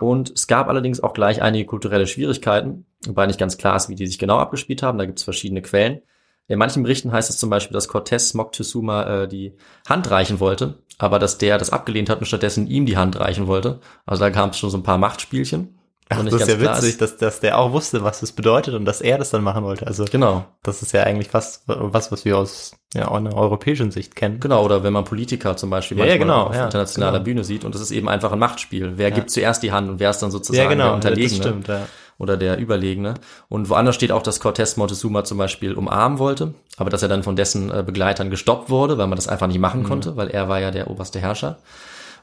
Und 0.00 0.30
es 0.30 0.46
gab 0.46 0.68
allerdings 0.68 1.00
auch 1.00 1.12
gleich 1.12 1.42
einige 1.42 1.66
kulturelle 1.66 2.06
Schwierigkeiten, 2.06 2.86
wobei 3.06 3.26
nicht 3.26 3.38
ganz 3.38 3.58
klar 3.58 3.76
ist, 3.76 3.88
wie 3.88 3.96
die 3.96 4.06
sich 4.06 4.18
genau 4.18 4.38
abgespielt 4.38 4.82
haben. 4.82 4.98
Da 4.98 5.06
gibt 5.06 5.18
es 5.18 5.24
verschiedene 5.24 5.62
Quellen. 5.62 6.02
In 6.46 6.58
manchen 6.58 6.82
Berichten 6.82 7.12
heißt 7.12 7.28
es 7.28 7.38
zum 7.38 7.50
Beispiel, 7.50 7.74
dass 7.74 7.90
Cortés 7.90 8.36
Moctezuma 8.36 9.22
äh, 9.24 9.28
die 9.28 9.54
Hand 9.86 10.10
reichen 10.10 10.40
wollte, 10.40 10.82
aber 10.96 11.18
dass 11.18 11.36
der 11.36 11.58
das 11.58 11.70
abgelehnt 11.70 12.08
hat 12.08 12.20
und 12.20 12.26
stattdessen 12.26 12.66
ihm 12.66 12.86
die 12.86 12.96
Hand 12.96 13.20
reichen 13.20 13.46
wollte. 13.46 13.80
Also 14.06 14.20
da 14.20 14.30
kam 14.30 14.50
es 14.50 14.58
schon 14.58 14.70
so 14.70 14.78
ein 14.78 14.82
paar 14.82 14.98
Machtspielchen. 14.98 15.77
Ach, 16.10 16.24
das 16.24 16.32
ist 16.34 16.48
ja 16.48 16.58
witzig, 16.60 16.96
dass, 16.96 17.16
dass 17.18 17.40
der 17.40 17.58
auch 17.58 17.72
wusste, 17.72 18.02
was 18.02 18.20
das 18.20 18.32
bedeutet 18.32 18.74
und 18.74 18.84
dass 18.86 19.00
er 19.02 19.18
das 19.18 19.30
dann 19.30 19.42
machen 19.42 19.62
wollte. 19.64 19.86
Also 19.86 20.04
Genau, 20.10 20.46
das 20.62 20.80
ist 20.82 20.92
ja 20.92 21.02
eigentlich 21.02 21.28
fast 21.28 21.62
was, 21.66 22.10
was 22.10 22.24
wir 22.24 22.38
aus 22.38 22.72
ja, 22.94 23.10
einer 23.10 23.34
europäischen 23.36 23.90
Sicht 23.90 24.16
kennen. 24.16 24.40
genau. 24.40 24.64
Oder 24.64 24.82
wenn 24.82 24.92
man 24.94 25.04
Politiker 25.04 25.56
zum 25.56 25.68
Beispiel 25.68 25.98
Ja, 25.98 26.04
ja, 26.06 26.12
manchmal 26.12 26.26
genau, 26.26 26.46
auf 26.48 26.54
ja, 26.54 26.64
internationaler 26.64 27.12
genau. 27.18 27.24
Bühne 27.24 27.44
sieht 27.44 27.64
und 27.66 27.74
das 27.74 27.82
ist 27.82 27.90
eben 27.90 28.08
einfach 28.08 28.32
ein 28.32 28.38
Machtspiel. 28.38 28.94
Wer 28.96 29.10
gibt 29.10 29.30
zuerst 29.30 29.62
die 29.62 29.72
Hand 29.72 29.90
und 29.90 30.00
wer 30.00 30.08
ist 30.10 30.20
dann 30.20 30.30
sozusagen 30.30 30.62
Ja, 30.64 30.68
genau, 30.70 30.84
der 30.86 30.94
Unterlegene? 30.94 31.28
das 31.28 31.46
stimmt, 31.46 31.68
ja. 31.68 31.86
oder 32.16 32.38
der 32.38 32.58
Überlegene. 32.58 33.14
Und 33.50 33.68
woanders 33.68 33.94
steht 33.94 34.10
auch, 34.10 34.22
dass 34.22 34.40
Cortés 34.40 34.78
Montezuma 34.78 35.24
zum 35.24 35.36
Beispiel 35.36 35.74
umarmen 35.74 36.18
wollte, 36.18 36.54
aber 36.78 36.88
dass 36.88 37.02
er 37.02 37.08
dann 37.08 37.22
von 37.22 37.36
dessen 37.36 37.70
äh, 37.70 37.82
Begleitern 37.86 38.30
gestoppt 38.30 38.70
wurde, 38.70 38.96
weil 38.96 39.08
man 39.08 39.16
das 39.16 39.28
einfach 39.28 39.46
nicht 39.46 39.56
Mhm. 39.56 39.62
machen 39.62 39.84
konnte, 39.84 40.16
weil 40.16 40.28
er 40.30 40.48
war 40.48 40.58
ja 40.58 40.70
der 40.70 40.88
oberste 40.90 41.20
Herrscher. 41.20 41.58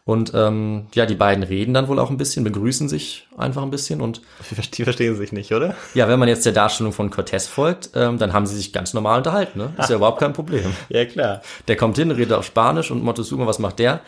Und 0.08 0.34
ähm, 0.36 0.86
ja, 0.94 1.08
die 1.08 1.16
beiden 1.16 1.44
reden 1.44 1.74
dann 1.74 1.88
wohl 1.88 1.98
auch 1.98 2.12
ein 2.12 2.18
bisschen, 2.18 2.44
begrüßen 2.44 2.88
sich 2.88 3.28
einfach 3.38 3.64
ein 3.64 3.72
bisschen. 3.72 4.02
Und 4.02 4.22
Die 4.78 4.84
verstehen 4.84 5.16
sich 5.16 5.32
nicht, 5.32 5.52
oder? 5.52 5.76
ja, 5.96 6.08
wenn 6.08 6.20
man 6.20 6.28
jetzt 6.30 6.46
der 6.46 6.54
Darstellung 6.54 6.94
von 6.94 7.10
Cortés 7.10 7.48
folgt, 7.50 7.90
ähm, 7.96 8.20
dann 8.20 8.32
haben 8.32 8.46
sie 8.46 8.56
sich 8.56 8.72
ganz 8.72 8.94
normal 8.94 9.18
unterhalten. 9.18 9.58
Ne? 9.58 9.74
Ist 9.80 9.90
ja 9.90 9.96
überhaupt 9.96 10.20
kein 10.20 10.34
Problem. 10.34 10.74
Ja, 10.90 11.06
klar. 11.06 11.42
Der 11.68 11.76
kommt 11.76 11.98
hin, 11.98 12.12
redet 12.12 12.34
auf 12.34 12.46
Spanisch 12.46 12.92
und 12.92 13.04
Montezuma, 13.04 13.48
was 13.48 13.58
macht 13.58 13.80
der? 13.80 14.02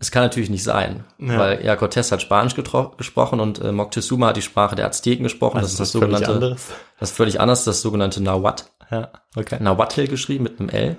Es 0.00 0.10
kann 0.10 0.22
natürlich 0.22 0.48
nicht 0.50 0.64
sein, 0.64 1.04
Ja. 1.18 1.38
weil 1.38 1.64
ja, 1.64 1.74
Cortés 1.74 2.10
hat 2.10 2.22
Spanisch 2.22 2.54
gesprochen 2.54 3.38
und 3.38 3.60
äh, 3.60 3.72
Moctezuma 3.72 4.28
hat 4.28 4.36
die 4.38 4.42
Sprache 4.42 4.74
der 4.74 4.86
Azteken 4.86 5.22
gesprochen. 5.22 5.60
das 5.60 5.70
ist 5.72 5.80
das 5.80 5.92
völlig 5.92 6.04
sogenannte, 6.16 6.32
anderes. 6.32 6.66
das 6.98 7.10
ist 7.10 7.16
völlig 7.16 7.40
anders, 7.40 7.64
das 7.64 7.82
sogenannte 7.82 8.22
Nahuatl. 8.22 8.64
Ja, 8.90 9.10
okay. 9.36 9.58
Nahuatl 9.60 10.06
geschrieben 10.08 10.44
mit 10.44 10.58
einem 10.60 10.70
L. 10.70 10.96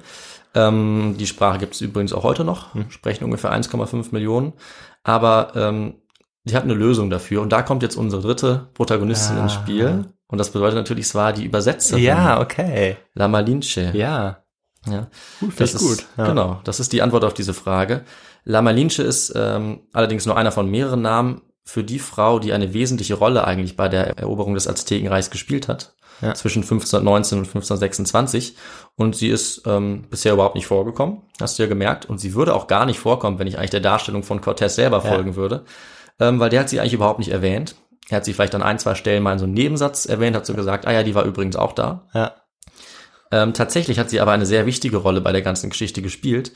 Ähm, 0.58 1.16
die 1.20 1.28
Sprache 1.28 1.58
gibt 1.60 1.76
es 1.76 1.82
übrigens 1.82 2.14
auch 2.14 2.24
heute 2.24 2.44
noch, 2.44 2.74
Hm. 2.74 2.90
sprechen 2.90 3.24
ungefähr 3.24 3.52
1,5 3.52 4.08
Millionen. 4.12 4.54
Aber 5.04 5.52
ähm, 5.56 5.96
die 6.44 6.56
hat 6.56 6.64
eine 6.64 6.74
Lösung 6.74 7.10
dafür. 7.10 7.42
Und 7.42 7.52
da 7.52 7.62
kommt 7.62 7.84
jetzt 7.84 7.96
unsere 7.96 8.22
dritte 8.22 8.70
Protagonistin 8.74 9.38
Ah. 9.38 9.44
ins 9.44 9.54
Spiel. 9.54 10.06
Und 10.28 10.38
das 10.40 10.52
bedeutet 10.52 10.76
natürlich, 10.78 11.06
es 11.06 11.16
war 11.16 11.32
die 11.34 11.46
Übersetzerin. 11.46 12.04
Ja, 12.04 12.42
okay. 12.42 12.98
La 13.14 13.28
Malinche. 13.28 13.92
Ja. 13.94 14.44
Ja. 14.86 15.08
Gut, 15.40 15.60
Das 15.60 15.74
das 15.74 15.82
ist 15.82 15.88
gut. 15.88 16.06
Ja. 16.18 16.28
Genau, 16.28 16.60
das 16.64 16.80
ist 16.80 16.94
die 16.94 17.02
Antwort 17.02 17.24
auf 17.26 17.34
diese 17.34 17.54
Frage. 17.54 18.04
La 18.46 18.62
Malinche 18.62 19.04
ist 19.04 19.34
ähm, 19.36 19.82
allerdings 19.94 20.26
nur 20.26 20.38
einer 20.38 20.52
von 20.54 20.70
mehreren 20.70 21.02
Namen 21.02 21.42
für 21.66 21.84
die 21.84 22.00
Frau, 22.00 22.40
die 22.40 22.54
eine 22.54 22.74
wesentliche 22.74 23.16
Rolle 23.16 23.46
eigentlich 23.46 23.76
bei 23.76 23.90
der 23.90 24.18
Eroberung 24.18 24.54
des 24.54 24.68
Aztekenreichs 24.68 25.30
gespielt 25.30 25.68
hat. 25.68 25.96
Ja. 26.22 26.34
Zwischen 26.34 26.64
1519 26.64 27.38
und 27.40 27.46
1526. 27.46 28.56
Und 28.96 29.16
sie 29.16 29.30
ist 29.30 29.62
ähm, 29.68 30.06
bisher 30.10 30.34
überhaupt 30.34 30.56
nicht 30.56 30.66
vorgekommen, 30.68 31.22
hast 31.40 31.58
du 31.60 31.64
ja 31.64 31.70
gemerkt. 31.70 32.06
Und 32.08 32.20
sie 32.20 32.34
würde 32.34 32.56
auch 32.56 32.68
gar 32.68 32.86
nicht 32.86 33.00
vorkommen, 33.00 33.38
wenn 33.40 33.48
ich 33.48 33.58
eigentlich 33.58 33.70
der 33.70 33.82
Darstellung 33.82 34.24
von 34.24 34.42
Cortés 34.42 34.70
selber 34.70 35.04
Ja. 35.04 35.12
folgen 35.14 35.36
würde. 35.36 35.64
Ähm, 36.20 36.40
weil 36.40 36.50
der 36.50 36.62
hat 36.62 36.70
sie 36.70 36.80
eigentlich 36.80 36.94
überhaupt 36.94 37.20
nicht 37.20 37.30
erwähnt. 37.32 37.76
Er 38.10 38.18
hat 38.18 38.26
sie 38.26 38.34
vielleicht 38.34 38.56
an 38.56 38.64
ein, 38.64 38.80
zwei 38.80 38.96
Stellen 38.96 39.22
mal 39.22 39.34
in 39.34 39.40
so 39.40 39.46
einem 39.46 39.54
Nebensatz 39.54 40.06
erwähnt, 40.06 40.36
hat 40.36 40.46
so 40.46 40.54
gesagt, 40.54 40.88
ah 40.88 40.92
ja, 40.92 41.04
die 41.04 41.14
war 41.14 41.26
übrigens 41.26 41.56
auch 41.56 41.74
da. 41.74 42.08
Ja. 42.14 42.34
Ähm, 43.32 43.54
tatsächlich 43.54 44.00
hat 44.00 44.10
sie 44.10 44.20
aber 44.22 44.32
eine 44.32 44.46
sehr 44.46 44.66
wichtige 44.66 44.98
Rolle 44.98 45.22
bei 45.22 45.32
der 45.34 45.42
ganzen 45.42 45.70
Geschichte 45.70 46.02
gespielt, 46.02 46.54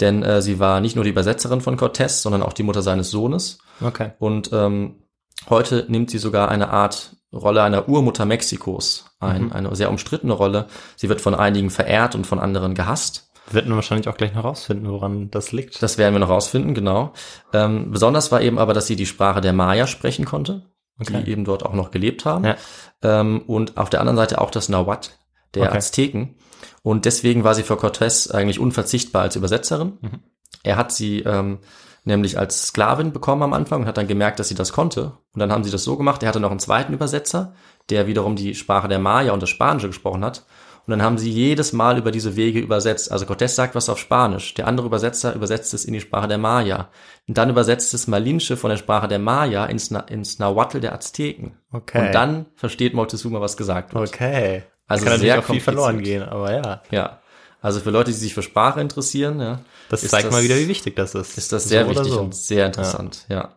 denn 0.00 0.22
äh, 0.22 0.40
sie 0.40 0.60
war 0.60 0.80
nicht 0.80 0.94
nur 0.94 1.04
die 1.04 1.10
Übersetzerin 1.10 1.60
von 1.60 1.76
Cortés, 1.76 2.22
sondern 2.22 2.42
auch 2.42 2.52
die 2.52 2.62
Mutter 2.62 2.80
seines 2.82 3.10
Sohnes. 3.10 3.58
Okay. 3.84 4.12
Und 4.18 4.50
ähm, 4.52 5.02
heute 5.50 5.84
nimmt 5.88 6.10
sie 6.10 6.18
sogar 6.18 6.48
eine 6.48 6.70
Art 6.70 7.16
Rolle 7.32 7.62
einer 7.62 7.88
Urmutter 7.88 8.24
Mexikos 8.24 9.06
ein, 9.20 9.52
eine 9.52 9.74
sehr 9.74 9.90
umstrittene 9.90 10.32
Rolle. 10.32 10.66
Sie 10.96 11.08
wird 11.08 11.20
von 11.20 11.34
einigen 11.34 11.70
verehrt 11.70 12.14
und 12.14 12.26
von 12.26 12.38
anderen 12.38 12.74
gehasst. 12.74 13.30
Wir 13.46 13.54
werden 13.54 13.74
wahrscheinlich 13.74 14.08
auch 14.08 14.16
gleich 14.16 14.34
noch 14.34 14.44
rausfinden, 14.44 14.90
woran 14.90 15.30
das 15.30 15.52
liegt. 15.52 15.82
Das 15.82 15.98
werden 15.98 16.14
wir 16.14 16.20
noch 16.20 16.28
rausfinden, 16.28 16.74
genau. 16.74 17.12
Ähm, 17.52 17.90
besonders 17.90 18.30
war 18.32 18.40
eben 18.40 18.58
aber, 18.58 18.74
dass 18.74 18.86
sie 18.86 18.96
die 18.96 19.06
Sprache 19.06 19.40
der 19.40 19.52
Maya 19.52 19.86
sprechen 19.86 20.24
konnte, 20.24 20.66
Okay. 21.00 21.22
die 21.24 21.30
eben 21.30 21.44
dort 21.44 21.64
auch 21.64 21.72
noch 21.72 21.90
gelebt 21.90 22.24
haben. 22.24 22.44
Ja. 22.44 22.56
Ähm, 23.02 23.42
und 23.46 23.76
auf 23.78 23.90
der 23.90 24.00
anderen 24.00 24.16
Seite 24.16 24.40
auch 24.40 24.50
das 24.50 24.68
Nahuatl 24.68 25.10
der 25.54 25.64
Okay. 25.64 25.76
Azteken. 25.76 26.36
Und 26.82 27.04
deswegen 27.04 27.44
war 27.44 27.54
sie 27.54 27.62
für 27.62 27.74
Cortés 27.74 28.30
eigentlich 28.30 28.60
unverzichtbar 28.60 29.22
als 29.22 29.36
Übersetzerin. 29.36 29.98
Mhm. 30.00 30.20
Er 30.62 30.76
hat 30.76 30.92
sie 30.92 31.20
ähm, 31.20 31.58
nämlich 32.04 32.38
als 32.38 32.66
Sklavin 32.68 33.12
bekommen 33.12 33.42
am 33.42 33.52
Anfang 33.52 33.82
und 33.82 33.86
hat 33.86 33.96
dann 33.96 34.08
gemerkt, 34.08 34.38
dass 34.38 34.48
sie 34.48 34.54
das 34.54 34.72
konnte. 34.72 35.12
Und 35.32 35.40
dann 35.40 35.52
haben 35.52 35.64
sie 35.64 35.70
das 35.70 35.84
so 35.84 35.96
gemacht. 35.96 36.22
Er 36.22 36.28
hatte 36.28 36.40
noch 36.40 36.50
einen 36.50 36.60
zweiten 36.60 36.92
Übersetzer, 36.92 37.54
der 37.90 38.06
wiederum 38.06 38.36
die 38.36 38.54
Sprache 38.54 38.88
der 38.88 38.98
Maya 38.98 39.32
und 39.32 39.42
das 39.42 39.50
Spanische 39.50 39.88
gesprochen 39.88 40.24
hat. 40.24 40.44
Und 40.84 40.90
dann 40.90 41.02
haben 41.02 41.16
sie 41.16 41.30
jedes 41.30 41.72
Mal 41.72 41.96
über 41.96 42.10
diese 42.10 42.34
Wege 42.34 42.58
übersetzt. 42.58 43.12
Also 43.12 43.24
Cortés 43.24 43.54
sagt 43.54 43.76
was 43.76 43.88
auf 43.88 44.00
Spanisch, 44.00 44.54
der 44.54 44.66
andere 44.66 44.88
Übersetzer 44.88 45.32
übersetzt 45.32 45.74
es 45.74 45.84
in 45.84 45.92
die 45.92 46.00
Sprache 46.00 46.26
der 46.26 46.38
Maya. 46.38 46.88
Und 47.28 47.38
dann 47.38 47.50
übersetzt 47.50 47.94
es 47.94 48.08
Malinche 48.08 48.56
von 48.56 48.70
der 48.70 48.78
Sprache 48.78 49.06
der 49.06 49.20
Maya 49.20 49.66
ins, 49.66 49.92
Na 49.92 50.00
ins 50.00 50.40
Nahuatl 50.40 50.80
der 50.80 50.92
Azteken. 50.92 51.56
Okay. 51.70 52.06
Und 52.06 52.14
dann 52.14 52.46
versteht 52.56 52.94
Moctezuma, 52.94 53.40
was 53.40 53.56
gesagt 53.56 53.94
wird. 53.94 54.08
Okay. 54.08 54.64
Also 54.88 55.04
Kann 55.04 55.14
natürlich 55.14 55.32
sehr 55.32 55.38
auch 55.38 55.44
viel 55.44 55.60
verloren 55.60 56.02
gehen, 56.02 56.22
aber 56.24 56.52
ja. 56.52 56.82
Ja. 56.90 57.21
Also 57.62 57.80
für 57.80 57.90
Leute, 57.90 58.10
die 58.10 58.16
sich 58.16 58.34
für 58.34 58.42
Sprache 58.42 58.80
interessieren, 58.80 59.40
ja, 59.40 59.60
Das 59.88 60.00
zeigt 60.02 60.24
das, 60.26 60.32
mal 60.32 60.42
wieder, 60.42 60.56
wie 60.58 60.68
wichtig 60.68 60.96
das 60.96 61.14
ist. 61.14 61.38
ist 61.38 61.52
das 61.52 61.64
sehr 61.64 61.84
So 61.84 61.90
wichtig 61.92 62.12
so. 62.12 62.20
und 62.20 62.34
sehr 62.34 62.66
interessant, 62.66 63.24
ja. 63.28 63.52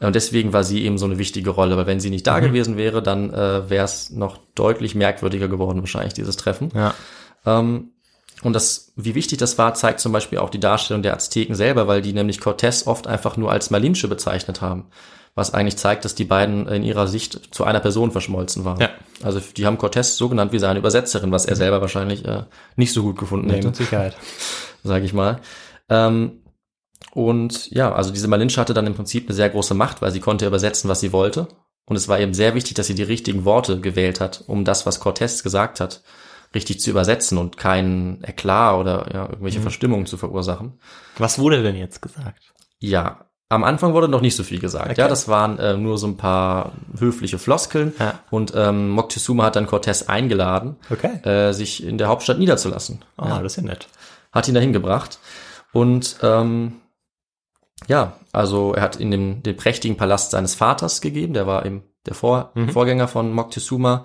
Und 0.00 0.16
deswegen 0.16 0.52
war 0.52 0.64
sie 0.64 0.82
eben 0.84 0.98
so 0.98 1.04
eine 1.04 1.18
wichtige 1.18 1.50
Rolle, 1.50 1.76
weil 1.76 1.86
wenn 1.86 2.00
sie 2.00 2.10
nicht 2.10 2.26
da 2.26 2.38
Mhm. 2.40 2.44
gewesen 2.46 2.76
wäre, 2.76 3.02
dann 3.02 3.32
äh, 3.32 3.70
wäre 3.70 3.84
es 3.84 4.10
noch 4.10 4.38
deutlich 4.56 4.94
merkwürdiger 4.96 5.46
geworden, 5.46 5.78
wahrscheinlich, 5.80 6.14
dieses 6.14 6.36
Treffen. 6.36 6.70
Ja. 6.74 6.94
Ähm, 7.46 7.90
und 8.42 8.54
das, 8.54 8.90
wie 8.96 9.14
wichtig 9.14 9.38
das 9.38 9.58
war, 9.58 9.74
zeigt 9.74 10.00
zum 10.00 10.10
Beispiel 10.10 10.38
auch 10.38 10.50
die 10.50 10.58
Darstellung 10.58 11.02
der 11.04 11.14
Azteken 11.14 11.54
selber, 11.54 11.86
weil 11.86 12.02
die 12.02 12.12
nämlich 12.12 12.40
Cortés 12.40 12.86
oft 12.88 13.06
einfach 13.06 13.36
nur 13.36 13.52
als 13.52 13.70
Malinche 13.70 14.08
bezeichnet 14.08 14.60
haben. 14.60 14.86
Was 15.34 15.54
eigentlich 15.54 15.78
zeigt, 15.78 16.04
dass 16.04 16.14
die 16.14 16.24
beiden 16.24 16.68
in 16.68 16.82
ihrer 16.82 17.06
Sicht 17.06 17.54
zu 17.54 17.64
einer 17.64 17.80
Person 17.80 18.10
verschmolzen 18.12 18.64
waren. 18.66 18.80
Ja. 18.80 18.90
Also 19.22 19.40
die 19.40 19.64
haben 19.64 19.78
Cortés 19.78 20.16
so 20.16 20.28
genannt 20.28 20.52
wie 20.52 20.58
seine 20.58 20.78
Übersetzerin, 20.78 21.32
was 21.32 21.46
er 21.46 21.56
selber 21.56 21.80
wahrscheinlich 21.80 22.24
äh, 22.26 22.42
nicht 22.76 22.92
so 22.92 23.02
gut 23.02 23.18
gefunden 23.18 23.46
Nee, 23.46 23.54
hätte 23.56 23.68
mit 23.68 23.76
Sicherheit. 23.76 24.14
sage 24.82 25.04
ich 25.06 25.14
mal. 25.14 25.40
Ähm, 25.88 26.42
und 27.14 27.70
ja, 27.70 27.92
also 27.94 28.10
diese 28.10 28.28
Malinche 28.28 28.60
hatte 28.60 28.74
dann 28.74 28.86
im 28.86 28.94
Prinzip 28.94 29.26
eine 29.26 29.34
sehr 29.34 29.48
große 29.50 29.74
Macht, 29.74 30.02
weil 30.02 30.12
sie 30.12 30.20
konnte 30.20 30.46
übersetzen, 30.46 30.88
was 30.90 31.00
sie 31.00 31.12
wollte. 31.12 31.48
Und 31.86 31.96
es 31.96 32.08
war 32.08 32.20
eben 32.20 32.34
sehr 32.34 32.54
wichtig, 32.54 32.74
dass 32.74 32.86
sie 32.86 32.94
die 32.94 33.02
richtigen 33.02 33.44
Worte 33.44 33.80
gewählt 33.80 34.20
hat, 34.20 34.44
um 34.46 34.64
das, 34.64 34.86
was 34.86 35.00
Cortés 35.02 35.42
gesagt 35.42 35.80
hat, 35.80 36.02
richtig 36.54 36.80
zu 36.80 36.90
übersetzen 36.90 37.38
und 37.38 37.56
keinen 37.56 38.22
Eklat 38.22 38.76
oder 38.78 39.10
ja, 39.12 39.24
irgendwelche 39.28 39.58
Mhm. 39.58 39.62
Verstimmungen 39.62 40.06
zu 40.06 40.16
verursachen. 40.16 40.78
Was 41.18 41.38
wurde 41.38 41.62
denn 41.62 41.76
jetzt 41.76 42.00
gesagt? 42.02 42.52
Ja, 42.78 43.26
am 43.52 43.64
Anfang 43.64 43.92
wurde 43.94 44.08
noch 44.08 44.20
nicht 44.20 44.34
so 44.36 44.42
viel 44.42 44.58
gesagt. 44.58 44.90
Okay. 44.92 45.00
Ja, 45.00 45.08
das 45.08 45.28
waren 45.28 45.58
äh, 45.58 45.76
nur 45.76 45.98
so 45.98 46.06
ein 46.06 46.16
paar 46.16 46.72
höfliche 46.98 47.38
Floskeln. 47.38 47.92
Ja. 47.98 48.18
Und 48.30 48.52
ähm, 48.56 48.90
Moctezuma 48.90 49.44
hat 49.44 49.56
dann 49.56 49.66
Cortés 49.66 50.08
eingeladen, 50.08 50.76
Okay. 50.90 51.18
äh, 51.28 51.52
sich 51.52 51.84
in 51.84 51.98
der 51.98 52.08
Hauptstadt 52.08 52.38
niederzulassen. 52.38 53.04
Ah, 53.16 53.40
das 53.42 53.52
ist 53.52 53.56
ja 53.56 53.62
nett. 53.62 53.88
hat 54.32 54.48
ihn 54.48 54.54
dahin 54.54 54.72
gebracht. 54.72 55.18
Und 55.72 56.16
ähm, 56.22 56.74
ja, 57.88 58.12
also 58.32 58.74
er 58.74 58.82
hat 58.82 58.96
in 58.96 59.10
dem 59.10 59.42
den 59.42 59.56
prächtigen 59.56 59.96
Palast 59.96 60.30
seines 60.30 60.54
Vaters 60.54 61.00
gegeben, 61.00 61.34
der 61.34 61.46
war 61.46 61.66
eben 61.66 61.82
der 62.06 62.14
Vor 62.14 62.50
Mhm. 62.54 62.70
Vorgänger 62.70 63.08
von 63.08 63.32
Moctezuma. 63.32 64.04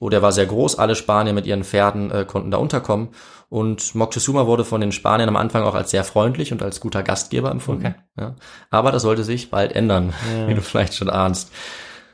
Oh, 0.00 0.10
der 0.10 0.22
war 0.22 0.32
sehr 0.32 0.46
groß, 0.46 0.78
alle 0.78 0.94
Spanier 0.94 1.32
mit 1.32 1.46
ihren 1.46 1.64
Pferden 1.64 2.10
äh, 2.10 2.24
konnten 2.24 2.50
da 2.52 2.58
unterkommen. 2.58 3.08
Und 3.48 3.94
Moctezuma 3.94 4.46
wurde 4.46 4.64
von 4.64 4.80
den 4.80 4.92
Spaniern 4.92 5.28
am 5.28 5.36
Anfang 5.36 5.62
auch 5.62 5.74
als 5.74 5.90
sehr 5.90 6.04
freundlich 6.04 6.52
und 6.52 6.62
als 6.62 6.80
guter 6.80 7.02
Gastgeber 7.02 7.50
empfunden. 7.50 7.86
Okay. 7.86 7.94
Ja. 8.18 8.34
Aber 8.70 8.92
das 8.92 9.02
sollte 9.02 9.24
sich 9.24 9.50
bald 9.50 9.72
ändern, 9.72 10.12
Ja. 10.36 10.48
wie 10.48 10.54
du 10.54 10.60
vielleicht 10.62 10.94
schon 10.94 11.08
ahnst. 11.08 11.50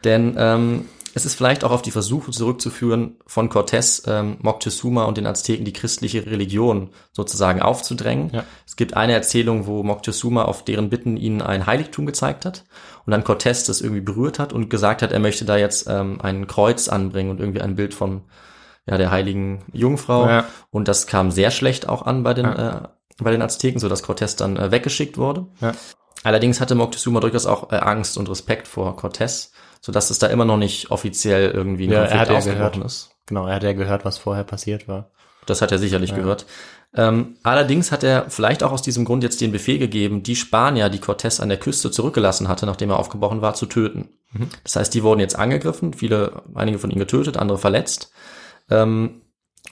Denn 0.05 0.35
ähm, 0.39 0.85
Es 1.17 1.25
ist 1.25 1.37
vielleicht 1.37 1.63
auch 1.63 1.71
auf 1.71 1.83
die 1.83 1.93
Versuche 1.93 2.33
zurückzuführen, 2.33 3.19
von 3.25 3.49
Cortés 3.49 4.03
ähm, 4.09 4.37
Moctezuma 4.41 5.05
und 5.05 5.17
den 5.17 5.27
Azteken 5.29 5.65
die 5.65 5.73
christliche 5.73 6.27
Religion 6.27 6.91
sozusagen 7.13 7.63
aufzudrängen. 7.63 8.31
Ja. 8.33 8.43
Es 8.67 8.75
gibt 8.75 8.95
eine 8.97 9.13
Erzählung, 9.13 9.69
wo 9.69 9.85
Moctezuma 9.85 10.43
auf 10.45 10.65
deren 10.65 10.91
Bitten 10.91 11.17
ihnen 11.17 11.41
ein 11.41 11.67
Heiligtum 11.67 12.05
gezeigt 12.07 12.45
hat 12.45 12.65
und 13.07 13.13
dann 13.13 13.23
Cortés 13.23 13.65
das 13.65 13.81
irgendwie 13.81 14.01
berührt 14.01 14.41
hat 14.41 14.53
und 14.53 14.71
gesagt 14.71 15.03
hat, 15.03 15.13
er 15.13 15.21
möchte 15.21 15.45
da 15.45 15.57
jetzt 15.57 15.87
ähm, 15.89 16.21
ein 16.21 16.49
Kreuz 16.49 16.89
anbringen 16.89 17.31
und 17.31 17.39
irgendwie 17.39 17.61
ein 17.61 17.77
Bild 17.77 17.95
von 17.95 18.23
ja, 18.87 18.99
der 18.99 19.11
heiligen 19.11 19.65
Jungfrau. 19.73 20.27
Ja. 20.29 20.45
Und 20.71 20.89
das 20.89 21.07
kam 21.07 21.31
sehr 21.31 21.51
schlecht 21.51 21.89
auch 21.89 22.03
an 22.03 22.23
bei 22.23 22.35
den, 22.35 22.45
Ja. 22.47 22.79
äh, 22.85 22.89
bei 23.23 23.31
den 23.31 23.43
Azteken, 23.43 23.81
so 23.81 23.89
dass 23.89 24.05
Cortés 24.05 24.37
dann 24.37 24.57
äh, 24.57 24.71
weggeschickt 24.71 25.19
wurde. 25.19 25.47
Ja. 25.61 25.73
Allerdings 26.23 26.61
hatte 26.61 26.75
Moctezuma 26.75 27.21
durchaus 27.21 27.47
auch 27.47 27.71
äh, 27.73 27.77
Angst 27.77 28.17
und 28.19 28.29
Respekt 28.31 28.67
vor 28.69 28.99
Cortés, 28.99 29.51
sodass 29.81 30.11
es 30.11 30.19
da 30.19 30.27
immer 30.29 30.45
noch 30.45 30.57
nicht 30.57 30.91
offiziell 30.91 31.51
irgendwie 31.51 31.87
ein 31.87 31.93
Ja, 31.93 31.99
er 32.05 32.09
Konflikt 32.09 32.21
hat 32.21 32.29
ja 32.31 32.37
ausgebrochen 32.39 32.73
gehört. 32.73 32.87
ist. 32.87 33.11
Genau, 33.27 33.47
er 33.47 33.55
hat 33.57 33.63
ja 33.63 33.73
gehört, 33.73 34.05
was 34.05 34.19
vorher 34.19 34.45
passiert 34.45 34.89
war. 34.89 35.11
Das 35.47 35.61
hat 35.63 35.73
er 35.73 35.79
sicherlich 35.79 36.15
gehört. 36.15 36.47
Ähm, 36.97 37.37
allerdings 37.43 37.91
hat 37.93 38.03
er 38.05 38.31
vielleicht 38.31 38.63
auch 38.63 38.73
aus 38.73 38.81
diesem 38.83 39.05
Grund 39.05 39.23
jetzt 39.23 39.41
den 39.41 39.53
Befehl 39.53 39.79
gegeben, 39.79 40.23
die 40.23 40.37
Spanier, 40.37 40.89
die 40.89 41.01
Cortés 41.01 41.41
an 41.41 41.49
der 41.51 41.59
Küste 41.59 41.91
zurückgelassen 41.91 42.49
hatte, 42.49 42.65
nachdem 42.67 42.91
er 42.91 42.99
aufgebrochen 42.99 43.43
war, 43.43 43.55
zu 43.55 43.67
töten. 43.67 44.09
Das 44.63 44.77
heißt, 44.77 44.95
die 44.95 45.03
wurden 45.03 45.21
jetzt 45.21 45.37
angegriffen, 45.39 45.93
viele, 45.93 46.43
einige 46.55 46.79
von 46.79 46.91
ihnen 46.91 46.99
getötet, 47.01 47.37
andere 47.37 47.59
verletzt. 47.59 48.11
Ähm, 48.71 49.23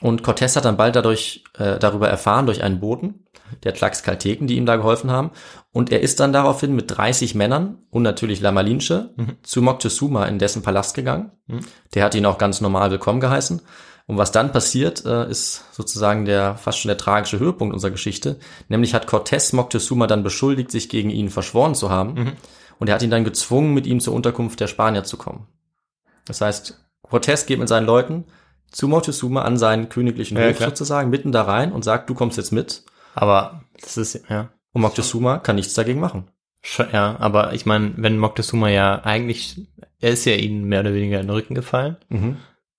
und 0.01 0.23
Cortés 0.23 0.55
hat 0.55 0.65
dann 0.65 0.77
bald 0.77 0.95
dadurch 0.95 1.43
äh, 1.57 1.77
darüber 1.79 2.09
erfahren 2.09 2.45
durch 2.45 2.63
einen 2.63 2.79
Boten, 2.79 3.25
der 3.63 3.73
Tlaxcalteken, 3.73 4.47
die 4.47 4.57
ihm 4.57 4.65
da 4.65 4.75
geholfen 4.75 5.11
haben. 5.11 5.31
Und 5.71 5.91
er 5.91 6.01
ist 6.01 6.19
dann 6.19 6.33
daraufhin 6.33 6.75
mit 6.75 6.97
30 6.97 7.35
Männern 7.35 7.77
und 7.89 8.03
natürlich 8.03 8.41
La 8.41 8.51
Malinche 8.51 9.13
zu 9.43 9.61
Moctezuma 9.61 10.25
in 10.25 10.39
dessen 10.39 10.61
Palast 10.63 10.95
gegangen. 10.95 11.31
Der 11.93 12.03
hat 12.03 12.15
ihn 12.15 12.25
auch 12.25 12.37
ganz 12.37 12.59
normal 12.59 12.91
willkommen 12.91 13.19
geheißen. 13.19 13.61
Und 14.05 14.17
was 14.17 14.31
dann 14.31 14.51
passiert, 14.51 15.05
äh, 15.05 15.29
ist 15.29 15.63
sozusagen 15.73 16.25
der 16.25 16.57
fast 16.57 16.79
schon 16.79 16.89
der 16.89 16.97
tragische 16.97 17.39
Höhepunkt 17.39 17.73
unserer 17.73 17.91
Geschichte. 17.91 18.37
Nämlich 18.67 18.93
hat 18.93 19.07
Cortés 19.07 19.55
Moctezuma 19.55 20.07
dann 20.07 20.23
beschuldigt, 20.23 20.71
sich 20.71 20.89
gegen 20.89 21.09
ihn 21.09 21.29
verschworen 21.29 21.75
zu 21.75 21.89
haben. 21.89 22.33
Und 22.79 22.89
er 22.89 22.95
hat 22.95 23.03
ihn 23.03 23.11
dann 23.11 23.23
gezwungen, 23.23 23.73
mit 23.73 23.87
ihm 23.87 24.01
zur 24.01 24.13
Unterkunft 24.13 24.59
der 24.59 24.67
Spanier 24.67 25.05
zu 25.05 25.15
kommen. 25.15 25.47
Das 26.25 26.41
heißt, 26.41 26.83
Cortés 27.09 27.45
geht 27.45 27.59
mit 27.59 27.69
seinen 27.69 27.85
Leuten 27.85 28.25
zu 28.73 28.89
Moctezuma 28.89 29.43
an 29.43 29.57
seinen 29.57 29.87
königlichen 29.87 30.37
Ja, 30.37 30.49
Hof 30.49 30.57
klar. 30.57 30.69
sozusagen, 30.69 31.09
mitten 31.09 31.31
da 31.31 31.43
rein 31.43 31.71
und 31.71 31.83
sagt, 31.85 32.09
du 32.09 32.13
kommst 32.15 32.37
jetzt 32.37 32.51
mit. 32.51 32.83
Aber 33.15 33.61
das 33.81 33.95
ist, 33.95 34.19
ja. 34.29 34.49
Und 34.73 34.81
Moctezuma 34.81 35.37
kann 35.37 35.55
nichts 35.55 35.73
dagegen 35.75 36.01
machen. 36.01 36.27
Ja, 36.91 37.15
aber 37.19 37.53
ich 37.53 37.65
meine, 37.65 37.93
wenn 37.97 38.17
Moctezuma 38.17 38.69
ja 38.69 39.01
eigentlich, 39.03 39.61
er 39.99 40.11
ist 40.11 40.25
ja 40.25 40.33
ihnen 40.35 40.65
mehr 40.65 40.79
oder 40.81 40.93
weniger 40.93 41.19
in 41.19 41.27
den 41.27 41.33
Rücken 41.35 41.55
gefallen 41.55 41.97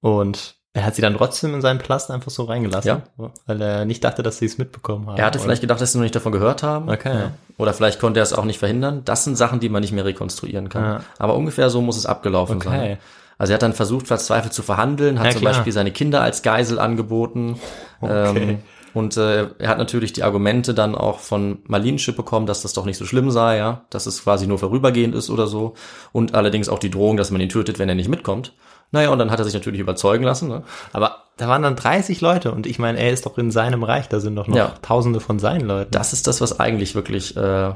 und 0.00 0.56
er 0.76 0.84
hat 0.86 0.96
sie 0.96 1.02
dann 1.02 1.16
trotzdem 1.16 1.54
in 1.54 1.60
seinen 1.60 1.78
Palast 1.78 2.10
einfach 2.10 2.32
so 2.32 2.44
reingelassen, 2.44 3.02
weil 3.46 3.60
er 3.62 3.84
nicht 3.84 4.02
dachte, 4.02 4.24
dass 4.24 4.38
sie 4.38 4.46
es 4.46 4.58
mitbekommen 4.58 5.06
haben. 5.06 5.16
Er 5.18 5.26
hatte 5.26 5.38
oder? 5.38 5.44
vielleicht 5.44 5.60
gedacht, 5.60 5.80
dass 5.80 5.92
sie 5.92 5.98
noch 5.98 6.02
nicht 6.02 6.16
davon 6.16 6.32
gehört 6.32 6.64
haben. 6.64 6.88
Okay. 6.90 7.14
Ja. 7.16 7.30
Oder 7.58 7.72
vielleicht 7.72 8.00
konnte 8.00 8.18
er 8.18 8.24
es 8.24 8.32
auch 8.32 8.44
nicht 8.44 8.58
verhindern. 8.58 9.02
Das 9.04 9.22
sind 9.22 9.36
Sachen, 9.36 9.60
die 9.60 9.68
man 9.68 9.82
nicht 9.82 9.92
mehr 9.92 10.04
rekonstruieren 10.04 10.68
kann. 10.70 10.82
Ja. 10.82 11.00
Aber 11.18 11.36
ungefähr 11.36 11.70
so 11.70 11.80
muss 11.80 11.96
es 11.96 12.06
abgelaufen 12.06 12.56
Okay. 12.56 12.68
sein. 12.68 12.98
Also 13.38 13.52
er 13.52 13.54
hat 13.54 13.62
dann 13.62 13.72
versucht, 13.72 14.06
verzweifelt 14.06 14.52
zu 14.52 14.62
verhandeln, 14.62 15.18
hat 15.18 15.26
Ja, 15.26 15.32
zum 15.32 15.40
klar. 15.42 15.52
Beispiel 15.54 15.72
seine 15.72 15.90
Kinder 15.90 16.22
als 16.22 16.42
Geisel 16.42 16.78
angeboten. 16.78 17.58
Okay. 18.00 18.38
Ähm, 18.38 18.58
und 18.94 19.16
äh, 19.16 19.48
er 19.58 19.68
hat 19.70 19.78
natürlich 19.78 20.12
die 20.12 20.22
Argumente 20.22 20.72
dann 20.72 20.94
auch 20.94 21.18
von 21.18 21.58
Malinche 21.66 22.12
bekommen, 22.12 22.46
dass 22.46 22.62
das 22.62 22.74
doch 22.74 22.84
nicht 22.84 22.96
so 22.96 23.04
schlimm 23.06 23.30
sei, 23.32 23.56
ja, 23.56 23.82
dass 23.90 24.06
es 24.06 24.22
quasi 24.22 24.46
nur 24.46 24.58
vorübergehend 24.60 25.16
ist 25.16 25.30
oder 25.30 25.48
so. 25.48 25.74
Und 26.12 26.34
allerdings 26.34 26.68
auch 26.68 26.78
die 26.78 26.90
Drohung, 26.90 27.16
dass 27.16 27.32
man 27.32 27.40
ihn 27.40 27.48
tötet, 27.48 27.80
wenn 27.80 27.88
er 27.88 27.96
nicht 27.96 28.08
mitkommt. 28.08 28.52
Naja, 28.92 29.08
und 29.10 29.18
dann 29.18 29.32
hat 29.32 29.40
er 29.40 29.44
sich 29.44 29.54
natürlich 29.54 29.80
überzeugen 29.80 30.22
lassen. 30.22 30.46
Ne? 30.48 30.62
Aber 30.92 31.24
da 31.36 31.48
waren 31.48 31.62
dann 31.62 31.74
30 31.74 32.20
Leute 32.20 32.52
und 32.52 32.68
ich 32.68 32.78
meine, 32.78 33.00
er 33.00 33.10
ist 33.10 33.26
doch 33.26 33.36
in 33.36 33.50
seinem 33.50 33.82
Reich, 33.82 34.08
da 34.08 34.20
sind 34.20 34.36
doch 34.36 34.46
noch 34.46 34.56
Ja. 34.56 34.74
tausende 34.82 35.18
von 35.18 35.40
seinen 35.40 35.66
Leuten. 35.66 35.90
Das 35.90 36.12
ist 36.12 36.28
das, 36.28 36.40
was 36.40 36.60
eigentlich 36.60 36.94
wirklich 36.94 37.36
äh, 37.36 37.72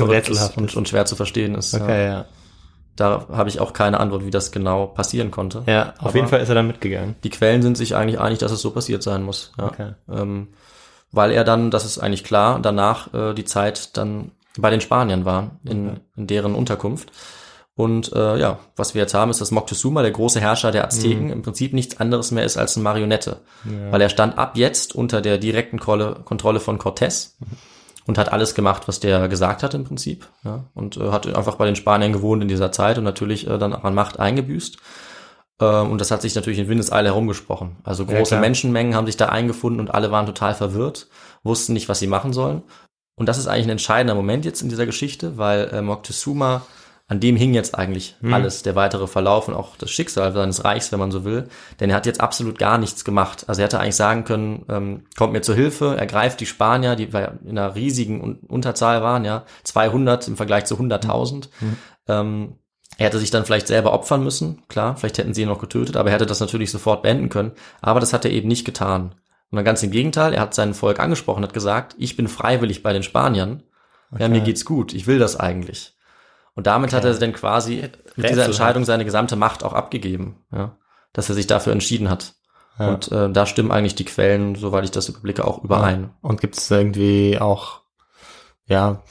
rätselhaft 0.00 0.56
und, 0.56 0.76
und 0.76 0.88
schwer 0.88 1.06
zu 1.06 1.16
verstehen 1.16 1.56
ist. 1.56 1.72
Ja. 1.72 1.82
Okay, 1.82 2.06
ja. 2.06 2.24
Da 2.98 3.26
habe 3.32 3.48
ich 3.48 3.60
auch 3.60 3.72
keine 3.72 4.00
Antwort, 4.00 4.26
wie 4.26 4.30
das 4.30 4.50
genau 4.50 4.86
passieren 4.86 5.30
konnte. 5.30 5.62
Ja, 5.66 5.94
auf 5.98 6.06
Aber 6.06 6.14
jeden 6.16 6.28
Fall 6.28 6.40
ist 6.40 6.48
er 6.48 6.56
dann 6.56 6.66
mitgegangen. 6.66 7.14
Die 7.22 7.30
Quellen 7.30 7.62
sind 7.62 7.76
sich 7.76 7.94
eigentlich 7.94 8.18
einig, 8.18 8.38
dass 8.38 8.50
es 8.50 8.60
so 8.60 8.72
passiert 8.72 9.02
sein 9.02 9.22
muss. 9.22 9.52
Ja. 9.56 9.66
Okay. 9.66 9.92
Ähm, 10.10 10.48
weil 11.12 11.30
er 11.30 11.44
dann, 11.44 11.70
das 11.70 11.84
ist 11.84 11.98
eigentlich 11.98 12.24
klar, 12.24 12.58
danach 12.60 13.14
äh, 13.14 13.34
die 13.34 13.44
Zeit 13.44 13.96
dann 13.96 14.32
bei 14.58 14.70
den 14.70 14.80
Spaniern 14.80 15.24
war, 15.24 15.52
in, 15.64 16.00
in 16.16 16.26
deren 16.26 16.54
Unterkunft. 16.56 17.12
Und 17.76 18.12
äh, 18.12 18.36
ja, 18.38 18.58
was 18.74 18.94
wir 18.94 19.02
jetzt 19.02 19.14
haben, 19.14 19.30
ist, 19.30 19.40
dass 19.40 19.52
Moctezuma, 19.52 20.02
der 20.02 20.10
große 20.10 20.40
Herrscher 20.40 20.72
der 20.72 20.84
Azteken, 20.84 21.26
Mhm. 21.26 21.32
im 21.32 21.42
Prinzip 21.42 21.72
nichts 21.72 22.00
anderes 22.00 22.32
mehr 22.32 22.42
ist 22.44 22.56
als 22.56 22.76
eine 22.76 22.82
Marionette. 22.82 23.42
Weil 23.92 24.00
er 24.00 24.08
stand 24.08 24.36
ab 24.36 24.56
jetzt 24.56 24.96
unter 24.96 25.20
der 25.20 25.38
direkten 25.38 25.78
Kontrolle 25.78 26.58
von 26.58 26.78
Cortés 26.80 27.34
und 28.08 28.16
hat 28.16 28.32
alles 28.32 28.54
gemacht, 28.54 28.88
was 28.88 29.00
der 29.00 29.28
gesagt 29.28 29.62
hat 29.62 29.74
im 29.74 29.84
Prinzip. 29.84 30.26
Ja, 30.42 30.64
und 30.74 30.96
äh, 30.96 31.10
hat 31.10 31.26
einfach 31.26 31.56
bei 31.56 31.66
den 31.66 31.76
Spaniern 31.76 32.14
gewohnt 32.14 32.40
in 32.42 32.48
dieser 32.48 32.72
Zeit 32.72 32.96
und 32.96 33.04
natürlich 33.04 33.46
äh, 33.46 33.58
dann 33.58 33.74
auch 33.74 33.84
an 33.84 33.94
Macht 33.94 34.18
eingebüßt. 34.18 34.78
Ähm, 35.60 35.90
und 35.90 36.00
das 36.00 36.10
hat 36.10 36.22
sich 36.22 36.34
natürlich 36.34 36.58
in 36.58 36.68
Windeseile 36.68 37.10
herumgesprochen. 37.10 37.76
Also 37.84 38.04
Ja, 38.04 38.16
große 38.16 38.30
klar. 38.30 38.40
Menschenmengen 38.40 38.94
haben 38.94 39.04
sich 39.04 39.18
da 39.18 39.26
eingefunden 39.26 39.78
und 39.78 39.90
alle 39.90 40.10
waren 40.10 40.24
total 40.24 40.54
verwirrt, 40.54 41.08
wussten 41.42 41.74
nicht, 41.74 41.90
was 41.90 41.98
sie 41.98 42.06
machen 42.06 42.32
sollen. 42.32 42.62
Und 43.14 43.28
das 43.28 43.36
ist 43.36 43.46
eigentlich 43.46 43.66
ein 43.66 43.72
entscheidender 43.72 44.14
Moment 44.14 44.46
jetzt 44.46 44.62
in 44.62 44.70
dieser 44.70 44.86
Geschichte, 44.86 45.36
weil 45.36 45.68
äh, 45.70 45.82
Moctezuma, 45.82 46.62
an 47.10 47.20
dem 47.20 47.36
hing 47.36 47.54
jetzt 47.54 47.74
eigentlich 47.76 48.16
Hm. 48.20 48.34
alles, 48.34 48.62
der 48.62 48.74
weitere 48.76 49.06
Verlauf 49.06 49.48
und 49.48 49.54
auch 49.54 49.76
das 49.76 49.90
Schicksal 49.90 50.32
seines 50.32 50.64
Reichs, 50.64 50.92
wenn 50.92 50.98
man 50.98 51.10
so 51.10 51.24
will. 51.24 51.48
Denn 51.80 51.88
er 51.90 51.96
hat 51.96 52.04
jetzt 52.06 52.20
absolut 52.20 52.58
gar 52.58 52.76
nichts 52.78 53.04
gemacht. 53.04 53.44
Also 53.48 53.62
er 53.62 53.64
hätte 53.64 53.80
eigentlich 53.80 53.96
sagen 53.96 54.24
können, 54.24 54.66
ähm, 54.68 55.04
kommt 55.16 55.32
mir 55.32 55.40
zur 55.40 55.54
Hilfe, 55.54 55.96
ergreift 55.96 56.38
die 56.40 56.46
Spanier, 56.46 56.96
die 56.96 57.04
in 57.04 57.56
einer 57.58 57.74
riesigen 57.74 58.20
Un- 58.22 58.38
Unterzahl 58.46 59.02
waren, 59.02 59.24
ja, 59.24 59.44
200 59.64 60.28
im 60.28 60.36
Vergleich 60.36 60.66
zu 60.66 60.76
100.000. 60.78 61.48
Ähm, 62.06 62.54
er 62.98 63.06
hätte 63.06 63.18
sich 63.18 63.30
dann 63.30 63.44
vielleicht 63.44 63.68
selber 63.68 63.92
opfern 63.92 64.24
müssen, 64.24 64.62
klar, 64.68 64.96
vielleicht 64.96 65.18
hätten 65.18 65.32
sie 65.32 65.42
ihn 65.42 65.48
noch 65.48 65.60
getötet, 65.60 65.96
aber 65.96 66.08
er 66.10 66.14
hätte 66.14 66.26
das 66.26 66.40
natürlich 66.40 66.70
sofort 66.70 67.02
beenden 67.02 67.28
können. 67.28 67.52
Aber 67.80 68.00
das 68.00 68.12
hat 68.12 68.24
er 68.24 68.32
eben 68.32 68.48
nicht 68.48 68.64
getan. 68.64 69.14
Und 69.50 69.56
dann 69.56 69.64
ganz 69.64 69.82
im 69.82 69.90
Gegenteil, 69.92 70.34
er 70.34 70.40
hat 70.42 70.52
sein 70.54 70.74
Volk 70.74 70.98
angesprochen, 71.00 71.42
hat 71.44 71.54
gesagt, 71.54 71.94
ich 71.98 72.16
bin 72.16 72.28
freiwillig 72.28 72.82
bei 72.82 72.92
den 72.92 73.02
Spaniern. 73.02 73.62
Ja, 74.18 74.28
mir 74.28 74.40
geht's 74.40 74.64
gut, 74.64 74.92
ich 74.94 75.06
will 75.06 75.18
das 75.18 75.36
eigentlich. 75.38 75.94
Und 76.58 76.66
damit 76.66 76.92
hat 76.92 77.04
er 77.04 77.14
dann 77.14 77.32
quasi 77.32 77.76
mit 77.76 77.94
dieser 78.16 78.24
Rätselhaft. 78.24 78.48
Entscheidung 78.48 78.84
seine 78.84 79.04
gesamte 79.04 79.36
Macht 79.36 79.62
auch 79.62 79.74
abgegeben, 79.74 80.44
ja, 80.52 80.76
dass 81.12 81.28
er 81.28 81.36
sich 81.36 81.46
dafür 81.46 81.72
entschieden 81.72 82.10
hat. 82.10 82.34
Ja. 82.80 82.88
Und 82.88 83.12
äh, 83.12 83.30
da 83.30 83.46
stimmen 83.46 83.70
eigentlich 83.70 83.94
die 83.94 84.04
Quellen, 84.04 84.56
soweit 84.56 84.82
ich 84.82 84.90
das 84.90 85.08
überblicke, 85.08 85.46
auch 85.46 85.62
überein. 85.62 86.10
Und 86.20 86.40
gibt 86.40 86.58
es 86.58 86.68
irgendwie 86.68 87.38
auch, 87.38 87.82
ja, 88.66 89.04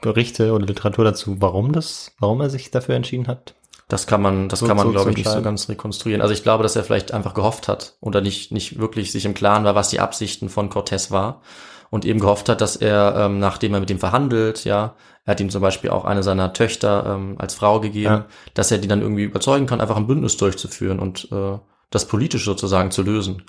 Berichte 0.00 0.54
oder 0.54 0.64
Literatur 0.64 1.04
dazu, 1.04 1.42
warum 1.42 1.72
das, 1.72 2.12
warum 2.20 2.40
er 2.40 2.48
sich 2.48 2.70
dafür 2.70 2.94
entschieden 2.94 3.26
hat? 3.26 3.54
Das 3.88 4.06
kann 4.06 4.22
man, 4.22 4.48
das 4.48 4.60
So- 4.60 4.66
kann 4.66 4.78
man, 4.78 4.86
so 4.86 4.92
glaube 4.92 5.10
ich, 5.10 5.18
nicht 5.18 5.28
so 5.28 5.42
ganz 5.42 5.68
rekonstruieren. 5.68 6.22
Also 6.22 6.32
ich 6.32 6.42
glaube, 6.42 6.62
dass 6.62 6.74
er 6.74 6.84
vielleicht 6.84 7.12
einfach 7.12 7.34
gehofft 7.34 7.68
hat 7.68 7.98
oder 8.00 8.22
nicht, 8.22 8.50
nicht 8.50 8.78
wirklich 8.78 9.12
sich 9.12 9.26
im 9.26 9.34
Klaren 9.34 9.64
war, 9.64 9.74
was 9.74 9.90
die 9.90 10.00
Absichten 10.00 10.48
von 10.48 10.70
Cortés 10.70 11.10
war 11.10 11.42
und 11.94 12.04
eben 12.04 12.18
gehofft 12.18 12.48
hat, 12.48 12.60
dass 12.60 12.74
er, 12.74 13.14
ähm, 13.16 13.38
nachdem 13.38 13.72
er 13.72 13.78
mit 13.80 13.88
ihm 13.90 14.00
verhandelt, 14.00 14.64
ja, 14.64 14.94
er 15.24 15.30
hat 15.30 15.40
ihm 15.40 15.48
zum 15.50 15.62
Beispiel 15.62 15.90
auch 15.90 16.04
eine 16.04 16.22
seiner 16.24 16.52
Töchter 16.52 17.04
ähm, 17.14 17.36
als 17.38 17.54
Frau 17.54 17.78
gegeben, 17.80 18.04
Ja. 18.14 18.24
dass 18.54 18.70
er 18.72 18.78
die 18.78 18.88
dann 18.88 19.00
irgendwie 19.00 19.22
überzeugen 19.22 19.66
kann, 19.66 19.80
einfach 19.80 19.96
ein 19.96 20.08
Bündnis 20.08 20.36
durchzuführen 20.36 20.98
und 20.98 21.28
äh, 21.30 21.58
das 21.90 22.06
politisch 22.08 22.44
sozusagen 22.44 22.90
zu 22.90 23.02
lösen. 23.02 23.44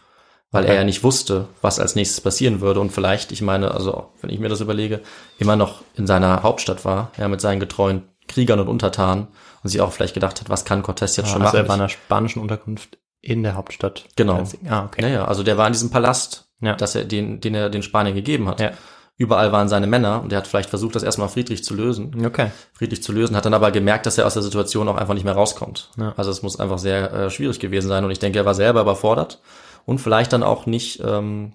Weil 0.51 0.63
Okay. 0.65 0.73
er 0.73 0.77
ja 0.81 0.83
nicht 0.83 1.03
wusste, 1.03 1.47
was 1.63 1.79
als 1.79 1.95
nächstes 1.95 2.21
passieren 2.21 2.61
würde 2.61 2.79
und 2.81 2.91
vielleicht, 2.91 3.31
ich 3.31 3.41
meine, 3.41 3.71
also 3.71 4.11
wenn 4.21 4.29
ich 4.29 4.39
mir 4.39 4.47
das 4.49 4.61
überlege, 4.61 5.01
immer 5.39 5.55
noch 5.55 5.81
in 5.95 6.05
seiner 6.05 6.43
Hauptstadt 6.43 6.85
war, 6.85 7.11
ja, 7.17 7.27
mit 7.27 7.41
seinen 7.41 7.59
getreuen 7.59 8.03
Kriegern 8.27 8.59
und 8.59 8.67
Untertanen 8.67 9.27
und 9.63 9.69
sich 9.71 9.81
auch 9.81 9.91
vielleicht 9.91 10.13
gedacht 10.13 10.39
hat, 10.39 10.49
was 10.49 10.63
kann 10.65 10.83
Cortés 10.83 11.17
jetzt 11.17 11.29
schon 11.31 11.41
also 11.41 11.45
machen? 11.45 11.57
er 11.57 11.67
war 11.67 11.75
in 11.75 11.81
einer 11.81 11.89
spanischen 11.89 12.41
Unterkunft 12.41 12.99
in 13.21 13.41
der 13.41 13.55
Hauptstadt. 13.55 14.05
Genau. 14.15 14.43
Ah, 14.69 14.85
okay. 14.85 15.01
Naja, 15.01 15.25
also 15.25 15.41
der 15.41 15.57
war 15.57 15.65
in 15.65 15.73
diesem 15.73 15.89
Palast, 15.89 16.44
Ja. 16.61 16.75
dass 16.75 16.95
er 16.95 17.03
den, 17.05 17.41
den 17.41 17.53
er 17.55 17.69
den 17.69 17.83
Spaniern 17.83 18.15
gegeben 18.15 18.47
hat. 18.47 18.59
Ja. 18.59 18.71
Überall 19.17 19.51
waren 19.53 19.69
seine 19.69 19.87
Männer 19.87 20.21
und 20.21 20.33
er 20.33 20.39
hat 20.39 20.47
vielleicht 20.47 20.69
versucht, 20.69 20.95
das 20.95 21.03
erstmal 21.03 21.29
friedlich 21.29 21.63
zu 21.63 21.73
lösen. 21.73 22.25
Okay. 22.25 22.51
Friedlich 22.73 23.01
zu 23.01 23.13
lösen, 23.13 23.35
hat 23.35 23.45
dann 23.45 23.53
aber 23.53 23.71
gemerkt, 23.71 24.05
dass 24.05 24.17
er 24.17 24.25
aus 24.25 24.33
der 24.33 24.43
Situation 24.43 24.89
auch 24.89 24.97
einfach 24.97 25.13
nicht 25.13 25.23
mehr 25.23 25.33
rauskommt. 25.35 25.89
Ja. 25.97 26.13
Also 26.17 26.31
es 26.31 26.41
muss 26.41 26.59
einfach 26.59 26.79
sehr 26.79 27.13
äh, 27.13 27.29
schwierig 27.29 27.59
gewesen 27.59 27.87
sein 27.87 28.03
und 28.03 28.11
ich 28.11 28.19
denke, 28.19 28.39
er 28.39 28.45
war 28.45 28.55
selber 28.55 28.81
überfordert 28.81 29.39
und 29.85 29.99
vielleicht 29.99 30.33
dann 30.33 30.43
auch 30.43 30.65
nicht, 30.65 31.01
ähm, 31.05 31.53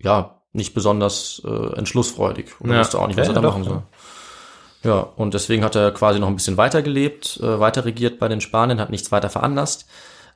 ja, 0.00 0.40
nicht 0.52 0.74
besonders 0.74 1.40
äh, 1.44 1.76
entschlussfreudig 1.76 2.60
oder 2.60 2.74
Ja. 2.74 2.80
wusste 2.80 2.98
auch 2.98 3.06
nicht, 3.06 3.16
was 3.18 3.28
er 3.28 3.34
da 3.34 3.40
machen 3.42 3.64
soll. 3.64 3.82
Ja, 4.82 4.98
und 5.14 5.34
deswegen 5.34 5.62
hat 5.62 5.76
er 5.76 5.92
quasi 5.92 6.18
noch 6.18 6.26
ein 6.26 6.34
bisschen 6.34 6.56
weitergelebt, 6.56 7.38
äh, 7.40 7.60
weiter 7.60 7.84
regiert 7.84 8.18
bei 8.18 8.26
den 8.26 8.40
Spaniern, 8.40 8.80
hat 8.80 8.90
nichts 8.90 9.12
weiter 9.12 9.30
veranlasst. 9.30 9.86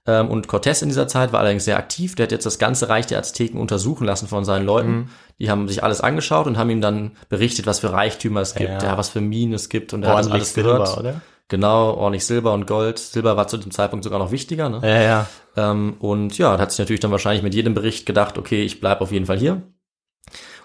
Ähm, 0.06 0.28
und 0.28 0.48
Cortés 0.48 0.82
in 0.82 0.88
dieser 0.88 1.08
Zeit 1.08 1.32
war 1.32 1.40
allerdings 1.40 1.64
sehr 1.64 1.76
aktiv. 1.76 2.14
Der 2.14 2.24
hat 2.24 2.32
jetzt 2.32 2.46
das 2.46 2.58
ganze 2.58 2.88
Reich 2.88 3.06
der 3.06 3.18
Azteken 3.18 3.60
untersuchen 3.60 4.04
lassen 4.04 4.28
von 4.28 4.44
seinen 4.44 4.64
Leuten. 4.64 4.90
Mhm. 4.90 5.08
Die 5.38 5.50
haben 5.50 5.68
sich 5.68 5.82
alles 5.82 6.00
angeschaut 6.00 6.46
und 6.46 6.56
haben 6.58 6.70
ihm 6.70 6.80
dann 6.80 7.12
berichtet, 7.28 7.66
was 7.66 7.80
für 7.80 7.92
Reichtümer 7.92 8.40
es 8.40 8.54
gibt, 8.54 8.70
Ja. 8.82 8.90
ja, 8.90 8.98
was 8.98 9.08
für 9.08 9.20
Minen 9.20 9.54
es 9.54 9.68
gibt. 9.68 9.92
Und 9.92 10.02
er 10.02 10.10
hat 10.10 10.18
das 10.20 10.30
alles 10.30 10.54
gehört. 10.54 10.86
Silber, 10.88 11.00
oder? 11.00 11.20
Genau, 11.48 11.94
ordentlich 11.94 12.26
Silber 12.26 12.52
und 12.54 12.66
Gold. 12.66 12.98
Silber 12.98 13.36
war 13.36 13.46
zu 13.46 13.56
dem 13.56 13.70
Zeitpunkt 13.70 14.04
sogar 14.04 14.18
noch 14.18 14.32
wichtiger. 14.32 14.68
Ne? 14.68 14.80
Ja, 14.82 15.00
ja. 15.00 15.26
Ähm, 15.56 15.94
und 16.00 16.36
ja, 16.38 16.58
hat 16.58 16.70
sich 16.72 16.78
natürlich 16.80 17.00
dann 17.00 17.12
wahrscheinlich 17.12 17.42
mit 17.42 17.54
jedem 17.54 17.74
Bericht 17.74 18.04
gedacht, 18.06 18.36
okay, 18.38 18.62
ich 18.62 18.80
bleib 18.80 19.00
auf 19.00 19.12
jeden 19.12 19.26
Fall 19.26 19.38
hier. 19.38 19.62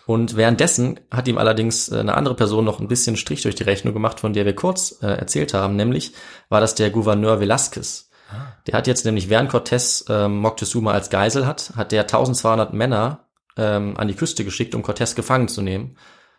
Und 0.07 0.35
währenddessen 0.35 0.99
hat 1.11 1.27
ihm 1.27 1.37
allerdings 1.37 1.89
äh, 1.89 1.99
eine 1.99 2.15
andere 2.15 2.35
Person 2.35 2.65
noch 2.65 2.79
ein 2.79 2.87
bisschen 2.87 3.15
Strich 3.15 3.43
durch 3.43 3.55
die 3.55 3.63
Rechnung 3.63 3.93
gemacht, 3.93 4.19
von 4.19 4.33
der 4.33 4.45
wir 4.45 4.55
kurz 4.55 4.97
äh, 5.01 5.07
erzählt 5.07 5.53
haben, 5.53 5.75
nämlich 5.75 6.13
war 6.49 6.59
das 6.61 6.75
der 6.75 6.89
Gouverneur 6.89 7.39
Velasquez. 7.39 8.09
Der 8.67 8.73
hat 8.77 8.87
jetzt 8.87 9.05
nämlich, 9.05 9.29
während 9.29 9.51
Cortés 9.51 10.05
ähm, 10.09 10.37
Moctezuma 10.37 10.91
als 10.91 11.09
Geisel 11.09 11.45
hat, 11.45 11.73
hat 11.75 11.91
der 11.91 12.01
1200 12.01 12.73
Männer 12.73 13.27
ähm, 13.57 13.95
an 13.97 14.07
die 14.07 14.15
Küste 14.15 14.45
geschickt, 14.45 14.75
um 14.75 14.83
Cortés 14.83 15.15
gefangen 15.15 15.47
zu 15.47 15.61
nehmen. 15.61 15.97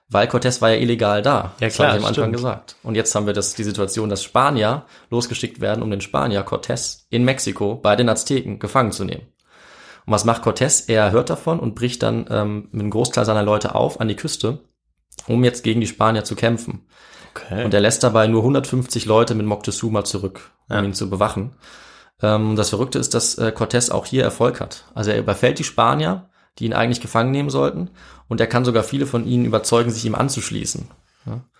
Weil 0.08 0.28
Cortés 0.28 0.60
war 0.60 0.70
ja 0.70 0.76
illegal 0.76 1.22
da. 1.22 1.54
Ja, 1.58 1.68
das 1.68 1.74
klar, 1.74 1.88
habe 1.88 1.98
ich 1.98 2.04
am 2.04 2.08
Anfang 2.08 2.24
stimmt. 2.24 2.36
gesagt. 2.36 2.76
Und 2.82 2.96
jetzt 2.96 3.14
haben 3.14 3.26
wir 3.26 3.32
das, 3.32 3.54
die 3.54 3.64
Situation, 3.64 4.10
dass 4.10 4.22
Spanier 4.22 4.84
losgeschickt 5.10 5.60
werden, 5.60 5.82
um 5.82 5.90
den 5.90 6.02
Spanier 6.02 6.46
Cortés 6.46 7.04
in 7.08 7.24
Mexiko 7.24 7.76
bei 7.76 7.96
den 7.96 8.08
Azteken 8.08 8.58
gefangen 8.58 8.92
zu 8.92 9.04
nehmen. 9.04 9.26
Und 10.04 10.12
was 10.12 10.24
macht 10.24 10.42
Cortés? 10.42 10.88
Er 10.88 11.12
hört 11.12 11.30
davon 11.30 11.60
und 11.60 11.74
bricht 11.74 12.02
dann 12.02 12.26
ähm, 12.28 12.68
mit 12.72 12.82
einem 12.82 12.90
Großteil 12.90 13.24
seiner 13.24 13.42
Leute 13.42 13.74
auf 13.74 14.00
an 14.00 14.08
die 14.08 14.16
Küste, 14.16 14.58
um 15.26 15.44
jetzt 15.44 15.62
gegen 15.64 15.80
die 15.80 15.86
Spanier 15.86 16.24
zu 16.24 16.34
kämpfen. 16.36 16.86
Okay. 17.34 17.64
Und 17.64 17.72
er 17.72 17.80
lässt 17.80 18.02
dabei 18.02 18.26
nur 18.26 18.42
150 18.42 19.06
Leute 19.06 19.34
mit 19.34 19.46
Moctezuma 19.46 20.04
zurück, 20.04 20.50
um 20.68 20.76
Ja. 20.76 20.82
ihn 20.82 20.94
zu 20.94 21.08
bewachen. 21.08 21.56
Ähm, 22.22 22.56
das 22.56 22.70
Verrückte 22.70 22.98
ist, 22.98 23.14
dass 23.14 23.38
äh, 23.38 23.52
Cortés 23.56 23.90
auch 23.90 24.06
hier 24.06 24.22
Erfolg 24.22 24.60
hat. 24.60 24.84
Also 24.94 25.10
er 25.10 25.18
überfällt 25.18 25.58
die 25.58 25.64
Spanier, 25.64 26.28
die 26.58 26.66
ihn 26.66 26.74
eigentlich 26.74 27.00
gefangen 27.00 27.30
nehmen 27.30 27.50
sollten, 27.50 27.90
und 28.28 28.40
er 28.40 28.46
kann 28.46 28.64
sogar 28.64 28.82
viele 28.82 29.06
von 29.06 29.26
ihnen 29.26 29.44
überzeugen, 29.44 29.90
sich 29.90 30.04
ihm 30.04 30.14
anzuschließen. 30.14 30.88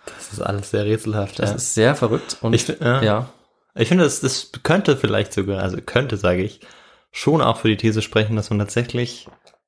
das 0.05 0.33
ist 0.33 0.41
alles 0.41 0.71
sehr 0.71 0.85
rätselhaft. 0.85 1.39
Das 1.39 1.49
ja. 1.51 1.55
ist 1.55 1.73
sehr 1.73 1.95
verrückt. 1.95 2.37
Und 2.41 2.53
Ich 2.53 2.67
ja. 2.67 3.01
ja, 3.01 3.29
Ich 3.75 3.87
finde, 3.89 4.03
das, 4.03 4.19
das 4.21 4.51
könnte 4.63 4.97
vielleicht 4.97 5.33
sogar, 5.33 5.61
also 5.61 5.77
könnte, 5.77 6.17
sage 6.17 6.43
ich, 6.43 6.61
schon 7.11 7.41
auch 7.41 7.57
für 7.57 7.67
die 7.67 7.77
These 7.77 8.01
sprechen, 8.01 8.35
dass 8.35 8.49
man 8.49 8.59
tatsächlich 8.59 9.27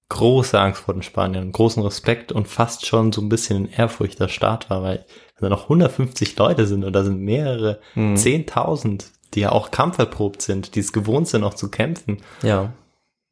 große 0.09 0.59
Angst 0.59 0.81
vor 0.81 0.93
den 0.93 1.03
Spaniern, 1.03 1.51
großen 1.51 1.81
Respekt 1.81 2.31
und 2.31 2.47
fast 2.47 2.85
schon 2.85 3.11
so 3.11 3.21
ein 3.21 3.29
bisschen 3.29 3.65
in 3.65 3.71
Ehrfurcht 3.71 4.19
der 4.19 4.27
Staat 4.27 4.69
war, 4.69 4.83
weil 4.83 5.05
wenn 5.39 5.49
da 5.49 5.55
noch 5.55 5.63
150 5.63 6.37
Leute 6.37 6.67
sind 6.67 6.83
und 6.83 6.93
da 6.93 7.03
sind 7.03 7.19
mehrere 7.19 7.79
Mhm. 7.95 8.15
10.000, 8.15 9.05
die 9.33 9.41
ja 9.41 9.51
auch 9.51 9.71
kampferprobt 9.71 10.41
sind, 10.41 10.75
die 10.75 10.79
es 10.79 10.93
gewohnt 10.93 11.27
sind, 11.27 11.43
auch 11.43 11.55
zu 11.55 11.69
kämpfen, 11.69 12.21
ja, 12.43 12.73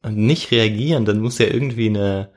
und 0.02 0.16
nicht 0.16 0.50
reagieren, 0.50 1.04
dann 1.06 1.20
muss 1.20 1.38
ja 1.38 1.46
irgendwie 1.46 1.88
eine, 1.88 2.30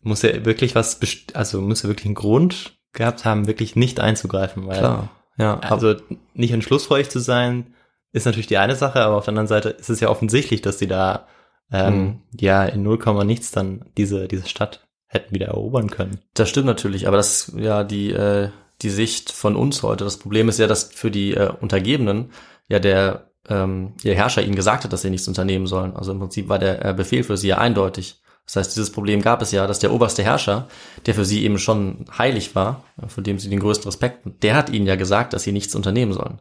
muss 0.00 0.22
ja 0.22 0.44
wirklich 0.44 0.74
was, 0.74 1.00
also 1.32 1.60
muss 1.60 1.82
ja 1.82 1.88
wirklich 1.88 2.06
einen 2.06 2.14
Grund 2.14 2.76
gehabt 2.92 3.24
haben, 3.24 3.46
wirklich 3.46 3.76
nicht 3.76 4.00
einzugreifen, 4.00 4.66
weil 4.66 4.78
klar. 4.78 5.08
Ja, 5.38 5.58
also 5.60 5.94
nicht 6.34 6.52
entschlussfreudig 6.52 7.10
zu 7.10 7.18
sein, 7.20 7.74
ist 8.12 8.24
natürlich 8.24 8.46
die 8.46 8.56
eine 8.58 8.74
Sache, 8.74 9.02
aber 9.02 9.16
auf 9.16 9.24
der 9.24 9.32
anderen 9.32 9.48
Seite 9.48 9.68
ist 9.68 9.90
es 9.90 10.00
ja 10.00 10.08
offensichtlich, 10.08 10.62
dass 10.62 10.78
die 10.78 10.86
da 10.86 11.26
ähm, 11.72 11.98
Mhm. 11.98 12.20
ja 12.38 12.64
in 12.64 12.82
0, 12.82 13.24
nichts 13.24 13.50
dann 13.50 13.84
diese, 13.96 14.28
diese 14.28 14.48
Stadt 14.48 14.86
hätten 15.06 15.34
wieder 15.34 15.46
erobern 15.46 15.90
können. 15.90 16.20
Das 16.34 16.48
stimmt 16.48 16.66
natürlich, 16.66 17.06
aber 17.08 17.16
das 17.16 17.48
ist 17.48 17.58
ja 17.58 17.84
die, 17.84 18.12
äh, 18.12 18.50
die 18.82 18.90
Sicht 18.90 19.32
von 19.32 19.56
uns 19.56 19.82
heute. 19.82 20.04
Das 20.04 20.18
Problem 20.18 20.48
ist 20.48 20.58
ja, 20.58 20.66
dass 20.66 20.84
für 20.84 21.10
die 21.10 21.34
äh, 21.34 21.50
Untergebenen 21.60 22.30
ja 22.68 22.78
der 22.78 23.30
ähm, 23.48 23.94
ihr 24.02 24.14
Herrscher 24.14 24.42
ihnen 24.42 24.56
gesagt 24.56 24.84
hat, 24.84 24.92
dass 24.92 25.02
sie 25.02 25.10
nichts 25.10 25.28
unternehmen 25.28 25.66
sollen. 25.66 25.94
Also 25.94 26.12
im 26.12 26.18
Prinzip 26.18 26.48
war 26.48 26.58
der 26.58 26.84
äh, 26.84 26.92
Befehl 26.94 27.22
für 27.22 27.36
sie 27.36 27.48
ja 27.48 27.58
eindeutig. 27.58 28.20
Das 28.44 28.56
heißt, 28.56 28.76
dieses 28.76 28.92
Problem 28.92 29.22
gab 29.22 29.42
es 29.42 29.50
ja, 29.52 29.66
dass 29.66 29.80
der 29.80 29.92
oberste 29.92 30.22
Herrscher, 30.22 30.68
der 31.06 31.14
für 31.14 31.24
sie 31.24 31.44
eben 31.44 31.58
schon 31.58 32.06
heilig 32.16 32.54
war, 32.54 32.84
von 33.08 33.24
dem 33.24 33.38
sie 33.38 33.50
den 33.50 33.58
größten 33.60 33.88
Respekt, 33.88 34.18
hatten, 34.18 34.38
der 34.40 34.54
hat 34.54 34.70
ihnen 34.70 34.86
ja 34.86 34.94
gesagt, 34.96 35.32
dass 35.32 35.42
sie 35.42 35.52
nichts 35.52 35.74
unternehmen 35.74 36.12
sollen. 36.12 36.40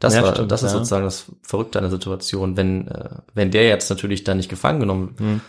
Das, 0.00 0.14
Ja, 0.14 0.22
war, 0.22 0.34
stimmt, 0.34 0.50
das 0.50 0.62
ist 0.62 0.72
ja. 0.72 0.78
sozusagen 0.78 1.04
das 1.04 1.26
Verrückte 1.42 1.78
an 1.78 1.84
der 1.84 1.90
Situation. 1.90 2.56
Wenn, 2.56 2.88
äh, 2.88 3.10
wenn 3.34 3.50
der 3.50 3.68
jetzt 3.68 3.88
natürlich 3.88 4.24
dann 4.24 4.36
nicht 4.38 4.48
gefangen 4.50 4.80
genommen 4.80 5.14
Mhm. 5.18 5.40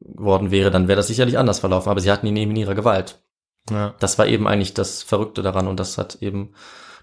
worden 0.00 0.50
wäre, 0.50 0.70
dann 0.70 0.88
wäre 0.88 0.96
das 0.96 1.06
sicherlich 1.08 1.38
anders 1.38 1.60
verlaufen. 1.60 1.90
Aber 1.90 2.00
sie 2.00 2.10
hatten 2.10 2.26
ihn 2.26 2.36
eben 2.36 2.50
in 2.52 2.56
ihrer 2.56 2.74
Gewalt. 2.74 3.22
Ja. 3.70 3.94
Das 4.00 4.18
war 4.18 4.26
eben 4.26 4.48
eigentlich 4.48 4.74
das 4.74 5.02
Verrückte 5.02 5.42
daran 5.42 5.68
und 5.68 5.78
das 5.78 5.98
hat 5.98 6.16
eben 6.20 6.54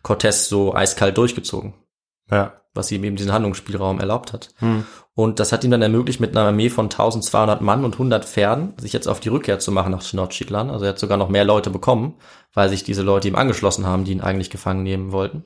Cortés 0.04 0.47
so 0.50 0.74
eiskalt 0.74 1.18
durchgezogen, 1.18 1.74
Ja. 2.32 2.54
was 2.74 2.91
ihm 2.91 3.04
eben 3.04 3.16
diesen 3.16 3.32
Handlungsspielraum 3.32 4.00
erlaubt 4.00 4.34
hat. 4.34 4.50
Hm. 4.58 4.86
Und 5.14 5.39
das 5.39 5.52
hat 5.52 5.64
ihm 5.64 5.72
dann 5.72 5.82
ermöglicht, 5.82 6.20
mit 6.20 6.36
einer 6.36 6.47
Armee 6.47 6.70
von 6.70 6.89
1200 6.89 7.62
Mann 7.62 7.84
und 7.86 7.97
100 7.97 8.24
Pferden 8.26 8.74
sich 8.80 8.93
jetzt 8.93 9.08
auf 9.08 9.20
die 9.20 9.30
Rückkehr 9.30 9.60
zu 9.60 9.72
machen 9.72 9.91
nach 9.91 10.04
Tenochtitlan. 10.04 10.70
Also 10.70 10.86
er 10.86 10.89
hat 10.91 11.00
sogar 11.00 11.18
noch 11.18 11.30
mehr 11.30 11.43
Leute 11.45 11.70
bekommen, 11.70 12.16
weil 12.54 12.70
sich 12.70 12.84
diese 12.84 13.02
Leute 13.04 13.28
ihm 13.28 13.36
angeschlossen 13.36 13.86
haben, 13.86 14.04
die 14.06 14.14
ihn 14.14 14.22
eigentlich 14.22 14.50
gefangen 14.50 14.84
nehmen 14.84 15.12
wollten. 15.12 15.43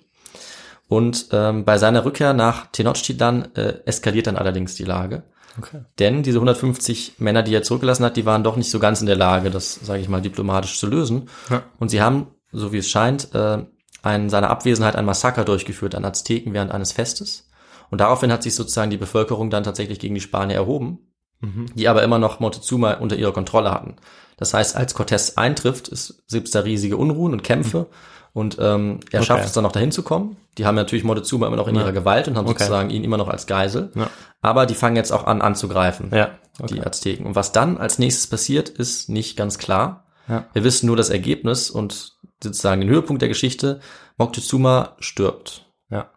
Und 0.88 1.28
ähm, 1.32 1.66
bei 1.66 1.78
seiner 1.78 2.06
Rückkehr 2.06 2.34
nach 2.34 2.68
Tenochtitlan 2.72 3.56
äh, 3.56 3.80
eskaliert 3.86 4.28
dann 4.28 4.38
allerdings 4.38 4.76
die 4.76 4.84
Lage. 4.84 5.24
Okay. 5.58 5.82
Denn 6.00 6.24
diese 6.24 6.38
150 6.38 7.16
Männer, 7.20 7.44
die 7.44 7.54
er 7.54 7.64
zurückgelassen 7.64 8.06
hat, 8.06 8.18
die 8.18 8.26
waren 8.26 8.44
doch 8.44 8.56
nicht 8.58 8.72
so 8.72 8.80
ganz 8.80 9.02
in 9.02 9.08
der 9.08 9.16
Lage, 9.16 9.50
das, 9.52 9.76
sage 9.76 10.02
ich 10.02 10.10
mal, 10.10 10.22
diplomatisch 10.22 10.80
zu 10.80 10.88
lösen. 10.88 11.30
Ja. 11.50 11.64
Und 11.80 11.90
sie 11.90 12.02
haben, 12.02 12.28
so 12.52 12.74
wie 12.74 12.80
es 12.80 12.90
scheint, 12.90 13.34
äh, 13.34 13.60
in 14.04 14.30
seiner 14.30 14.50
Abwesenheit 14.50 14.96
ein 14.96 15.06
Massaker 15.06 15.46
durchgeführt 15.46 15.96
an 15.96 16.06
Azteken 16.06 16.54
während 16.54 16.72
eines 16.72 16.92
Festes. 16.92 17.50
Und 17.90 18.02
daraufhin 18.02 18.32
hat 18.32 18.44
sich 18.44 18.56
sozusagen 18.56 18.92
die 18.92 18.98
Bevölkerung 18.98 19.50
dann 19.50 19.64
tatsächlich 19.64 20.00
gegen 20.00 20.16
die 20.16 20.22
Spanier 20.22 20.56
erhoben, 20.56 21.00
Mhm. 21.44 21.68
die 21.76 21.88
aber 21.90 22.04
immer 22.04 22.20
noch 22.20 22.40
Montezuma 22.40 22.94
unter 22.94 23.18
ihrer 23.18 23.34
Kontrolle 23.34 23.72
hatten. 23.72 23.98
Das 24.38 24.54
heißt, 24.54 24.76
als 24.76 24.96
Cortés 24.96 25.36
eintrifft, 25.38 25.90
ist, 25.90 26.24
gibt's 26.30 26.52
da 26.52 26.62
riesige 26.62 26.98
Unruhen 26.98 27.34
und 27.34 27.44
Kämpfe. 27.44 27.88
Und 28.34 28.58
ähm, 28.60 29.00
er 29.12 29.20
Okay. 29.20 29.26
schafft 29.28 29.46
es 29.46 29.54
dann 29.54 29.64
noch 29.64 29.72
dahin 29.72 29.92
zu 29.92 30.02
kommen. 30.02 30.38
Die 30.58 30.66
haben 30.66 30.76
natürlich 30.76 31.04
Montezuma 31.04 31.46
immer 31.48 31.56
noch 31.56 31.68
in 31.68 31.76
Ja. 31.76 31.82
ihrer 31.82 31.92
Gewalt 31.92 32.28
und 32.28 32.36
haben 32.36 32.48
Okay. 32.48 32.60
sozusagen 32.64 32.90
ihn 32.90 33.04
immer 33.04 33.18
noch 33.18 33.28
als 33.28 33.46
Geisel. 33.48 33.92
Ja. 33.96 34.10
Aber 34.42 34.66
die 34.66 34.74
fangen 34.76 34.96
jetzt 34.96 35.12
auch 35.12 35.26
an 35.26 35.42
anzugreifen 35.42 36.10
Ja. 36.14 36.32
die 36.70 36.82
Azteken. 36.82 37.26
Und 37.28 37.36
was 37.36 37.52
dann 37.52 37.78
als 37.78 38.00
nächstes 38.00 38.28
passiert, 38.28 38.70
ist 38.70 39.08
nicht 39.10 39.38
ganz 39.38 39.58
klar. 39.60 40.06
Ja. 40.28 40.46
Wir 40.54 40.64
wissen 40.64 40.88
nur 40.88 40.96
das 40.98 41.10
Ergebnis 41.10 41.70
und 41.70 42.14
sozusagen 42.42 42.82
den 42.82 42.90
Höhepunkt 42.90 43.22
der 43.22 43.30
Geschichte. 43.30 43.80
Moctezuma 44.18 44.96
stirbt. 45.00 45.66
Ja. 45.90 46.10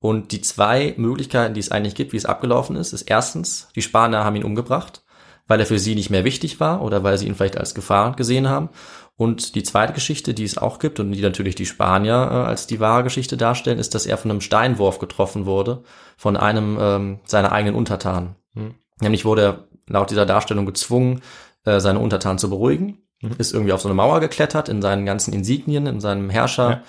Und 0.00 0.32
die 0.32 0.40
zwei 0.40 0.94
Möglichkeiten, 0.96 1.54
die 1.54 1.60
es 1.60 1.70
eigentlich 1.70 1.94
gibt, 1.94 2.12
wie 2.12 2.16
es 2.18 2.24
abgelaufen 2.26 2.76
ist, 2.76 2.92
ist 2.92 3.02
erstens, 3.10 3.68
die 3.74 3.82
Spanier 3.82 4.24
haben 4.24 4.36
ihn 4.36 4.44
umgebracht, 4.44 5.02
weil 5.48 5.60
er 5.60 5.66
für 5.66 5.78
sie 5.78 5.94
nicht 5.94 6.10
mehr 6.10 6.24
wichtig 6.24 6.60
war 6.60 6.82
oder 6.82 7.02
weil 7.02 7.18
sie 7.18 7.26
ihn 7.26 7.34
vielleicht 7.34 7.58
als 7.58 7.74
Gefahr 7.74 8.14
gesehen 8.16 8.48
haben. 8.48 8.68
Und 9.18 9.54
die 9.54 9.62
zweite 9.62 9.92
Geschichte, 9.92 10.32
die 10.32 10.44
es 10.44 10.56
auch 10.56 10.78
gibt 10.78 11.00
und 11.00 11.12
die 11.12 11.20
natürlich 11.20 11.56
die 11.56 11.66
Spanier 11.66 12.14
äh, 12.14 12.34
als 12.46 12.66
die 12.66 12.80
wahre 12.80 13.02
Geschichte 13.02 13.36
darstellen, 13.36 13.78
ist, 13.78 13.94
dass 13.94 14.06
er 14.06 14.16
von 14.16 14.30
einem 14.30 14.40
Steinwurf 14.40 14.98
getroffen 14.98 15.44
wurde 15.44 15.82
von 16.16 16.36
einem 16.36 16.78
ähm, 16.80 17.18
seiner 17.24 17.52
eigenen 17.52 17.74
Untertanen. 17.74 18.36
Hm. 18.54 18.74
Nämlich 19.00 19.24
wurde 19.26 19.42
er 19.42 19.64
laut 19.86 20.10
dieser 20.10 20.24
Darstellung 20.24 20.64
gezwungen, 20.64 21.20
äh, 21.64 21.80
seine 21.80 21.98
Untertanen 21.98 22.38
zu 22.38 22.48
beruhigen, 22.48 22.98
Mhm. 23.20 23.34
ist 23.38 23.52
irgendwie 23.52 23.72
auf 23.72 23.80
so 23.80 23.88
eine 23.88 23.94
Mauer 23.94 24.20
geklettert 24.20 24.68
in 24.68 24.80
seinen 24.82 25.04
ganzen 25.04 25.32
Insignien, 25.32 25.86
in 25.86 26.00
seinem 26.00 26.30
Herrscher. 26.30 26.82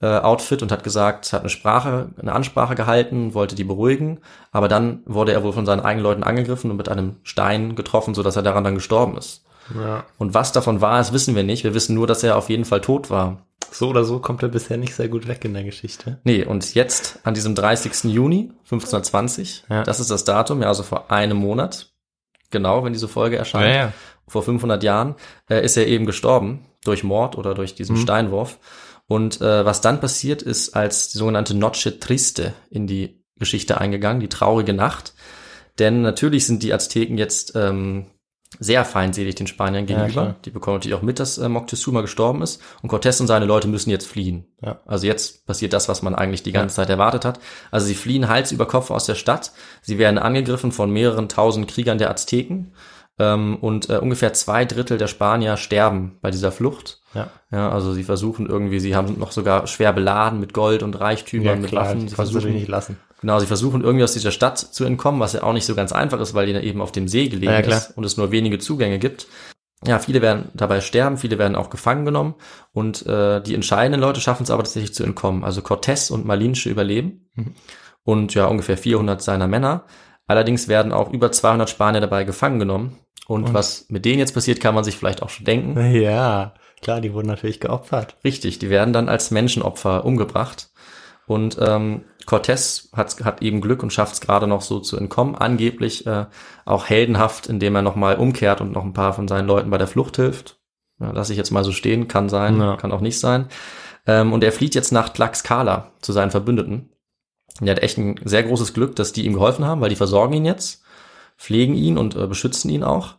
Äh, 0.00 0.18
Outfit 0.18 0.60
und 0.60 0.72
hat 0.72 0.82
gesagt, 0.82 1.32
hat 1.32 1.42
eine 1.42 1.48
Sprache, 1.48 2.10
eine 2.20 2.32
Ansprache 2.32 2.74
gehalten, 2.74 3.32
wollte 3.32 3.54
die 3.54 3.62
beruhigen, 3.62 4.18
aber 4.50 4.66
dann 4.66 5.02
wurde 5.06 5.32
er 5.32 5.44
wohl 5.44 5.52
von 5.52 5.66
seinen 5.66 5.80
eigenen 5.80 6.02
Leuten 6.02 6.24
angegriffen 6.24 6.70
und 6.72 6.76
mit 6.76 6.88
einem 6.88 7.16
Stein 7.22 7.76
getroffen, 7.76 8.12
so 8.12 8.24
dass 8.24 8.34
er 8.34 8.42
daran 8.42 8.64
dann 8.64 8.74
gestorben 8.74 9.16
ist. 9.16 9.44
Ja. 9.74 10.04
Und 10.18 10.34
was 10.34 10.52
davon 10.52 10.80
war, 10.80 10.98
das 10.98 11.12
wissen 11.12 11.34
wir 11.34 11.42
nicht. 11.44 11.64
Wir 11.64 11.74
wissen 11.74 11.94
nur, 11.94 12.06
dass 12.06 12.22
er 12.22 12.36
auf 12.36 12.48
jeden 12.50 12.64
Fall 12.64 12.80
tot 12.80 13.10
war. 13.10 13.46
So 13.70 13.88
oder 13.88 14.04
so 14.04 14.18
kommt 14.20 14.42
er 14.42 14.48
bisher 14.48 14.76
nicht 14.76 14.94
sehr 14.94 15.08
gut 15.08 15.26
weg 15.26 15.44
in 15.44 15.54
der 15.54 15.64
Geschichte. 15.64 16.20
Nee, 16.24 16.44
und 16.44 16.74
jetzt 16.74 17.18
an 17.24 17.34
diesem 17.34 17.54
30. 17.54 18.04
Juni 18.12 18.52
1520, 18.64 19.64
Ja. 19.68 19.82
das 19.82 20.00
ist 20.00 20.10
das 20.10 20.24
Datum, 20.24 20.62
ja, 20.62 20.68
also 20.68 20.82
vor 20.82 21.10
einem 21.10 21.36
Monat, 21.38 21.92
genau, 22.50 22.84
wenn 22.84 22.92
diese 22.92 23.08
Folge 23.08 23.36
erscheint, 23.36 23.92
vor 24.28 24.42
500 24.42 24.82
Jahren, 24.82 25.16
äh, 25.50 25.64
ist 25.64 25.76
er 25.76 25.86
eben 25.86 26.06
gestorben 26.06 26.64
durch 26.84 27.02
Mord 27.04 27.36
oder 27.36 27.54
durch 27.54 27.74
diesen 27.74 27.96
Mhm. 27.96 28.00
Steinwurf. 28.00 28.58
Und 29.06 29.40
äh, 29.42 29.64
was 29.66 29.80
dann 29.80 30.00
passiert 30.00 30.40
ist, 30.42 30.74
als 30.76 31.08
die 31.10 31.18
sogenannte 31.18 31.54
Noche 31.54 31.98
Triste 31.98 32.54
in 32.70 32.86
die 32.86 33.22
Geschichte 33.38 33.78
eingegangen, 33.78 34.20
die 34.20 34.28
traurige 34.28 34.72
Nacht. 34.72 35.12
Denn 35.78 36.00
natürlich 36.02 36.46
sind 36.46 36.62
die 36.62 36.72
Azteken 36.72 37.18
jetzt 37.18 37.52
ähm, 37.56 38.06
sehr 38.58 38.84
feindselig 38.84 39.34
den 39.34 39.46
Spaniern 39.46 39.86
Ja, 39.86 39.96
gegenüber. 39.96 40.22
klar. 40.22 40.34
die 40.44 40.50
bekommen 40.50 40.76
natürlich 40.76 40.96
auch 40.96 41.02
mit, 41.02 41.18
dass 41.20 41.38
äh, 41.38 41.48
Moctezuma 41.48 42.00
gestorben 42.00 42.42
ist. 42.42 42.60
Und 42.82 42.90
Cortés 42.92 43.20
und 43.20 43.26
seine 43.26 43.44
Leute 43.46 43.68
müssen 43.68 43.90
jetzt 43.90 44.06
fliehen. 44.06 44.46
Ja. 44.62 44.80
Also 44.86 45.06
jetzt 45.06 45.46
passiert 45.46 45.72
das, 45.72 45.88
was 45.88 46.02
man 46.02 46.14
eigentlich 46.14 46.42
die 46.42 46.52
ganze 46.52 46.76
Zeit 46.76 46.90
erwartet 46.90 47.24
hat. 47.24 47.40
Also 47.70 47.86
sie 47.86 47.94
fliehen 47.94 48.28
Hals 48.28 48.52
über 48.52 48.66
Kopf 48.66 48.90
aus 48.90 49.06
der 49.06 49.14
Stadt. 49.14 49.52
Sie 49.82 49.98
werden 49.98 50.18
angegriffen 50.18 50.72
von 50.72 50.90
mehreren 50.90 51.28
tausend 51.28 51.68
Kriegern 51.68 51.98
der 51.98 52.10
Azteken. 52.10 52.72
Ähm, 53.18 53.56
und 53.60 53.90
äh, 53.90 53.98
ungefähr 53.98 54.32
zwei 54.32 54.64
Drittel 54.64 54.98
der 54.98 55.06
Spanier 55.06 55.56
sterben 55.56 56.18
bei 56.20 56.30
dieser 56.32 56.50
Flucht. 56.50 57.00
Ja. 57.14 57.28
Ja, 57.52 57.70
also 57.70 57.92
sie 57.92 58.02
versuchen 58.02 58.46
irgendwie, 58.48 58.80
sie 58.80 58.96
haben 58.96 59.18
noch 59.20 59.30
sogar 59.30 59.68
schwer 59.68 59.92
beladen 59.92 60.40
mit 60.40 60.52
Gold 60.52 60.82
und 60.82 60.98
Reichtümern, 60.98 61.60
mit 61.60 61.72
Waffen. 61.72 62.08
Sie 62.08 62.14
versuchen, 62.14 62.52
nicht 62.52 62.66
lassen. 62.66 62.96
Genau, 63.24 63.38
sie 63.38 63.46
versuchen 63.46 63.82
irgendwie 63.82 64.04
aus 64.04 64.12
dieser 64.12 64.30
Stadt 64.32 64.58
zu 64.58 64.84
entkommen, 64.84 65.18
was 65.18 65.32
ja 65.32 65.42
auch 65.42 65.54
nicht 65.54 65.64
so 65.64 65.74
ganz 65.74 65.92
einfach 65.92 66.20
ist, 66.20 66.34
weil 66.34 66.44
die 66.46 66.52
eben 66.52 66.82
auf 66.82 66.92
dem 66.92 67.08
See 67.08 67.28
gelegen 67.28 67.52
Ja, 67.52 67.58
ist 67.60 67.96
und 67.96 68.04
es 68.04 68.18
nur 68.18 68.30
wenige 68.32 68.58
Zugänge 68.58 68.98
gibt. 68.98 69.26
ja, 69.86 69.98
viele 69.98 70.20
werden 70.20 70.50
dabei 70.54 70.80
sterben, 70.82 71.16
viele 71.16 71.38
werden 71.38 71.56
auch 71.56 71.70
gefangen 71.70 72.04
genommen 72.04 72.34
und 72.72 73.06
äh, 73.06 73.40
die 73.42 73.54
entscheidenden 73.54 74.00
Leute 74.00 74.20
schaffen 74.20 74.42
es 74.42 74.50
aber 74.50 74.62
tatsächlich 74.64 74.94
zu 74.94 75.04
entkommen. 75.04 75.42
Also 75.42 75.62
Cortés 75.62 76.12
und 76.12 76.26
Malinche 76.26 76.68
überleben 76.68 77.28
Mhm. 77.34 77.54
und 78.04 78.34
ja 78.34 78.44
ungefähr 78.46 78.76
400 78.76 79.22
seiner 79.22 79.48
Männer. 79.48 79.84
Allerdings 80.26 80.68
werden 80.68 80.92
auch 80.92 81.10
über 81.12 81.32
200 81.32 81.68
Spanier 81.70 82.00
dabei 82.02 82.24
gefangen 82.24 82.58
genommen. 82.58 82.98
Und, 83.26 83.44
Und? 83.48 83.54
was 83.54 83.86
mit 83.88 84.04
denen 84.04 84.18
jetzt 84.18 84.34
passiert, 84.34 84.60
kann 84.60 84.74
man 84.74 84.84
sich 84.84 84.96
vielleicht 84.96 85.22
auch 85.22 85.30
schon 85.30 85.46
denken. 85.46 85.94
Ja, 85.94 86.52
klar, 86.82 87.00
die 87.00 87.12
wurden 87.14 87.26
natürlich 87.28 87.58
geopfert. 87.60 88.16
Richtig, 88.22 88.58
die 88.58 88.68
werden 88.70 88.92
dann 88.92 89.08
als 89.08 89.30
Menschenopfer 89.30 90.04
umgebracht. 90.04 90.68
Und 91.26 91.58
ähm, 91.60 92.04
Cortés 92.26 92.90
hat, 92.94 93.24
hat 93.24 93.42
eben 93.42 93.60
Glück 93.60 93.82
und 93.82 93.92
schafft 93.92 94.14
es 94.14 94.20
gerade 94.20 94.46
noch 94.46 94.60
so 94.62 94.80
zu 94.80 94.96
entkommen. 94.96 95.34
Angeblich 95.34 96.06
äh, 96.06 96.26
auch 96.64 96.86
heldenhaft, 96.86 97.46
indem 97.46 97.74
er 97.76 97.82
nochmal 97.82 98.16
umkehrt 98.16 98.60
und 98.60 98.72
noch 98.72 98.84
ein 98.84 98.92
paar 98.92 99.12
von 99.12 99.28
seinen 99.28 99.46
Leuten 99.46 99.70
bei 99.70 99.78
der 99.78 99.86
Flucht 99.86 100.16
hilft. 100.16 100.58
Ja, 101.00 101.10
lass 101.12 101.30
ich 101.30 101.36
jetzt 101.36 101.50
mal 101.50 101.64
so 101.64 101.72
stehen, 101.72 102.08
kann 102.08 102.28
sein, 102.28 102.58
Ja. 102.58 102.76
kann 102.76 102.92
auch 102.92 103.00
nicht 103.00 103.18
sein. 103.18 103.48
Ähm, 104.06 104.32
und 104.32 104.44
er 104.44 104.52
flieht 104.52 104.74
jetzt 104.74 104.92
nach 104.92 105.08
Tlaxcala 105.08 105.92
zu 106.00 106.12
seinen 106.12 106.30
Verbündeten. 106.30 106.90
Und 107.60 107.66
er 107.66 107.76
hat 107.76 107.82
echt 107.82 107.98
ein 107.98 108.20
sehr 108.24 108.42
großes 108.42 108.74
Glück, 108.74 108.96
dass 108.96 109.12
die 109.12 109.24
ihm 109.24 109.34
geholfen 109.34 109.64
haben, 109.64 109.80
weil 109.80 109.90
die 109.90 109.96
versorgen 109.96 110.34
ihn 110.34 110.44
jetzt, 110.44 110.82
pflegen 111.38 111.74
ihn 111.74 111.98
und 111.98 112.16
äh, 112.16 112.26
beschützen 112.26 112.70
ihn 112.70 112.84
auch. 112.84 113.16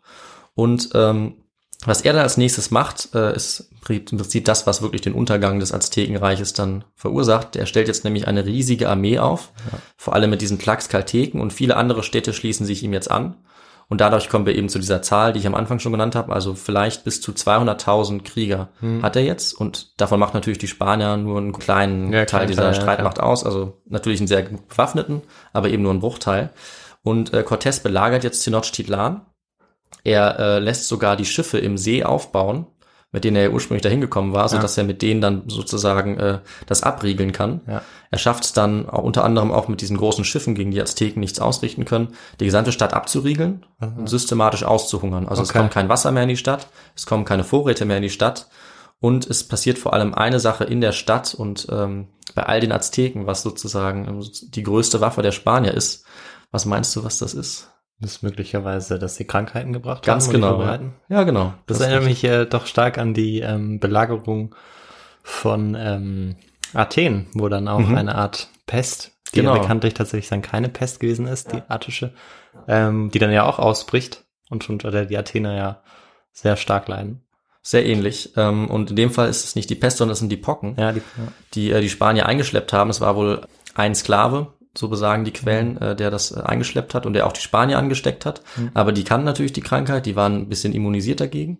Und 0.53 0.89
ähm, 0.93 1.44
was 1.85 2.01
er 2.01 2.13
dann 2.13 2.23
als 2.23 2.37
nächstes 2.37 2.71
macht, 2.71 3.13
äh, 3.13 3.35
ist 3.35 3.69
im 3.87 4.03
Prinzip 4.03 4.45
das, 4.45 4.65
was 4.65 4.81
wirklich 4.81 5.01
den 5.01 5.13
Untergang 5.13 5.59
des 5.59 5.73
Aztekenreiches 5.73 6.53
dann 6.53 6.83
verursacht. 6.95 7.55
Er 7.55 7.65
stellt 7.65 7.87
jetzt 7.87 8.03
nämlich 8.03 8.27
eine 8.27 8.45
riesige 8.45 8.89
Armee 8.89 9.19
auf, 9.19 9.51
vor 9.95 10.15
allem 10.15 10.29
mit 10.31 10.41
diesen 10.41 10.59
Tlaxcalteken 10.59 11.39
und 11.39 11.53
viele 11.53 11.77
andere 11.77 12.03
Städte 12.03 12.33
schließen 12.33 12.65
sich 12.65 12.83
ihm 12.83 12.93
jetzt 12.93 13.11
an. 13.11 13.35
Und 13.87 14.01
dadurch 14.01 14.29
kommen 14.29 14.47
wir 14.47 14.55
eben 14.55 14.67
zu 14.67 14.79
dieser 14.79 15.03
Zahl, 15.03 15.33
die 15.33 15.39
ich 15.39 15.45
am 15.45 15.53
Anfang 15.53 15.77
schon 15.77 15.91
genannt 15.91 16.15
habe. 16.15 16.33
Also 16.33 16.55
vielleicht 16.55 17.03
bis 17.03 17.21
zu 17.21 17.33
200.000 17.33 18.23
Krieger 18.23 18.69
hat 19.03 19.15
er 19.15 19.23
jetzt. 19.23 19.53
Und 19.53 19.99
davon 20.01 20.19
macht 20.19 20.33
natürlich 20.33 20.57
die 20.57 20.67
Spanier 20.67 21.17
nur 21.17 21.37
einen 21.37 21.53
kleinen 21.53 22.11
Ja, 22.11 22.25
Teil 22.25 22.47
dieser 22.47 22.63
Teil, 22.63 22.73
ja, 22.73 22.81
Streitmacht 22.81 23.19
aus. 23.19 23.43
Also 23.43 23.81
natürlich 23.85 24.19
einen 24.19 24.27
sehr 24.27 24.41
bewaffneten, 24.41 25.21
aber 25.53 25.69
eben 25.69 25.83
nur 25.83 25.91
einen 25.91 25.99
Bruchteil. 25.99 26.49
Und 27.03 27.31
äh, 27.33 27.43
Cortés 27.47 27.83
belagert 27.83 28.23
jetzt 28.23 28.41
Tenochtitlan. 28.43 29.21
Er 30.05 30.39
äh, 30.39 30.59
lässt 30.59 30.87
sogar 30.87 31.17
die 31.17 31.25
Schiffe 31.25 31.57
im 31.57 31.77
See 31.77 32.03
aufbauen, 32.05 32.67
mit 33.11 33.23
denen 33.23 33.35
er 33.37 33.43
ja 33.43 33.49
ursprünglich 33.49 33.81
dahin 33.81 34.01
gekommen 34.01 34.33
war, 34.33 34.47
so 34.49 34.55
Ja. 34.57 34.61
dass 34.61 34.77
er 34.77 34.83
mit 34.83 35.01
denen 35.01 35.19
dann 35.21 35.43
sozusagen 35.49 36.17
äh, 36.19 36.39
das 36.67 36.83
abriegeln 36.83 37.31
kann. 37.31 37.61
Ja. 37.67 37.81
Er 38.11 38.17
schafft 38.17 38.43
es 38.45 38.53
dann 38.53 38.87
auch 38.89 39.03
unter 39.03 39.23
anderem 39.23 39.51
auch 39.51 39.67
mit 39.67 39.81
diesen 39.81 39.97
großen 39.97 40.23
Schiffen, 40.25 40.53
gegen 40.55 40.71
die 40.71 40.81
Azteken 40.81 41.19
nichts 41.19 41.39
ausrichten 41.39 41.85
können, 41.85 42.09
die 42.39 42.45
gesamte 42.45 42.71
Stadt 42.71 42.93
abzuriegeln 42.93 43.65
und 43.79 44.07
systematisch 44.09 44.63
auszuhungern. 44.63 45.27
Also 45.27 45.41
es 45.43 45.49
Okay. 45.49 45.59
kommt 45.59 45.71
kein 45.73 45.89
Wasser 45.89 46.11
mehr 46.11 46.23
in 46.23 46.29
die 46.29 46.37
Stadt, 46.37 46.67
es 46.95 47.05
kommen 47.05 47.25
keine 47.25 47.43
Vorräte 47.43 47.85
mehr 47.85 47.97
in 47.97 48.03
die 48.03 48.09
Stadt 48.09 48.47
und 48.99 49.25
es 49.29 49.45
passiert 49.47 49.77
vor 49.79 49.93
allem 49.93 50.13
eine 50.13 50.39
Sache 50.39 50.63
in 50.65 50.81
der 50.81 50.91
Stadt 50.91 51.33
und 51.33 51.67
ähm, 51.71 52.09
bei 52.35 52.43
all 52.43 52.59
den 52.59 52.71
Azteken, 52.73 53.27
was 53.27 53.41
sozusagen 53.43 54.07
ähm, 54.07 54.23
die 54.49 54.63
größte 54.63 54.99
Waffe 55.01 55.21
der 55.21 55.31
Spanier 55.31 55.73
ist. 55.73 56.05
Was 56.51 56.65
meinst 56.65 56.95
du, 56.95 57.03
was 57.03 57.17
das 57.17 57.33
ist? 57.33 57.69
Das 57.99 58.11
ist 58.17 58.23
möglicherweise, 58.23 58.99
dass 58.99 59.15
sie 59.15 59.25
Krankheiten 59.25 59.71
gebracht 59.73 60.03
Ganz 60.03 60.25
haben. 60.27 60.33
die 60.33 60.41
genau. 60.41 60.79
Ja, 61.09 61.23
genau. 61.23 61.53
Das, 61.65 61.79
erinnert 61.79 62.03
mich 62.03 62.23
äh, 62.25 62.45
doch 62.45 62.65
stark 62.65 62.97
an 62.97 63.13
die 63.13 63.39
ähm, 63.39 63.79
Belagerung 63.79 64.53
von 65.23 65.75
ähm, 65.79 66.35
Athen, 66.73 67.27
wo 67.33 67.47
dann 67.49 67.67
auch 67.67 67.79
Mhm. 67.79 67.95
eine 67.95 68.15
Art 68.15 68.49
Pest, 68.67 69.11
die 69.33 69.39
Genau. 69.39 69.55
ja 69.55 69.61
bekanntlich 69.61 69.93
tatsächlich 69.93 70.29
dann 70.29 70.41
keine 70.41 70.69
Pest 70.69 70.99
gewesen 70.99 71.25
ist, 71.27 71.51
die 71.53 71.61
attische, 71.67 72.13
ähm, 72.67 73.11
die 73.11 73.19
dann 73.19 73.31
ja 73.31 73.45
auch 73.45 73.59
ausbricht 73.59 74.23
und 74.49 74.69
unter 74.69 74.91
der 74.91 75.05
die 75.05 75.17
Athener 75.17 75.55
ja 75.55 75.81
sehr 76.31 76.57
stark 76.57 76.87
leiden. 76.87 77.21
Sehr 77.61 77.85
ähnlich. 77.85 78.33
Ähm, 78.35 78.69
und 78.69 78.91
in 78.91 78.95
dem 78.95 79.09
Fall 79.11 79.29
ist 79.29 79.43
es 79.45 79.55
nicht 79.55 79.69
die 79.69 79.75
Pest, 79.75 79.97
sondern 79.97 80.13
es 80.13 80.19
sind 80.19 80.29
die 80.31 80.37
Pocken, 80.37 80.75
Ja, 80.77 80.91
die, 80.91 81.01
die 81.53 81.71
äh, 81.71 81.81
die 81.81 81.89
Spanier 81.89 82.25
eingeschleppt 82.27 82.73
haben. 82.73 82.89
Es 82.91 83.01
war 83.01 83.15
wohl 83.15 83.41
ein 83.73 83.95
Sklave, 83.95 84.53
so 84.77 84.89
besagen 84.89 85.23
die 85.25 85.31
Quellen, 85.33 85.77
äh, 85.81 85.95
der 85.95 86.11
das 86.11 86.31
äh, 86.31 86.41
eingeschleppt 86.41 86.93
hat 86.93 87.05
und 87.05 87.13
der 87.13 87.25
auch 87.27 87.33
die 87.33 87.41
Spanier 87.41 87.77
angesteckt 87.77 88.25
hat. 88.25 88.41
Aber 88.73 88.91
die 88.91 89.03
kannten 89.03 89.25
natürlich 89.25 89.53
die 89.53 89.61
Krankheit, 89.61 90.05
die 90.05 90.15
waren 90.15 90.41
ein 90.41 90.49
bisschen 90.49 90.73
immunisiert 90.73 91.19
dagegen. 91.19 91.59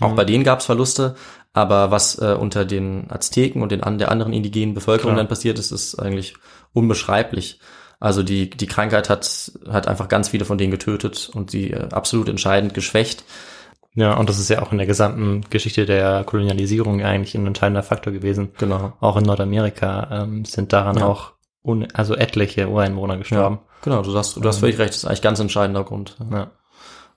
Auch 0.00 0.14
bei 0.14 0.24
denen 0.24 0.42
gab 0.42 0.60
es 0.60 0.66
Verluste, 0.66 1.14
aber 1.52 1.90
was 1.90 2.18
äh, 2.18 2.34
unter 2.38 2.64
den 2.64 3.10
Azteken 3.10 3.62
und 3.62 3.70
den 3.72 3.82
an 3.82 3.98
der 3.98 4.10
anderen 4.10 4.32
indigenen 4.32 4.74
Bevölkerung 4.74 5.12
Klar. 5.12 5.18
dann 5.24 5.28
passiert 5.28 5.58
ist, 5.58 5.70
ist 5.70 5.96
eigentlich 5.98 6.34
unbeschreiblich. 6.72 7.60
Also 8.00 8.22
die, 8.24 8.50
die 8.50 8.66
Krankheit 8.66 9.08
hat, 9.08 9.52
hat 9.68 9.86
einfach 9.86 10.08
ganz 10.08 10.30
viele 10.30 10.44
von 10.44 10.58
denen 10.58 10.72
getötet 10.72 11.30
und 11.34 11.50
sie 11.50 11.70
äh, 11.70 11.88
absolut 11.92 12.28
entscheidend 12.28 12.74
geschwächt. 12.74 13.22
ja, 13.94 14.14
und 14.14 14.28
das 14.28 14.40
ist 14.40 14.48
ja 14.48 14.62
auch 14.62 14.72
in 14.72 14.78
der 14.78 14.86
gesamten 14.88 15.42
Geschichte 15.50 15.86
der 15.86 16.24
Kolonialisierung 16.24 17.02
eigentlich 17.02 17.34
ein 17.36 17.46
entscheidender 17.46 17.82
Faktor 17.84 18.12
gewesen. 18.12 18.50
Genau. 18.58 18.94
Auch 19.00 19.16
in 19.18 19.24
Nordamerika 19.24 20.22
ähm, 20.24 20.44
sind 20.44 20.72
daran 20.72 20.96
Ja. 20.98 21.06
auch 21.06 21.32
also 21.94 22.14
etliche 22.14 22.68
Ureinwohner 22.68 23.16
gestorben. 23.18 23.60
Genau, 23.82 24.02
du 24.02 24.14
hast, 24.16 24.36
du 24.36 24.44
hast 24.44 24.58
völlig 24.58 24.78
recht, 24.78 24.90
das 24.90 24.98
ist 24.98 25.04
eigentlich 25.04 25.22
ganz 25.22 25.40
entscheidender 25.40 25.84
Grund. 25.84 26.16
Ja. 26.30 26.50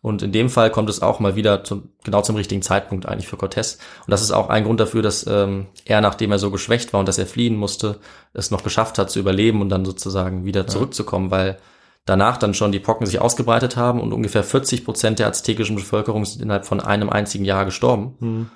Und 0.01 0.21
in 0.21 0.31
dem 0.31 0.49
Fall 0.49 0.69
kommt 0.69 0.89
es 0.91 1.01
auch 1.01 1.19
mal 1.19 1.35
wieder 1.35 1.63
zum, 1.63 1.89
genau 2.03 2.21
zum 2.21 2.35
richtigen 2.35 2.61
Zeitpunkt 2.61 3.07
eigentlich 3.07 3.27
für 3.27 3.37
Cortés. 3.37 3.79
Und 4.05 4.11
das 4.11 4.21
ist 4.21 4.31
auch 4.31 4.49
ein 4.49 4.63
Grund 4.63 4.79
dafür, 4.79 5.01
dass 5.01 5.25
ähm, 5.25 5.65
er, 5.83 5.99
nachdem 6.01 6.31
er 6.31 6.37
so 6.37 6.51
geschwächt 6.51 6.93
war 6.93 6.99
und 6.99 7.07
dass 7.07 7.17
er 7.17 7.25
fliehen 7.25 7.55
musste, 7.55 7.97
es 8.33 8.51
noch 8.51 8.63
geschafft 8.63 8.99
hat 8.99 9.09
zu 9.09 9.19
überleben 9.19 9.61
und 9.61 9.69
dann 9.69 9.83
sozusagen 9.83 10.45
wieder 10.45 10.67
zurückzukommen, 10.67 11.31
weil 11.31 11.57
danach 12.05 12.37
dann 12.37 12.53
schon 12.53 12.71
die 12.71 12.79
Pocken 12.79 13.07
sich 13.07 13.19
ausgebreitet 13.19 13.77
haben 13.77 13.99
und 13.99 14.13
ungefähr 14.13 14.43
40 14.43 14.85
Prozent 14.85 15.17
der 15.17 15.27
aztekischen 15.27 15.75
Bevölkerung 15.75 16.23
sind 16.23 16.43
innerhalb 16.43 16.67
von 16.67 16.81
einem 16.81 17.09
einzigen 17.09 17.43
Jahr 17.43 17.65
gestorben. 17.65 18.15
Ähm, 18.21 18.49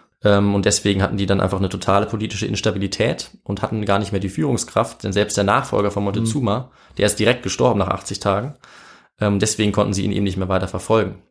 und 0.53 0.65
deswegen 0.65 1.01
hatten 1.01 1.17
die 1.17 1.26
dann 1.26 1.39
einfach 1.39 1.59
eine 1.59 1.70
totale 1.70 2.05
politische 2.05 2.45
Instabilität 2.45 3.32
und 3.43 3.61
hatten 3.61 3.86
gar 3.86 3.99
nicht 3.99 4.11
mehr 4.11 4.20
die 4.22 4.30
Führungskraft, 4.30 5.03
denn 5.03 5.13
selbst 5.13 5.38
der 5.38 5.45
Nachfolger 5.45 5.91
von 5.91 6.03
Montezuma, 6.03 6.72
der 6.97 7.05
ist 7.05 7.20
direkt 7.20 7.43
gestorben 7.43 7.80
nach 7.80 7.88
80 7.88 8.20
Tagen. 8.20 8.55
Ähm, 9.22 9.39
deswegen 9.39 9.72
konnten 9.72 9.93
sie 9.93 10.03
ihn 10.03 10.11
eben 10.11 10.26
nicht 10.26 10.38
mehr 10.38 10.49
weiter 10.49 10.67
verfolgen. 10.67 11.22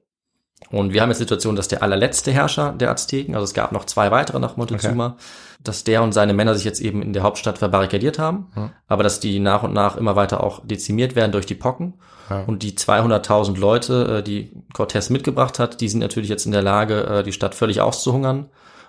Und 0.71 0.93
wir 0.93 1.03
haben 1.03 1.09
jetzt 1.11 1.19
die 1.19 1.25
Situation, 1.25 1.55
dass 1.55 1.69
der 1.69 1.83
allerletzte 1.83 2.33
Herrscher 2.33 2.73
der 2.73 2.91
Azteken, 2.91 3.35
also 3.35 3.45
es 3.45 3.55
gab 3.55 3.73
noch 3.73 3.85
zwei 3.85 4.11
weitere 4.11 4.41
nach 4.41 4.57
Montezuma, 4.57 5.17
dass 5.63 5.85
der 5.85 6.03
und 6.03 6.13
seine 6.13 6.35
Männer 6.35 6.55
sich 6.55 6.65
jetzt 6.65 6.81
eben 6.81 7.01
in 7.01 7.13
der 7.13 7.23
Hauptstadt 7.23 7.59
verbarrikadiert 7.59 8.19
haben, 8.19 8.49
Ja. 8.57 8.73
aber 8.87 9.03
dass 9.03 9.21
die 9.21 9.39
nach 9.39 9.63
und 9.63 9.73
nach 9.73 9.97
immer 9.97 10.17
weiter 10.17 10.43
auch 10.43 10.67
dezimiert 10.67 11.15
werden 11.15 11.33
durch 11.33 11.47
die 11.47 11.55
Pocken. 11.55 11.95
Ja. 12.29 12.43
Und 12.47 12.63
die 12.63 12.73
200.000 12.73 13.57
Leute, 13.59 14.19
äh, 14.19 14.23
die 14.23 14.53
Cortés 14.75 15.13
mitgebracht 15.13 15.59
hat, 15.59 15.81
die 15.81 15.89
sind 15.89 16.01
natürlich 16.01 16.29
jetzt 16.29 16.47
in 16.47 16.53
der 16.53 16.63
Lage, 16.63 17.05
äh, 17.05 17.23
die 17.23 17.33
Stadt 17.33 17.55
völlig 17.55 17.81
auszuhungern 17.81 18.49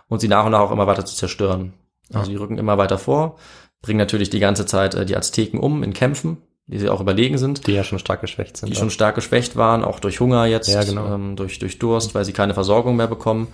und 0.09 0.19
sie 0.19 0.27
nach 0.27 0.43
und 0.45 0.51
nach 0.51 0.59
auch 0.59 0.71
immer 0.71 0.87
weiter 0.87 1.05
zu 1.05 1.15
zerstören. 1.15 1.73
Also 2.13 2.29
die 2.31 2.35
rücken 2.35 2.57
immer 2.57 2.77
weiter 2.77 2.97
vor, 2.97 3.37
bringen 3.81 3.99
natürlich 3.99 4.29
die 4.29 4.39
ganze 4.39 4.65
Zeit 4.65 4.95
äh, 4.95 5.05
die 5.05 5.15
Azteken 5.15 5.59
um 5.59 5.83
in 5.83 5.93
Kämpfen, 5.93 6.37
die 6.67 6.79
sie 6.79 6.89
auch 6.89 6.99
überlegen 7.01 7.37
sind 7.37 7.65
Die 7.67 7.71
ja 7.73 7.83
schon 7.83 7.99
stark 7.99 8.19
geschwächt 8.21 8.57
sind. 8.57 8.69
die 8.69 8.75
schon 8.75 8.89
stark 8.89 9.15
geschwächt 9.15 9.55
waren, 9.55 9.83
auch 9.83 9.99
durch 9.99 10.19
Hunger 10.19 10.45
jetzt, 10.45 10.67
Ja, 10.67 10.83
genau. 10.83 11.13
ähm, 11.15 11.35
durch, 11.35 11.59
durch 11.59 11.79
Durst, 11.79 12.13
weil 12.15 12.25
sie 12.25 12.33
keine 12.33 12.53
Versorgung 12.53 12.95
mehr 12.95 13.07
bekommen. 13.07 13.47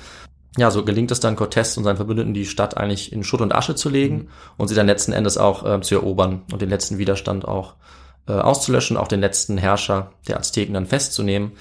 Ja, 0.58 0.72
so 0.72 0.86
gelingt 0.86 1.12
es 1.12 1.20
dann 1.20 1.36
Cortés 1.36 1.78
und 1.78 1.84
seinen 1.84 1.97
Verbündeten, 1.97 2.34
die 2.34 2.45
Stadt 2.45 2.78
eigentlich 2.78 3.12
in 3.12 3.26
Schutt 3.26 3.41
und 3.41 3.53
Asche 3.53 3.76
zu 3.76 3.89
legen 3.89 4.16
Mhm. 4.16 4.28
und 4.58 4.68
sie 4.70 4.76
dann 4.76 4.88
letzten 4.88 5.12
Endes 5.12 5.38
auch 5.38 5.66
ähm, 5.66 5.82
zu 5.82 5.95
erobern 5.95 6.43
und 6.51 6.62
den 6.62 6.70
letzten 6.70 6.97
Widerstand 6.97 7.45
auch 7.45 7.76
äh, 8.28 8.32
auszulöschen, 8.34 8.95
auch 8.97 9.10
den 9.10 9.20
letzten 9.20 9.58
Herrscher 9.58 10.12
der 10.30 10.38
Azteken 10.39 10.74
dann 10.74 10.86
festzunehmen. 10.86 11.51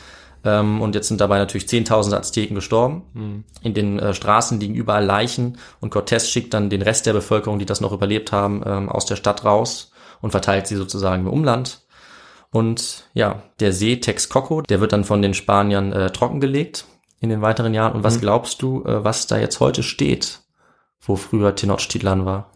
Ähm, 0.44 0.80
und 0.82 0.94
jetzt 0.94 1.08
sind 1.08 1.20
dabei 1.20 1.38
natürlich 1.38 1.68
Zehntausende 1.68 2.18
Azteken 2.18 2.54
gestorben. 2.54 3.02
Mhm. 3.14 3.44
In 3.62 3.74
den 3.74 3.98
äh, 3.98 4.14
Straßen 4.14 4.60
liegen 4.60 4.74
überall 4.74 5.04
Leichen 5.04 5.58
und 5.80 5.94
Cortés 5.94 6.28
schickt 6.30 6.54
dann 6.54 6.70
den 6.70 6.82
Rest 6.82 7.06
der 7.06 7.14
Bevölkerung, 7.14 7.58
die 7.58 7.66
das 7.66 7.80
noch 7.80 7.92
überlebt 7.92 8.32
haben, 8.32 8.62
ähm, 8.66 8.88
aus 8.88 9.06
der 9.06 9.16
Stadt 9.16 9.44
raus 9.44 9.92
und 10.20 10.30
verteilt 10.30 10.66
sie 10.66 10.76
sozusagen 10.76 11.22
im 11.22 11.32
Umland. 11.32 11.82
Und 12.50 13.08
ja, 13.14 13.42
der 13.58 13.72
See 13.72 13.96
Texcoco, 13.96 14.62
der 14.62 14.80
wird 14.80 14.92
dann 14.92 15.04
von 15.04 15.22
den 15.22 15.34
Spaniern 15.34 15.92
äh, 15.92 16.10
trockengelegt 16.10 16.84
in 17.20 17.28
den 17.28 17.42
weiteren 17.42 17.74
Jahren. 17.74 17.94
Und 17.94 18.04
was 18.04 18.20
glaubst 18.20 18.62
du, 18.62 18.84
äh, 18.84 19.02
was 19.02 19.26
da 19.26 19.38
jetzt 19.38 19.58
heute 19.60 19.82
steht, 19.82 20.40
wo 21.00 21.16
früher 21.16 21.54
Tenochtitlan 21.54 22.26
war? 22.26 22.52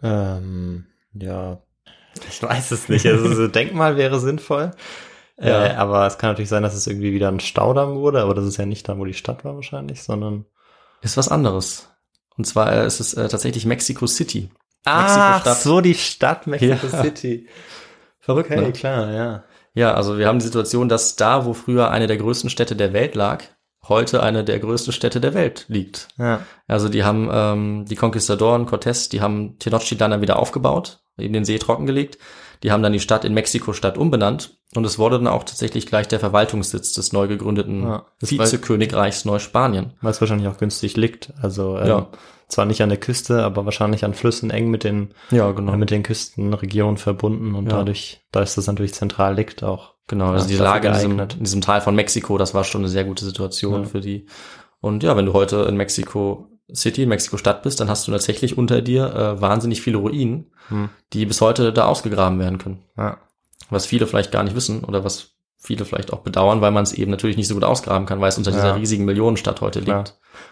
Ähm, 0.00 0.86
ja, 1.12 1.60
ich 2.28 2.42
weiß 2.42 2.70
es 2.70 2.88
nicht. 2.88 3.04
Also 3.04 3.34
so 3.34 3.48
Denkmal 3.48 3.96
wäre 3.96 4.20
sinnvoll. 4.20 4.70
Ja. 5.40 5.66
Äh, 5.66 5.74
aber 5.74 6.06
es 6.06 6.18
kann 6.18 6.30
natürlich 6.30 6.48
sein, 6.48 6.62
dass 6.62 6.74
es 6.74 6.86
irgendwie 6.86 7.12
wieder 7.12 7.28
ein 7.28 7.40
Staudamm 7.40 7.94
wurde, 7.96 8.22
aber 8.22 8.34
das 8.34 8.44
ist 8.46 8.56
ja 8.56 8.66
nicht 8.66 8.88
da, 8.88 8.98
wo 8.98 9.04
die 9.04 9.14
Stadt 9.14 9.44
war 9.44 9.54
wahrscheinlich, 9.54 10.02
sondern 10.02 10.46
Ist 11.02 11.16
was 11.16 11.28
anderes. 11.28 11.88
Und 12.36 12.44
zwar 12.46 12.72
äh, 12.72 12.86
ist 12.86 13.00
es 13.00 13.14
äh, 13.14 13.28
tatsächlich 13.28 13.64
Mexico 13.66 14.06
City. 14.06 14.50
Ach, 14.84 15.44
so 15.56 15.80
die 15.80 15.94
Stadt 15.94 16.46
Mexico 16.46 16.86
Ja. 16.92 17.02
City. 17.02 17.48
Verrückt, 18.20 18.50
Okay, 18.50 18.60
ne? 18.60 18.72
klar, 18.72 19.10
ja. 19.12 19.44
Ja, 19.74 19.94
also 19.94 20.18
wir 20.18 20.26
haben 20.26 20.38
die 20.38 20.44
Situation, 20.44 20.88
dass 20.88 21.14
da, 21.16 21.44
wo 21.44 21.54
früher 21.54 21.90
eine 21.90 22.06
der 22.06 22.16
größten 22.16 22.50
Städte 22.50 22.74
der 22.74 22.92
Welt 22.92 23.14
lag, 23.14 23.44
heute 23.86 24.22
eine 24.22 24.42
der 24.44 24.58
größten 24.58 24.92
Städte 24.92 25.20
der 25.20 25.34
Welt 25.34 25.66
liegt. 25.68 26.08
Ja, 26.18 26.40
Also 26.66 26.88
die 26.88 27.04
haben 27.04 27.28
ähm, 27.32 27.84
die 27.88 27.94
Conquistadoren, 27.96 28.66
Cortés, 28.66 29.08
die 29.08 29.20
haben 29.20 29.58
Tenochtitlan 29.58 30.10
dann 30.10 30.20
wieder 30.20 30.38
aufgebaut, 30.38 31.00
eben 31.16 31.32
den 31.32 31.44
See 31.44 31.58
trockengelegt. 31.58 32.18
Die 32.62 32.72
haben 32.72 32.82
dann 32.82 32.92
die 32.92 33.00
Stadt 33.00 33.24
in 33.24 33.34
Mexiko-Stadt 33.34 33.98
umbenannt 33.98 34.58
und 34.74 34.84
es 34.84 34.98
wurde 34.98 35.18
dann 35.18 35.26
auch 35.28 35.44
tatsächlich 35.44 35.86
gleich 35.86 36.08
der 36.08 36.20
Verwaltungssitz 36.20 36.92
des 36.92 37.12
neu 37.12 37.28
gegründeten 37.28 37.82
Ja, 37.82 38.06
Vizekönigreichs 38.20 39.24
Neuspanien. 39.24 39.92
Weil 40.00 40.10
es 40.10 40.20
wahrscheinlich 40.20 40.48
auch 40.48 40.58
günstig 40.58 40.96
liegt. 40.96 41.32
Also 41.40 41.78
ähm, 41.78 41.86
Ja. 41.86 42.08
zwar 42.48 42.64
nicht 42.66 42.82
an 42.82 42.88
der 42.88 42.98
Küste, 42.98 43.42
aber 43.44 43.64
wahrscheinlich 43.64 44.04
an 44.04 44.14
Flüssen 44.14 44.50
eng 44.50 44.68
mit 44.70 44.84
den 44.84 45.14
Ja, 45.30 45.50
genau. 45.52 45.72
äh, 45.72 45.76
mit 45.76 45.90
den 45.90 46.02
Küstenregionen 46.02 46.96
verbunden 46.96 47.54
und 47.54 47.66
Ja. 47.70 47.78
dadurch, 47.78 48.20
da 48.32 48.40
ist 48.42 48.56
das 48.58 48.66
natürlich 48.66 48.94
zentral 48.94 49.34
liegt 49.34 49.62
auch. 49.62 49.94
Genau, 50.08 50.30
also 50.30 50.48
die 50.48 50.56
Lage 50.56 50.88
in 50.88 50.94
diesem, 50.94 51.18
in 51.20 51.28
diesem 51.44 51.60
Teil 51.60 51.80
von 51.82 51.94
Mexiko, 51.94 52.38
das 52.38 52.54
war 52.54 52.64
schon 52.64 52.80
eine 52.80 52.88
sehr 52.88 53.04
gute 53.04 53.24
Situation 53.24 53.84
für 53.84 54.00
die. 54.00 54.26
Und 54.80 55.02
ja, 55.02 55.16
wenn 55.16 55.26
du 55.26 55.34
heute 55.34 55.56
in 55.68 55.76
Mexico 55.76 56.46
City, 56.74 57.02
in 57.04 57.08
Mexiko 57.08 57.36
Stadt 57.38 57.62
bist, 57.62 57.80
dann 57.80 57.88
hast 57.88 58.06
du 58.06 58.12
tatsächlich 58.12 58.58
unter 58.58 58.82
dir 58.82 59.14
äh, 59.14 59.40
wahnsinnig 59.40 59.80
viele 59.82 59.98
Ruinen, 59.98 60.50
Hm. 60.68 60.90
die 61.14 61.24
bis 61.24 61.40
heute 61.40 61.72
da 61.72 61.86
ausgegraben 61.86 62.38
werden 62.38 62.58
können. 62.58 62.82
Ja. 62.96 63.16
Was 63.70 63.86
viele 63.86 64.06
vielleicht 64.06 64.32
gar 64.32 64.42
nicht 64.44 64.54
wissen 64.54 64.84
oder 64.84 65.02
was 65.04 65.30
viele 65.56 65.84
vielleicht 65.84 66.12
auch 66.12 66.20
bedauern, 66.20 66.60
weil 66.60 66.70
man 66.70 66.82
es 66.84 66.92
eben 66.92 67.10
natürlich 67.10 67.36
nicht 67.36 67.48
so 67.48 67.54
gut 67.54 67.64
ausgraben 67.64 68.06
kann, 68.06 68.20
weil 68.20 68.28
es 68.28 68.38
unter 68.38 68.50
Ja. 68.50 68.56
dieser 68.56 68.76
riesigen 68.76 69.04
Millionenstadt 69.06 69.60
heute 69.60 69.78
liegt. 69.80 69.88
Ja. 69.88 70.04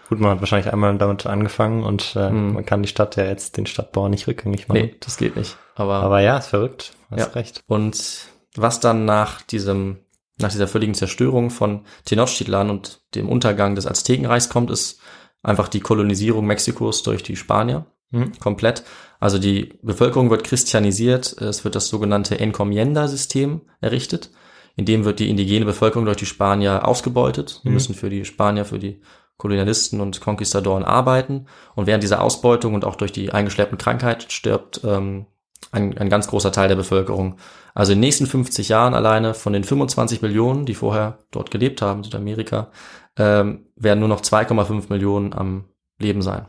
Gut, 0.09 0.19
man 0.19 0.31
hat 0.31 0.39
wahrscheinlich 0.41 0.71
einmal 0.73 0.97
damit 0.97 1.25
angefangen 1.27 1.83
und 1.83 2.15
äh, 2.15 2.29
Hm. 2.29 2.53
man 2.53 2.65
kann 2.65 2.81
die 2.81 2.89
Stadt 2.89 3.15
ja 3.15 3.25
jetzt 3.25 3.55
den 3.57 3.65
Stadtbau 3.67 4.09
nicht 4.09 4.27
rückgängig 4.27 4.67
machen. 4.67 4.81
Nee, 4.81 4.95
das 4.99 5.17
geht 5.17 5.35
nicht. 5.37 5.55
Aber, 5.75 5.95
Aber 6.01 6.19
ja, 6.21 6.37
ist 6.37 6.47
verrückt. 6.47 6.93
Hast 7.11 7.19
Ja. 7.19 7.25
recht. 7.27 7.61
und 7.67 8.27
was 8.55 8.79
dann 8.79 9.05
nach 9.05 9.41
diesem, 9.43 9.99
nach 10.39 10.51
dieser 10.51 10.67
völligen 10.67 10.95
Zerstörung 10.95 11.51
von 11.51 11.85
Tenochtitlan 12.05 12.69
und 12.71 13.01
dem 13.15 13.29
Untergang 13.29 13.75
des 13.75 13.85
Aztekenreichs 13.87 14.49
kommt, 14.49 14.71
ist 14.71 14.99
einfach 15.47 15.67
die 15.67 15.79
Kolonisierung 15.79 16.45
Mexikos 16.45 17.03
durch 17.03 17.23
die 17.23 17.35
Spanier. 17.35 17.85
Hm. 18.11 18.31
komplett. 18.39 18.83
Also 19.19 19.37
die 19.37 19.73
Bevölkerung 19.81 20.29
wird 20.29 20.45
christianisiert, 20.45 21.33
es 21.41 21.65
wird 21.65 21.75
das 21.75 21.89
sogenannte 21.89 22.39
Encomienda-System 22.39 23.61
errichtet, 23.81 24.29
in 24.77 24.85
dem 24.85 25.03
wird 25.03 25.19
die 25.19 25.29
indigene 25.29 25.65
Bevölkerung 25.65 26.05
durch 26.05 26.15
die 26.15 26.25
Spanier 26.25 26.87
ausgebeutet. 26.87 27.59
Sie 27.63 27.67
Mhm. 27.67 27.73
müssen 27.73 27.95
für 27.95 28.09
die 28.09 28.23
Spanier, 28.23 28.63
für 28.63 28.79
die 28.79 29.01
Kolonialisten 29.37 29.99
und 29.99 30.21
Konquistadoren 30.21 30.85
arbeiten. 30.85 31.47
Und 31.75 31.85
während 31.85 32.01
dieser 32.01 32.21
Ausbeutung 32.21 32.75
und 32.75 32.85
auch 32.85 32.95
durch 32.95 33.11
die 33.11 33.31
eingeschleppten 33.33 33.77
Krankheit 33.77 34.31
stirbt 34.31 34.81
ähm, 34.85 35.25
ein, 35.73 35.97
ein 35.97 36.09
ganz 36.09 36.27
großer 36.27 36.53
Teil 36.53 36.69
der 36.69 36.75
Bevölkerung. 36.77 37.35
Also 37.73 37.91
in 37.91 37.97
den 37.97 38.07
nächsten 38.07 38.25
50 38.25 38.69
Jahren 38.69 38.93
alleine 38.93 39.33
von 39.33 39.51
den 39.51 39.65
25 39.65 40.21
Millionen, 40.21 40.65
die 40.65 40.75
vorher 40.75 41.19
dort 41.31 41.51
gelebt 41.51 41.81
haben, 41.81 42.03
Südamerika, 42.05 42.71
ähm, 43.17 43.65
werden 43.75 43.99
nur 43.99 44.09
noch 44.09 44.21
2,5 44.21 44.85
Millionen 44.89 45.33
am 45.33 45.65
Leben 45.99 46.21
sein 46.21 46.45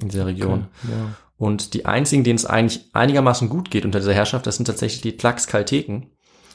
in 0.00 0.08
dieser 0.08 0.26
Region. 0.26 0.66
Ja. 0.84 1.14
Und 1.36 1.72
die 1.74 1.86
einzigen, 1.86 2.22
denen 2.24 2.36
es 2.36 2.44
eigentlich 2.46 2.90
einigermaßen 2.92 3.48
gut 3.48 3.70
geht 3.70 3.84
unter 3.86 3.98
dieser 4.00 4.12
Herrschaft, 4.14 4.46
das 4.46 4.56
sind 4.56 4.66
tatsächlich 4.66 5.00
die 5.00 5.16
Tlaxcalteken, 5.16 6.10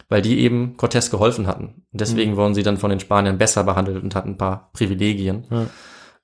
weil 0.10 0.22
die 0.22 0.40
eben 0.40 0.76
Cortés 0.78 1.10
geholfen 1.10 1.48
hatten. 1.48 1.86
Und 1.92 2.02
deswegen 2.02 2.34
Mhm. 2.34 2.38
wurden 2.38 2.54
sie 2.54 2.62
dann 2.64 2.78
von 2.78 2.92
den 2.92 3.00
Spaniern 3.00 3.40
besser 3.40 3.64
behandelt 3.64 4.04
und 4.04 4.14
hatten 4.14 4.32
ein 4.32 4.38
paar 4.38 4.70
Privilegien. 4.74 5.46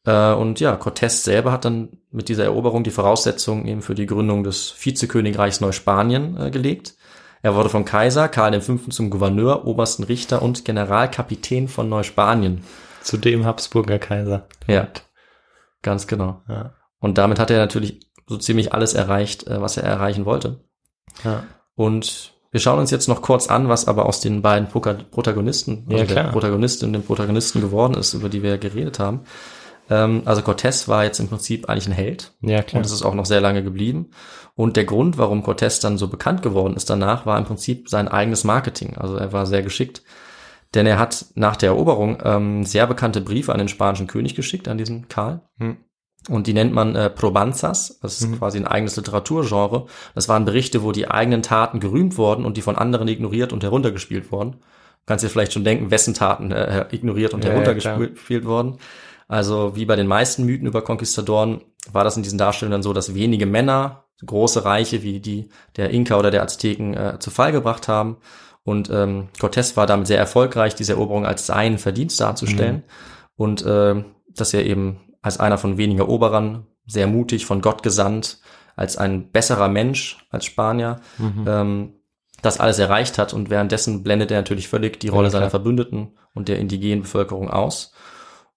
Äh, 0.06 0.34
und 0.34 0.60
ja, 0.60 0.76
Cortés 0.76 1.24
selber 1.24 1.52
hat 1.52 1.66
dann 1.66 1.90
mit 2.12 2.30
dieser 2.30 2.44
Eroberung 2.44 2.84
die 2.84 2.92
Voraussetzungen 2.92 3.68
eben 3.68 3.82
für 3.82 3.96
die 3.96 4.06
Gründung 4.06 4.44
des 4.44 4.74
Vizekönigreichs 4.78 5.62
Neuspanien 5.62 6.38
äh, 6.40 6.52
gelegt. 6.52 6.96
Er 7.42 7.56
wurde 7.56 7.70
vom 7.70 7.86
Kaiser 7.86 8.28
Karl 8.28 8.62
V. 8.62 8.78
zum 8.92 9.10
Gouverneur, 9.10 9.66
obersten 9.66 10.04
Richter 10.04 10.44
und 10.44 10.64
Generalkapitän 10.66 11.68
von 11.68 11.90
Neuspanien. 11.90 12.64
Zudem 13.02 13.46
Habsburger 13.46 14.00
Kaiser. 14.00 14.48
Ja, 14.68 14.88
ganz 15.82 16.08
genau. 16.08 16.42
Ja. 16.48 16.74
Und 17.00 17.18
damit 17.18 17.40
hat 17.40 17.50
er 17.52 17.60
natürlich 17.60 18.00
so 18.28 18.38
ziemlich 18.38 18.74
alles 18.74 18.94
erreicht, 18.94 19.48
äh, 19.48 19.62
was 19.62 19.78
er 19.78 19.84
erreichen 19.84 20.26
wollte. 20.26 20.64
Ja. 21.24 21.44
Und 21.76 22.34
wir 22.52 22.60
schauen 22.60 22.80
uns 22.80 22.92
jetzt 22.92 23.08
noch 23.08 23.22
kurz 23.22 23.48
an, 23.48 23.70
was 23.70 23.88
aber 23.88 24.06
aus 24.06 24.20
den 24.20 24.42
beiden 24.42 24.68
Protagonisten, 24.68 25.86
Ja, 25.90 26.00
also 26.00 26.14
der 26.14 26.24
klar. 26.24 26.32
Protagonistin 26.34 26.90
und 26.90 26.94
dem 26.94 27.04
Protagonisten 27.04 27.62
geworden 27.62 27.94
ist, 27.96 28.14
über 28.14 28.30
die 28.30 28.44
wir 28.44 28.58
geredet 28.58 29.00
haben. 29.00 29.22
Ähm, 29.90 30.24
also 30.26 30.42
Cortés 30.42 30.88
war 30.88 31.04
jetzt 31.06 31.20
im 31.20 31.28
Prinzip 31.30 31.70
eigentlich 31.70 31.88
ein 31.88 31.94
Held 31.94 32.34
Ja, 32.42 32.62
klar. 32.62 32.80
und 32.80 32.86
es 32.86 32.92
ist 32.92 33.04
auch 33.04 33.14
noch 33.16 33.26
sehr 33.26 33.42
lange 33.42 33.64
geblieben. 33.64 34.12
Und 34.54 34.76
der 34.76 34.84
Grund, 34.84 35.18
warum 35.18 35.44
Cortés 35.44 35.82
dann 35.82 35.98
so 35.98 36.08
bekannt 36.10 36.42
geworden 36.42 36.76
ist 36.76 36.90
danach, 36.90 37.26
war 37.26 37.38
im 37.38 37.46
Prinzip 37.46 37.90
sein 37.90 38.08
eigenes 38.10 38.44
Marketing. 38.44 38.98
Also 38.98 39.16
er 39.16 39.32
war 39.32 39.46
sehr 39.46 39.64
geschickt, 39.64 40.04
denn 40.74 40.86
er 40.86 41.00
hat 41.00 41.26
nach 41.36 41.56
der 41.56 41.70
Eroberung 41.70 42.18
ähm, 42.24 42.64
sehr 42.64 42.88
bekannte 42.88 43.22
Briefe 43.22 43.52
an 43.52 43.60
den 43.60 43.68
spanischen 43.68 44.08
König 44.08 44.36
geschickt, 44.36 44.68
an 44.68 44.78
diesen 44.78 45.08
Karl. 45.10 45.42
Hm. 45.58 45.78
Und 46.30 46.46
die 46.46 46.54
nennt 46.54 46.72
man 46.72 46.96
äh, 46.96 47.10
Probanzas. 47.10 48.00
Das 48.02 48.22
ist 48.22 48.28
Mhm. 48.30 48.38
quasi 48.38 48.58
ein 48.60 48.68
eigenes 48.68 48.96
Literaturgenre. 48.96 49.88
Das 50.14 50.30
waren 50.30 50.46
Berichte, 50.46 50.84
wo 50.84 50.92
die 50.92 51.10
eigenen 51.10 51.42
Taten 51.42 51.80
gerühmt 51.80 52.16
wurden 52.18 52.46
und 52.46 52.58
die 52.58 52.62
von 52.62 52.76
anderen 52.78 53.08
ignoriert 53.08 53.52
und 53.54 53.64
heruntergespielt 53.64 54.32
wurden. 54.32 54.52
Du 54.52 54.58
kannst 55.08 55.26
dir 55.26 55.30
vielleicht 55.30 55.52
schon 55.54 55.64
denken, 55.64 55.90
wessen 55.90 56.14
Taten 56.14 56.52
äh, 56.52 56.86
ignoriert 56.92 57.34
und 57.34 57.44
Ja, 57.44 57.50
ja, 57.50 57.56
heruntergespielt 57.56 58.46
wurden. 58.46 58.78
Also 59.28 59.76
wie 59.76 59.86
bei 59.86 59.96
den 59.96 60.08
meisten 60.08 60.46
Mythen 60.46 60.68
über 60.68 60.84
Konquistadoren 60.84 61.62
war 61.92 62.04
das 62.04 62.18
in 62.18 62.24
diesen 62.24 62.38
Darstellungen 62.38 62.74
dann 62.74 62.84
so, 62.84 62.94
dass 62.94 63.16
wenige 63.16 63.48
Männer 63.48 64.04
große 64.24 64.64
Reiche 64.64 65.02
wie 65.02 65.20
die 65.20 65.50
der 65.78 65.90
Inka 65.90 66.20
oder 66.20 66.30
der 66.30 66.44
Azteken 66.44 66.94
äh, 66.94 67.18
zu 67.20 67.32
Fall 67.32 67.52
gebracht 67.52 67.88
haben. 67.88 68.18
Und 68.64 68.90
ähm, 68.92 69.30
Cortés 69.40 69.76
war 69.76 69.88
damit 69.88 70.08
sehr 70.08 70.20
erfolgreich, 70.20 70.76
diese 70.76 70.94
Eroberung 70.94 71.26
als 71.26 71.48
seinen 71.48 71.78
Verdienst 71.80 72.20
darzustellen. 72.20 72.84
Und 73.36 73.66
äh, 73.66 74.04
dass 74.30 74.54
er 74.54 74.66
eben 74.66 75.00
als 75.22 75.40
einer 75.40 75.58
von 75.58 75.78
weniger 75.78 76.10
Oberern, 76.10 76.68
sehr 76.86 77.08
mutig, 77.08 77.46
von 77.46 77.62
Gott 77.62 77.84
gesandt, 77.84 78.40
als 78.76 78.98
ein 78.98 79.32
besserer 79.32 79.68
Mensch, 79.68 80.26
als 80.30 80.46
Spanier, 80.46 81.00
Mhm. 81.18 81.46
ähm, 81.48 81.94
das 82.42 82.60
alles 82.60 82.80
erreicht 82.80 83.18
hat. 83.18 83.34
Und 83.34 83.50
währenddessen 83.50 84.04
blendet 84.04 84.32
er 84.32 84.38
natürlich 84.38 84.68
völlig 84.68 85.00
die 85.00 85.10
Rolle 85.10 85.28
Ja, 85.28 85.32
seiner 85.32 85.50
Verbündeten 85.50 86.18
und 86.34 86.48
der 86.48 86.60
indigenen 86.60 87.02
Bevölkerung 87.04 87.50
aus. 87.50 87.94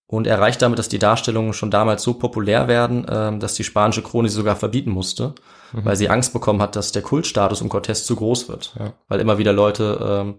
Und 0.07 0.27
erreicht 0.27 0.63
damit, 0.63 0.79
dass 0.79 0.89
die 0.89 0.99
Darstellungen 0.99 1.53
schon 1.55 1.71
damals 1.71 2.03
so 2.03 2.15
populär 2.15 2.69
werden, 2.69 3.07
ähm, 3.09 3.41
dass 3.41 3.55
die 3.55 3.65
spanische 3.65 4.03
Krone 4.03 4.29
sie 4.29 4.37
sogar 4.37 4.57
verbieten 4.57 4.91
musste, 4.91 5.35
weil 5.83 5.97
sie 5.97 6.09
Angst 6.09 6.33
bekommen 6.33 6.63
hat, 6.63 6.77
dass 6.77 6.93
der 6.93 7.03
Kultstatus 7.03 7.61
um 7.63 7.69
Cortés 7.71 8.05
zu 8.05 8.15
groß 8.17 8.49
wird. 8.49 8.75
Ja. 8.79 8.93
Weil 9.09 9.21
immer 9.21 9.39
wieder 9.39 9.53
Leute 9.53 9.99
ähm, 10.25 10.35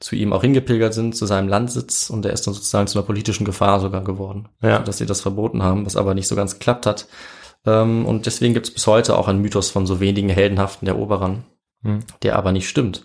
zu 0.00 0.16
ihm 0.16 0.32
auch 0.32 0.40
hingepilgert 0.42 0.94
sind, 0.94 1.14
zu 1.14 1.26
seinem 1.26 1.48
Landsitz 1.48 2.08
und 2.10 2.24
er 2.24 2.32
ist 2.32 2.46
dann 2.46 2.54
sozusagen 2.54 2.86
zu 2.86 2.98
einer 2.98 3.06
politischen 3.06 3.44
Gefahr 3.44 3.80
sogar 3.80 4.02
geworden, 4.02 4.48
Ja. 4.62 4.78
dass 4.78 4.98
sie 4.98 5.06
das 5.06 5.20
verboten 5.20 5.62
haben, 5.62 5.84
was 5.86 5.96
aber 5.96 6.14
nicht 6.14 6.26
so 6.28 6.34
ganz 6.36 6.54
geklappt 6.54 6.86
hat. 6.86 7.06
Ähm, 7.66 8.06
und 8.06 8.24
deswegen 8.26 8.54
gibt 8.54 8.66
es 8.68 8.74
bis 8.74 8.86
heute 8.86 9.16
auch 9.18 9.28
einen 9.28 9.42
Mythos 9.42 9.70
von 9.70 9.86
so 9.86 10.00
wenigen 10.00 10.30
heldenhaften 10.30 10.88
Eroberern, 10.88 11.44
Hm. 11.82 12.00
der 12.22 12.36
aber 12.36 12.52
nicht 12.52 12.68
stimmt. 12.68 13.04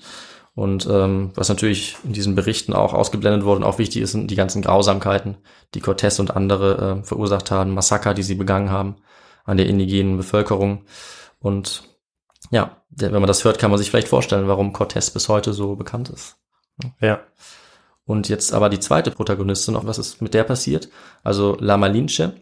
Und 0.54 0.88
ähm, 0.90 1.32
was 1.36 1.50
natürlich 1.50 1.98
in 2.06 2.14
diesen 2.14 2.34
Berichten 2.36 2.72
auch 2.72 2.94
ausgeblendet 2.94 3.44
wurde 3.44 3.58
und 3.58 3.64
auch 3.66 3.78
wichtig 3.78 4.02
ist, 4.02 4.14
sind 4.14 4.32
die 4.32 4.36
ganzen 4.38 4.62
Grausamkeiten, 4.62 5.36
die 5.74 5.82
Cortés 5.82 6.22
und 6.22 6.34
andere 6.34 7.00
äh, 7.02 7.04
verursacht 7.06 7.52
haben, 7.52 7.74
Massaker, 7.74 8.14
die 8.14 8.24
sie 8.24 8.36
begangen 8.36 8.72
haben 8.72 8.96
an 9.44 9.58
der 9.58 9.68
indigenen 9.68 10.16
Bevölkerung. 10.16 10.84
Und 11.46 11.84
ja, 12.50 12.82
wenn 12.90 13.12
man 13.12 13.28
das 13.28 13.44
hört, 13.44 13.60
kann 13.60 13.70
man 13.70 13.78
sich 13.78 13.92
vielleicht 13.92 14.08
vorstellen, 14.08 14.48
warum 14.48 14.74
Cortés 14.74 15.14
bis 15.14 15.30
heute 15.30 15.54
so 15.54 15.76
bekannt 15.76 16.10
ist. 16.10 16.38
Ja. 17.00 17.20
Und 18.04 18.30
jetzt 18.30 18.52
aber 18.52 18.68
die 18.70 18.80
zweite 18.80 19.12
Protagonistin, 19.12 19.76
noch 19.76 19.86
was 19.86 20.00
ist 20.00 20.24
mit 20.24 20.34
der 20.34 20.44
passiert? 20.44 20.90
Also 21.24 21.56
La 21.60 21.78
Malinche, 21.78 22.34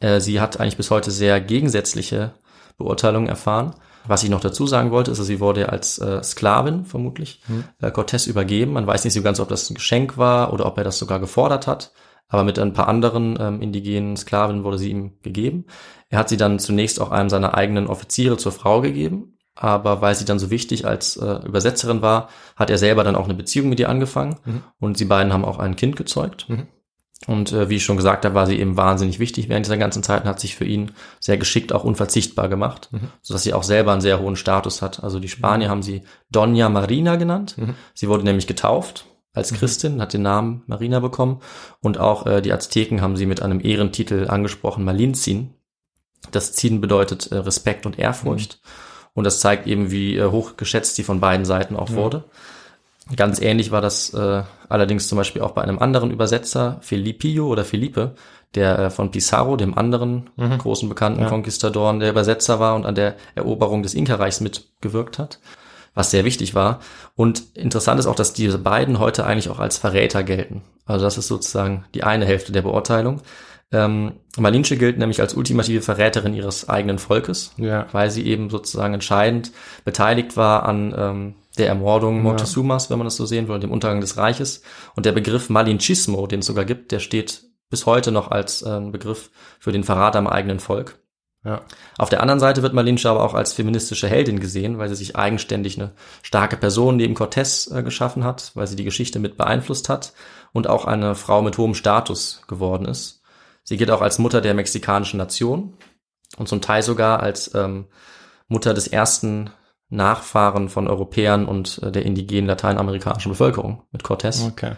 äh, 0.00 0.20
sie 0.20 0.38
hat 0.38 0.60
eigentlich 0.60 0.76
bis 0.76 0.90
heute 0.90 1.10
sehr 1.10 1.40
gegensätzliche 1.40 2.34
Beurteilungen 2.76 3.28
erfahren. 3.28 3.74
Was 4.06 4.22
ich 4.22 4.28
noch 4.28 4.40
dazu 4.40 4.66
sagen 4.66 4.90
wollte, 4.90 5.12
ist, 5.12 5.18
dass 5.18 5.26
sie 5.26 5.40
wurde 5.40 5.70
als 5.70 5.98
äh, 5.98 6.22
Sklavin 6.22 6.84
vermutlich 6.84 7.40
äh, 7.80 7.86
Cortés 7.86 8.28
übergeben. 8.28 8.74
Man 8.74 8.86
weiß 8.86 9.04
nicht 9.04 9.14
so 9.14 9.22
ganz, 9.22 9.40
ob 9.40 9.48
das 9.48 9.70
ein 9.70 9.74
Geschenk 9.76 10.18
war 10.18 10.52
oder 10.52 10.66
ob 10.66 10.76
er 10.76 10.84
das 10.84 10.98
sogar 10.98 11.20
gefordert 11.20 11.66
hat. 11.66 11.92
Aber 12.28 12.44
mit 12.44 12.58
ein 12.58 12.72
paar 12.72 12.88
anderen 12.88 13.38
ähm, 13.40 13.60
indigenen 13.62 14.16
Sklaven 14.16 14.64
wurde 14.64 14.78
sie 14.78 14.90
ihm 14.90 15.12
gegeben. 15.22 15.66
Er 16.08 16.18
hat 16.18 16.28
sie 16.28 16.36
dann 16.36 16.58
zunächst 16.58 17.00
auch 17.00 17.10
einem 17.10 17.28
seiner 17.28 17.54
eigenen 17.54 17.86
Offiziere 17.86 18.36
zur 18.36 18.52
Frau 18.52 18.80
gegeben. 18.80 19.36
Aber 19.54 20.02
weil 20.02 20.14
sie 20.14 20.26
dann 20.26 20.38
so 20.38 20.50
wichtig 20.50 20.86
als 20.86 21.16
äh, 21.16 21.46
Übersetzerin 21.46 22.02
war, 22.02 22.28
hat 22.56 22.68
er 22.68 22.76
selber 22.78 23.04
dann 23.04 23.16
auch 23.16 23.24
eine 23.24 23.34
Beziehung 23.34 23.70
mit 23.70 23.80
ihr 23.80 23.88
angefangen. 23.88 24.36
Mhm. 24.44 24.62
Und 24.78 24.98
sie 24.98 25.06
beiden 25.06 25.32
haben 25.32 25.44
auch 25.46 25.58
ein 25.58 25.76
Kind 25.76 25.96
gezeugt. 25.96 26.48
Mhm. 26.48 26.66
Und 27.26 27.52
äh, 27.52 27.70
wie 27.70 27.76
ich 27.76 27.84
schon 27.84 27.96
gesagt 27.96 28.26
habe, 28.26 28.34
war 28.34 28.46
sie 28.46 28.58
eben 28.58 28.76
wahnsinnig 28.76 29.18
wichtig 29.18 29.48
während 29.48 29.64
dieser 29.64 29.78
ganzen 29.78 30.02
Zeit 30.02 30.22
und 30.22 30.28
hat 30.28 30.38
sich 30.40 30.54
für 30.54 30.66
ihn 30.66 30.92
sehr 31.18 31.38
geschickt 31.38 31.72
auch 31.72 31.84
unverzichtbar 31.84 32.48
gemacht, 32.48 32.90
Mhm. 32.92 33.08
sodass 33.22 33.42
sie 33.44 33.54
auch 33.54 33.62
selber 33.62 33.92
einen 33.92 34.02
sehr 34.02 34.20
hohen 34.20 34.36
Status 34.36 34.82
hat. 34.82 35.02
Also 35.02 35.18
die 35.18 35.28
Spanier 35.28 35.70
haben 35.70 35.82
sie 35.82 36.02
Doña 36.32 36.68
Marina 36.68 37.16
genannt. 37.16 37.56
Mhm. 37.56 37.74
Sie 37.94 38.08
wurde 38.08 38.24
nämlich 38.24 38.46
getauft 38.46 39.06
als 39.36 39.52
Christin, 39.52 40.00
hat 40.00 40.12
den 40.12 40.22
Namen 40.22 40.62
Marina 40.66 41.00
bekommen. 41.00 41.40
Und 41.80 41.98
auch 41.98 42.26
äh, 42.26 42.40
die 42.40 42.52
Azteken 42.52 43.00
haben 43.02 43.16
sie 43.16 43.26
mit 43.26 43.42
einem 43.42 43.60
Ehrentitel 43.64 44.28
angesprochen, 44.28 44.84
Malinzin. 44.84 45.54
Das 46.32 46.52
Zin 46.52 46.80
bedeutet 46.80 47.30
äh, 47.30 47.36
Respekt 47.36 47.86
und 47.86 47.98
Ehrfurcht. 47.98 48.60
Und 49.14 49.24
das 49.24 49.40
zeigt 49.40 49.66
eben, 49.66 49.90
wie 49.90 50.16
äh, 50.16 50.30
hoch 50.30 50.56
geschätzt 50.56 50.96
sie 50.96 51.04
von 51.04 51.20
beiden 51.20 51.46
Seiten 51.46 51.76
auch 51.76 51.90
wurde. 51.90 52.24
Ganz 53.14 53.40
ähnlich 53.40 53.70
war 53.70 53.80
das 53.80 54.12
äh, 54.14 54.42
allerdings 54.68 55.06
zum 55.06 55.16
Beispiel 55.16 55.42
auch 55.42 55.52
bei 55.52 55.62
einem 55.62 55.78
anderen 55.78 56.10
Übersetzer, 56.10 56.78
Felipillo 56.80 57.46
oder 57.46 57.64
Felipe, 57.64 58.16
der 58.54 58.78
äh, 58.78 58.90
von 58.90 59.12
Pizarro, 59.12 59.56
dem 59.56 59.78
anderen 59.78 60.30
großen 60.58 60.88
bekannten 60.88 61.22
Ja. 61.22 61.28
Konquistadoren, 61.28 62.00
der 62.00 62.10
Übersetzer 62.10 62.58
war 62.58 62.74
und 62.74 62.84
an 62.84 62.96
der 62.96 63.14
Eroberung 63.36 63.82
des 63.82 63.94
Inka-Reichs 63.94 64.40
mitgewirkt 64.40 65.18
hat. 65.18 65.38
Was 65.96 66.12
sehr 66.12 66.24
wichtig 66.24 66.54
war. 66.54 66.78
Und 67.16 67.42
interessant 67.54 67.98
ist 67.98 68.06
auch, 68.06 68.14
dass 68.14 68.32
diese 68.34 68.58
beiden 68.58 69.00
heute 69.00 69.26
eigentlich 69.26 69.48
auch 69.48 69.58
als 69.58 69.78
Verräter 69.78 70.22
gelten. 70.22 70.62
Also 70.84 71.04
das 71.04 71.18
ist 71.18 71.26
sozusagen 71.26 71.86
die 71.94 72.04
eine 72.04 72.26
Hälfte 72.26 72.52
der 72.52 72.62
Beurteilung. 72.62 73.22
Ähm, 73.72 74.12
Malinche 74.36 74.76
gilt 74.76 74.98
nämlich 74.98 75.20
als 75.20 75.34
ultimative 75.34 75.80
Verräterin 75.80 76.34
ihres 76.34 76.68
eigenen 76.68 76.98
Volkes, 77.00 77.52
Ja. 77.56 77.86
weil 77.90 78.10
sie 78.10 78.24
eben 78.26 78.48
sozusagen 78.50 78.94
entscheidend 78.94 79.50
beteiligt 79.84 80.36
war 80.36 80.66
an 80.66 80.94
ähm, 80.96 81.34
der 81.58 81.66
Ermordung 81.68 82.22
Montezumas, 82.22 82.90
wenn 82.90 82.98
man 82.98 83.06
das 83.06 83.16
so 83.16 83.26
sehen 83.26 83.48
will, 83.48 83.58
dem 83.58 83.72
Untergang 83.72 84.00
des 84.00 84.18
Reiches. 84.18 84.62
Und 84.94 85.06
der 85.06 85.12
Begriff 85.12 85.48
Malinchismo, 85.48 86.26
den 86.26 86.40
es 86.40 86.46
sogar 86.46 86.66
gibt, 86.66 86.92
der 86.92 87.00
steht 87.00 87.42
bis 87.70 87.86
heute 87.86 88.12
noch 88.12 88.30
als 88.30 88.62
ähm, 88.62 88.92
Begriff 88.92 89.30
für 89.58 89.72
den 89.72 89.82
Verrat 89.82 90.14
am 90.14 90.26
eigenen 90.28 90.60
Volk. 90.60 90.98
Ja. 91.46 91.60
Auf 91.96 92.08
der 92.08 92.22
anderen 92.22 92.40
Seite 92.40 92.62
wird 92.62 92.74
Malinche 92.74 93.08
aber 93.08 93.22
auch 93.22 93.32
als 93.32 93.52
feministische 93.52 94.08
Heldin 94.08 94.40
gesehen, 94.40 94.78
weil 94.78 94.88
sie 94.88 94.96
sich 94.96 95.14
eigenständig 95.14 95.78
eine 95.78 95.92
starke 96.22 96.56
Person 96.56 96.96
neben 96.96 97.14
Cortés 97.14 97.72
äh, 97.72 97.84
geschaffen 97.84 98.24
hat, 98.24 98.50
weil 98.54 98.66
sie 98.66 98.74
die 98.74 98.84
Geschichte 98.84 99.20
mit 99.20 99.36
beeinflusst 99.36 99.88
hat 99.88 100.12
und 100.52 100.68
auch 100.68 100.86
eine 100.86 101.14
Frau 101.14 101.42
mit 101.42 101.56
hohem 101.56 101.74
Status 101.74 102.42
geworden 102.48 102.84
ist. 102.84 103.22
Sie 103.62 103.76
gilt 103.76 103.92
auch 103.92 104.02
als 104.02 104.18
Mutter 104.18 104.40
der 104.40 104.54
mexikanischen 104.54 105.18
Nation 105.18 105.74
und 106.36 106.48
zum 106.48 106.60
Teil 106.60 106.82
sogar 106.82 107.20
als 107.20 107.54
ähm, 107.54 107.86
Mutter 108.48 108.74
des 108.74 108.88
ersten 108.88 109.50
Nachfahren 109.88 110.68
von 110.68 110.88
Europäern 110.88 111.46
und 111.46 111.80
äh, 111.84 111.92
der 111.92 112.04
indigenen 112.04 112.46
lateinamerikanischen 112.46 113.30
Bevölkerung 113.30 113.84
mit 113.92 114.02
Cortés. 114.02 114.44
Okay. 114.48 114.72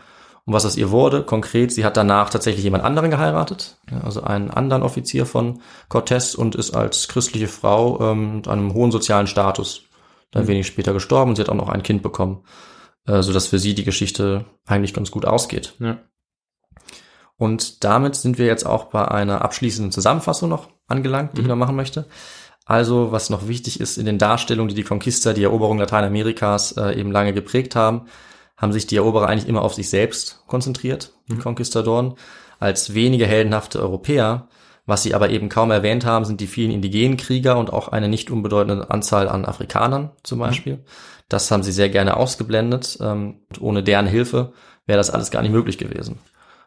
Und 0.48 0.54
was 0.54 0.64
aus 0.64 0.78
ihr 0.78 0.90
wurde, 0.90 1.24
konkret, 1.24 1.72
sie 1.72 1.84
hat 1.84 1.98
danach 1.98 2.30
tatsächlich 2.30 2.64
jemand 2.64 2.82
anderen 2.82 3.10
geheiratet, 3.10 3.76
also 4.02 4.22
einen 4.22 4.50
anderen 4.50 4.82
Offizier 4.82 5.26
von 5.26 5.60
Cortés 5.90 6.34
und 6.34 6.54
ist 6.54 6.74
als 6.74 7.06
christliche 7.06 7.48
Frau 7.48 8.00
ähm, 8.00 8.36
mit 8.36 8.48
einem 8.48 8.72
hohen 8.72 8.90
sozialen 8.90 9.26
Status 9.26 9.82
dann 10.30 10.46
wenig 10.46 10.66
später 10.66 10.94
gestorben 10.94 11.32
und 11.32 11.36
sie 11.36 11.42
hat 11.42 11.50
auch 11.50 11.54
noch 11.54 11.68
ein 11.68 11.82
Kind 11.82 12.02
bekommen, 12.02 12.44
äh, 13.06 13.20
so 13.20 13.34
dass 13.34 13.48
für 13.48 13.58
sie 13.58 13.74
die 13.74 13.84
Geschichte 13.84 14.46
eigentlich 14.64 14.94
ganz 14.94 15.10
gut 15.10 15.26
ausgeht. 15.26 15.74
Ja. 15.80 15.98
Und 17.36 17.84
damit 17.84 18.16
sind 18.16 18.38
wir 18.38 18.46
jetzt 18.46 18.64
auch 18.64 18.84
bei 18.84 19.06
einer 19.06 19.42
abschließenden 19.42 19.92
Zusammenfassung 19.92 20.48
noch 20.48 20.68
angelangt, 20.86 21.36
die 21.36 21.42
ich 21.42 21.46
noch 21.46 21.56
machen 21.56 21.76
möchte. 21.76 22.06
Also, 22.64 23.12
was 23.12 23.28
noch 23.28 23.48
wichtig 23.48 23.80
ist 23.80 23.98
in 23.98 24.06
den 24.06 24.16
Darstellungen, 24.16 24.70
die 24.70 24.74
die 24.74 24.82
Conquista, 24.82 25.34
die 25.34 25.44
Eroberung 25.44 25.76
Lateinamerikas 25.76 26.72
äh, 26.78 26.98
eben 26.98 27.12
lange 27.12 27.34
geprägt 27.34 27.76
haben, 27.76 28.06
haben 28.58 28.72
sich 28.72 28.86
die 28.86 28.96
Eroberer 28.96 29.28
eigentlich 29.28 29.48
immer 29.48 29.62
auf 29.62 29.72
sich 29.74 29.88
selbst 29.88 30.42
konzentriert, 30.46 31.12
die 31.28 31.36
Conquistadoren, 31.36 32.14
als 32.58 32.92
wenige 32.92 33.26
heldenhafte 33.26 33.80
Europäer. 33.80 34.48
Was 34.84 35.02
sie 35.02 35.14
aber 35.14 35.30
eben 35.30 35.48
kaum 35.48 35.70
erwähnt 35.70 36.04
haben, 36.04 36.24
sind 36.24 36.40
die 36.40 36.46
vielen 36.46 36.70
indigenen 36.70 37.16
Krieger 37.16 37.58
und 37.58 37.72
auch 37.72 37.88
eine 37.88 38.08
nicht 38.08 38.30
unbedeutende 38.30 38.90
Anzahl 38.90 39.28
an 39.28 39.44
Afrikanern 39.44 40.10
zum 40.22 40.38
Beispiel. 40.40 40.82
Das 41.28 41.50
haben 41.50 41.62
sie 41.62 41.72
sehr 41.72 41.90
gerne 41.90 42.16
ausgeblendet. 42.16 42.98
Ähm, 43.00 43.42
und 43.50 43.60
ohne 43.60 43.82
deren 43.82 44.06
Hilfe 44.06 44.52
wäre 44.86 44.96
das 44.96 45.10
alles 45.10 45.30
gar 45.30 45.42
nicht 45.42 45.52
möglich 45.52 45.78
gewesen. 45.78 46.18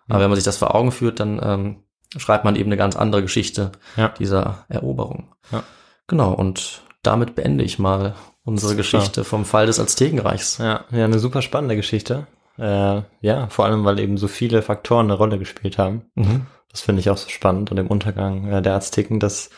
Aber 0.07 0.19
wenn 0.21 0.29
man 0.29 0.35
sich 0.35 0.45
das 0.45 0.57
vor 0.57 0.75
Augen 0.75 0.91
führt, 0.91 1.19
dann 1.19 1.39
ähm, 1.43 1.83
schreibt 2.15 2.45
man 2.45 2.55
eben 2.55 2.67
eine 2.69 2.77
ganz 2.77 2.95
andere 2.95 3.21
Geschichte 3.23 3.71
Ja. 3.97 4.09
dieser 4.09 4.65
Eroberung. 4.69 5.33
Ja. 5.51 5.63
Genau, 6.07 6.31
und 6.33 6.83
damit 7.01 7.35
beende 7.35 7.63
ich 7.63 7.79
mal 7.79 8.13
unsere. 8.43 8.75
Geschichte 8.75 9.23
vom 9.23 9.45
Fall 9.45 9.65
des 9.65 9.79
Aztekenreichs. 9.79 10.57
Ja, 10.57 10.85
ja, 10.91 11.05
eine 11.05 11.19
super 11.19 11.41
spannende 11.41 11.75
Geschichte. 11.75 12.27
Äh, 12.57 13.01
ja, 13.21 13.47
vor 13.49 13.65
allem, 13.65 13.85
weil 13.85 13.99
eben 13.99 14.17
so 14.17 14.27
viele 14.27 14.61
Faktoren 14.61 15.07
eine 15.07 15.13
Rolle 15.13 15.39
gespielt 15.39 15.77
haben. 15.77 16.03
Mhm. 16.15 16.47
Das 16.69 16.81
finde 16.81 17.01
ich 17.01 17.09
auch 17.09 17.17
so 17.17 17.29
spannend. 17.29 17.71
Und 17.71 17.77
im 17.77 17.87
Untergang 17.87 18.47
äh, 18.47 18.61
der 18.61 18.75
Azteken, 18.75 19.19
das 19.19 19.49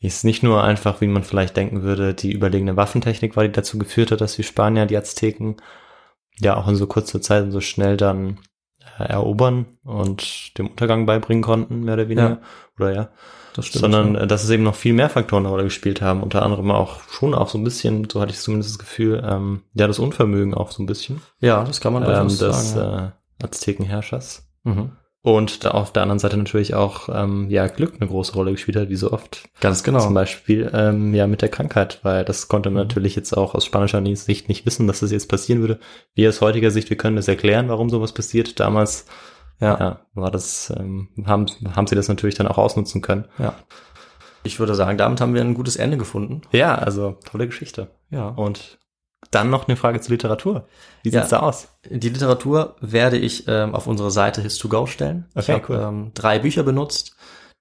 ist 0.00 0.24
nicht 0.24 0.42
nur 0.42 0.64
einfach, 0.64 1.00
wie 1.00 1.06
man 1.06 1.22
vielleicht 1.22 1.56
denken 1.56 1.82
würde, 1.82 2.14
die 2.14 2.32
überlegene 2.32 2.76
Waffentechnik 2.76 3.36
war, 3.36 3.44
die 3.44 3.52
dazu 3.52 3.78
geführt 3.78 4.10
hat, 4.10 4.20
dass 4.20 4.34
die 4.34 4.42
Spanier 4.42 4.86
die 4.86 4.96
Azteken 4.96 5.56
ja 6.38 6.56
auch 6.56 6.68
in 6.68 6.76
so 6.76 6.86
kurzer 6.86 7.20
Zeit 7.20 7.44
und 7.44 7.52
so 7.52 7.60
schnell 7.60 7.96
dann 7.96 8.40
äh, 8.98 9.04
erobern 9.04 9.78
und 9.84 10.58
dem 10.58 10.68
Untergang 10.68 11.06
beibringen 11.06 11.42
konnten, 11.42 11.80
mehr 11.84 11.94
oder 11.94 12.08
weniger. 12.08 12.28
Ja. 12.28 12.40
Oder 12.78 12.94
ja. 12.94 13.08
Das 13.54 13.66
stimmt. 13.66 13.80
Sondern 13.82 14.14
ja. 14.14 14.20
äh, 14.22 14.26
dass 14.26 14.44
es 14.44 14.50
eben 14.50 14.62
noch 14.62 14.74
viel 14.74 14.92
mehr 14.94 15.10
Faktoren 15.10 15.42
eine 15.44 15.50
Rolle 15.50 15.64
gespielt 15.64 16.00
haben. 16.00 16.22
Unter 16.22 16.42
anderem 16.42 16.70
auch 16.70 17.00
schon 17.10 17.34
auch 17.34 17.48
so 17.48 17.58
ein 17.58 17.64
bisschen, 17.64 18.08
so 18.10 18.20
hatte 18.20 18.32
ich 18.32 18.38
zumindest 18.38 18.70
das 18.70 18.78
Gefühl, 18.78 19.22
ähm, 19.26 19.62
ja, 19.74 19.86
das 19.86 19.98
Unvermögen 19.98 20.54
auch 20.54 20.70
so 20.70 20.82
ein 20.82 20.86
bisschen 20.86 21.20
ja, 21.40 21.62
das 21.64 21.80
kann 21.80 21.92
man 21.92 22.02
ähm, 22.02 22.08
durchaus 22.08 22.38
des 22.38 22.72
sagen. 22.72 23.12
äh, 23.40 23.44
Aztekenherrschers. 23.44 24.48
Mhm. 24.64 24.92
Und 25.24 25.64
da 25.64 25.70
auf 25.70 25.92
der 25.92 26.02
anderen 26.02 26.18
Seite 26.18 26.36
natürlich 26.36 26.74
auch 26.74 27.08
ähm, 27.08 27.48
ja 27.48 27.68
Glück 27.68 27.94
eine 28.00 28.08
große 28.08 28.32
Rolle 28.32 28.50
gespielt 28.50 28.76
hat, 28.76 28.88
wie 28.88 28.96
so 28.96 29.12
oft. 29.12 29.48
Ganz 29.60 29.84
genau. 29.84 30.00
Zum 30.00 30.14
Beispiel 30.14 30.68
ähm, 30.74 31.14
ja 31.14 31.28
mit 31.28 31.42
der 31.42 31.48
Krankheit, 31.48 32.00
weil 32.02 32.24
das 32.24 32.48
konnte 32.48 32.70
Mhm. 32.70 32.74
man 32.74 32.86
natürlich 32.88 33.14
jetzt 33.14 33.36
auch 33.36 33.54
aus 33.54 33.64
spanischer 33.64 34.02
Sicht 34.16 34.48
nicht 34.48 34.66
wissen, 34.66 34.88
dass 34.88 34.98
das 35.00 35.12
jetzt 35.12 35.28
passieren 35.28 35.60
würde. 35.60 35.78
Wir 36.14 36.28
aus 36.28 36.40
heutiger 36.40 36.72
Sicht, 36.72 36.90
wir 36.90 36.96
können 36.96 37.14
das 37.14 37.28
erklären, 37.28 37.68
warum 37.68 37.88
sowas 37.88 38.12
passiert. 38.12 38.58
Damals 38.58 39.06
Ja. 39.62 39.78
ja, 39.78 40.00
war 40.14 40.30
das, 40.30 40.72
ähm, 40.76 41.08
haben, 41.24 41.46
haben 41.76 41.86
sie 41.86 41.94
das 41.94 42.08
natürlich 42.08 42.34
dann 42.34 42.48
auch 42.48 42.58
ausnutzen 42.58 43.00
können. 43.02 43.26
ja. 43.38 43.54
Ich 44.44 44.58
würde 44.58 44.74
sagen, 44.74 44.98
damit 44.98 45.20
haben 45.20 45.34
wir 45.34 45.40
ein 45.40 45.54
gutes 45.54 45.76
Ende 45.76 45.96
gefunden. 45.96 46.40
Ja, 46.50 46.74
also 46.74 47.16
tolle 47.30 47.46
Geschichte. 47.46 47.90
Ja. 48.10 48.26
Und 48.30 48.78
dann 49.30 49.50
noch 49.50 49.68
eine 49.68 49.76
Frage 49.76 50.00
zur 50.00 50.10
Literatur. 50.10 50.66
Wie 51.04 51.10
Ja. 51.10 51.20
sieht's 51.20 51.30
da 51.30 51.38
aus? 51.40 51.68
Die 51.88 52.08
Literatur 52.08 52.74
werde 52.80 53.18
ich 53.18 53.44
ähm, 53.46 53.72
auf 53.76 53.86
unsere 53.86 54.10
Seite 54.10 54.42
His2Go 54.42 54.88
stellen. 54.88 55.26
ich 55.36 55.44
Okay, 55.48 55.52
habe 55.52 55.64
cool. 55.72 55.80
ähm, 55.80 56.10
drei 56.14 56.40
Bücher 56.40 56.64
benutzt. 56.64 57.14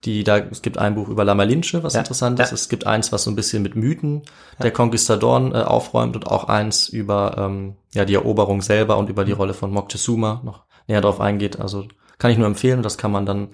Die, 0.06 0.24
da, 0.24 0.40
es 0.40 0.64
gibt 0.64 0.80
ein 0.80 0.96
Buch 0.96 1.08
über 1.08 1.24
La 1.24 1.36
Malinche, 1.36 1.84
was 1.84 1.94
Ja, 1.94 2.00
interessant 2.00 2.40
ist. 2.40 2.50
ja. 2.50 2.56
Es 2.56 2.68
gibt 2.68 2.88
eins, 2.88 3.12
was 3.12 3.26
so 3.26 3.30
ein 3.30 3.36
bisschen 3.36 3.62
mit 3.62 3.76
Mythen 3.76 4.24
der 4.64 4.72
Conquistadoren 4.72 5.54
äh, 5.54 5.58
aufräumt 5.60 6.16
und 6.16 6.26
auch 6.26 6.46
eins 6.46 6.90
über 6.90 7.36
ähm, 7.38 7.76
ja, 7.94 8.06
die 8.06 8.16
Eroberung 8.16 8.64
selber 8.64 8.98
und 8.98 9.08
über 9.12 9.24
die 9.24 9.34
Rolle 9.34 9.54
von 9.54 9.70
Moctezuma 9.72 10.42
noch 10.44 10.64
näher 10.88 11.02
drauf 11.02 11.20
eingeht. 11.20 11.60
Also 11.60 11.86
kann 12.18 12.32
ich 12.32 12.38
nur 12.38 12.48
empfehlen 12.48 12.84
das 12.84 12.98
kann 12.98 13.12
man 13.12 13.26
dann 13.26 13.50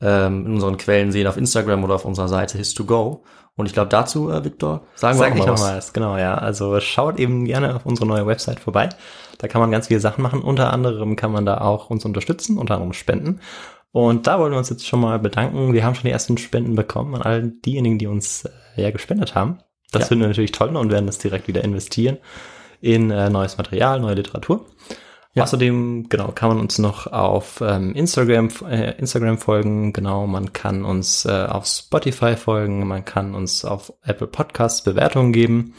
ähm, 0.00 0.46
in 0.46 0.54
unseren 0.54 0.76
Quellen 0.76 1.10
sehen 1.12 1.26
auf 1.26 1.36
Instagram 1.36 1.82
oder 1.84 1.94
auf 1.96 2.04
unserer 2.04 2.28
Seite 2.28 2.58
His2Go. 2.58 3.20
Und 3.56 3.66
ich 3.66 3.72
glaube 3.72 3.88
dazu, 3.88 4.30
äh, 4.30 4.44
Victor, 4.44 4.82
sagen 4.94 5.18
wir 5.18 5.24
Sag 5.24 5.32
auch 5.32 5.36
ich 5.36 5.42
mal 5.44 5.52
was. 5.52 5.60
nochmals, 5.60 5.92
genau, 5.92 6.16
ja. 6.16 6.34
Also 6.36 6.78
schaut 6.78 7.18
eben 7.18 7.44
gerne 7.44 7.74
auf 7.74 7.84
unsere 7.84 8.06
neue 8.06 8.24
Website 8.26 8.60
vorbei. 8.60 8.88
Da 9.38 9.48
kann 9.48 9.60
man 9.60 9.72
ganz 9.72 9.88
viele 9.88 9.98
Sachen 9.98 10.22
machen. 10.22 10.42
Unter 10.42 10.72
anderem 10.72 11.16
kann 11.16 11.32
man 11.32 11.44
da 11.44 11.60
auch 11.60 11.90
uns 11.90 12.04
unterstützen, 12.04 12.58
unter 12.58 12.74
anderem 12.74 12.92
spenden. 12.92 13.40
Und 13.90 14.28
da 14.28 14.38
wollen 14.38 14.52
wir 14.52 14.58
uns 14.58 14.68
jetzt 14.70 14.86
schon 14.86 15.00
mal 15.00 15.18
bedanken. 15.18 15.72
Wir 15.72 15.84
haben 15.84 15.96
schon 15.96 16.04
die 16.04 16.10
ersten 16.12 16.38
Spenden 16.38 16.76
bekommen 16.76 17.16
an 17.16 17.22
all 17.22 17.42
diejenigen, 17.64 17.98
die 17.98 18.06
uns 18.06 18.44
äh, 18.76 18.82
ja 18.82 18.90
gespendet 18.92 19.34
haben. 19.34 19.58
Das 19.90 20.02
Ja. 20.02 20.08
finden 20.08 20.22
wir 20.22 20.28
natürlich 20.28 20.52
toll 20.52 20.76
und 20.76 20.92
werden 20.92 21.06
das 21.06 21.18
direkt 21.18 21.48
wieder 21.48 21.64
investieren 21.64 22.18
in 22.80 23.10
äh, 23.10 23.28
neues 23.30 23.56
Material, 23.58 23.98
neue 23.98 24.14
Literatur. 24.14 24.66
Ja. 25.38 25.44
Außerdem, 25.44 26.08
genau, 26.08 26.32
kann 26.32 26.48
man 26.48 26.58
uns 26.58 26.78
noch 26.78 27.06
auf 27.06 27.60
ähm, 27.60 27.94
Instagram, 27.94 28.48
äh, 28.68 28.98
Instagram 28.98 29.38
folgen, 29.38 29.92
genau, 29.92 30.26
man 30.26 30.52
kann 30.52 30.84
uns 30.84 31.24
äh, 31.24 31.46
auf 31.48 31.64
Spotify 31.66 32.34
folgen, 32.36 32.84
man 32.86 33.04
kann 33.04 33.34
uns 33.34 33.64
auf 33.64 33.92
Apple 34.02 34.26
Podcasts 34.26 34.82
Bewertungen 34.82 35.32
geben 35.32 35.74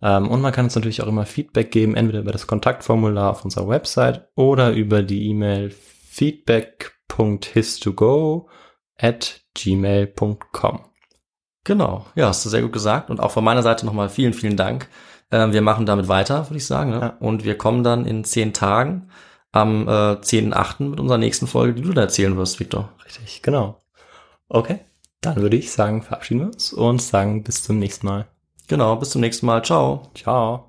ähm, 0.00 0.28
und 0.28 0.40
man 0.40 0.52
kann 0.52 0.64
uns 0.64 0.74
natürlich 0.74 1.02
auch 1.02 1.06
immer 1.06 1.26
Feedback 1.26 1.70
geben, 1.70 1.96
entweder 1.96 2.20
über 2.20 2.32
das 2.32 2.46
Kontaktformular 2.46 3.30
auf 3.30 3.44
unserer 3.44 3.68
Website 3.68 4.26
oder 4.36 4.72
über 4.72 5.02
die 5.02 5.28
E-Mail 5.28 5.70
feedback.histogo 5.70 8.48
at 8.96 9.42
gmail.com. 9.54 10.80
Genau, 11.64 12.06
ja, 12.14 12.28
hast 12.28 12.44
du 12.44 12.50
sehr 12.50 12.62
gut 12.62 12.72
gesagt. 12.72 13.10
Und 13.10 13.20
auch 13.20 13.30
von 13.30 13.44
meiner 13.44 13.62
Seite 13.62 13.86
nochmal 13.86 14.08
vielen, 14.08 14.34
vielen 14.34 14.56
Dank. 14.56 14.88
Ähm, 15.34 15.52
wir 15.52 15.62
machen 15.62 15.84
damit 15.84 16.06
weiter, 16.06 16.48
würde 16.48 16.58
ich 16.58 16.66
sagen. 16.66 16.90
Ne? 16.90 17.00
Ja. 17.00 17.16
Und 17.18 17.44
wir 17.44 17.58
kommen 17.58 17.82
dann 17.82 18.06
in 18.06 18.22
zehn 18.22 18.52
Tagen 18.52 19.08
am 19.50 19.88
äh, 19.88 19.90
10.8. 19.90 20.84
mit 20.84 21.00
unserer 21.00 21.18
nächsten 21.18 21.48
Folge, 21.48 21.74
die 21.74 21.82
du 21.82 21.92
da 21.92 22.02
erzählen 22.02 22.36
wirst, 22.36 22.60
Victor. 22.60 22.92
Richtig, 23.04 23.42
genau. 23.42 23.82
Okay, 24.48 24.78
dann 25.22 25.36
würde 25.36 25.56
ich 25.56 25.72
sagen, 25.72 26.02
verabschieden 26.02 26.40
wir 26.40 26.46
uns 26.46 26.72
und 26.72 27.02
sagen 27.02 27.42
bis 27.42 27.64
zum 27.64 27.80
nächsten 27.80 28.06
Mal. 28.06 28.26
Genau, 28.68 28.94
bis 28.94 29.10
zum 29.10 29.22
nächsten 29.22 29.46
Mal. 29.46 29.64
Ciao. 29.64 30.08
Ciao. 30.14 30.68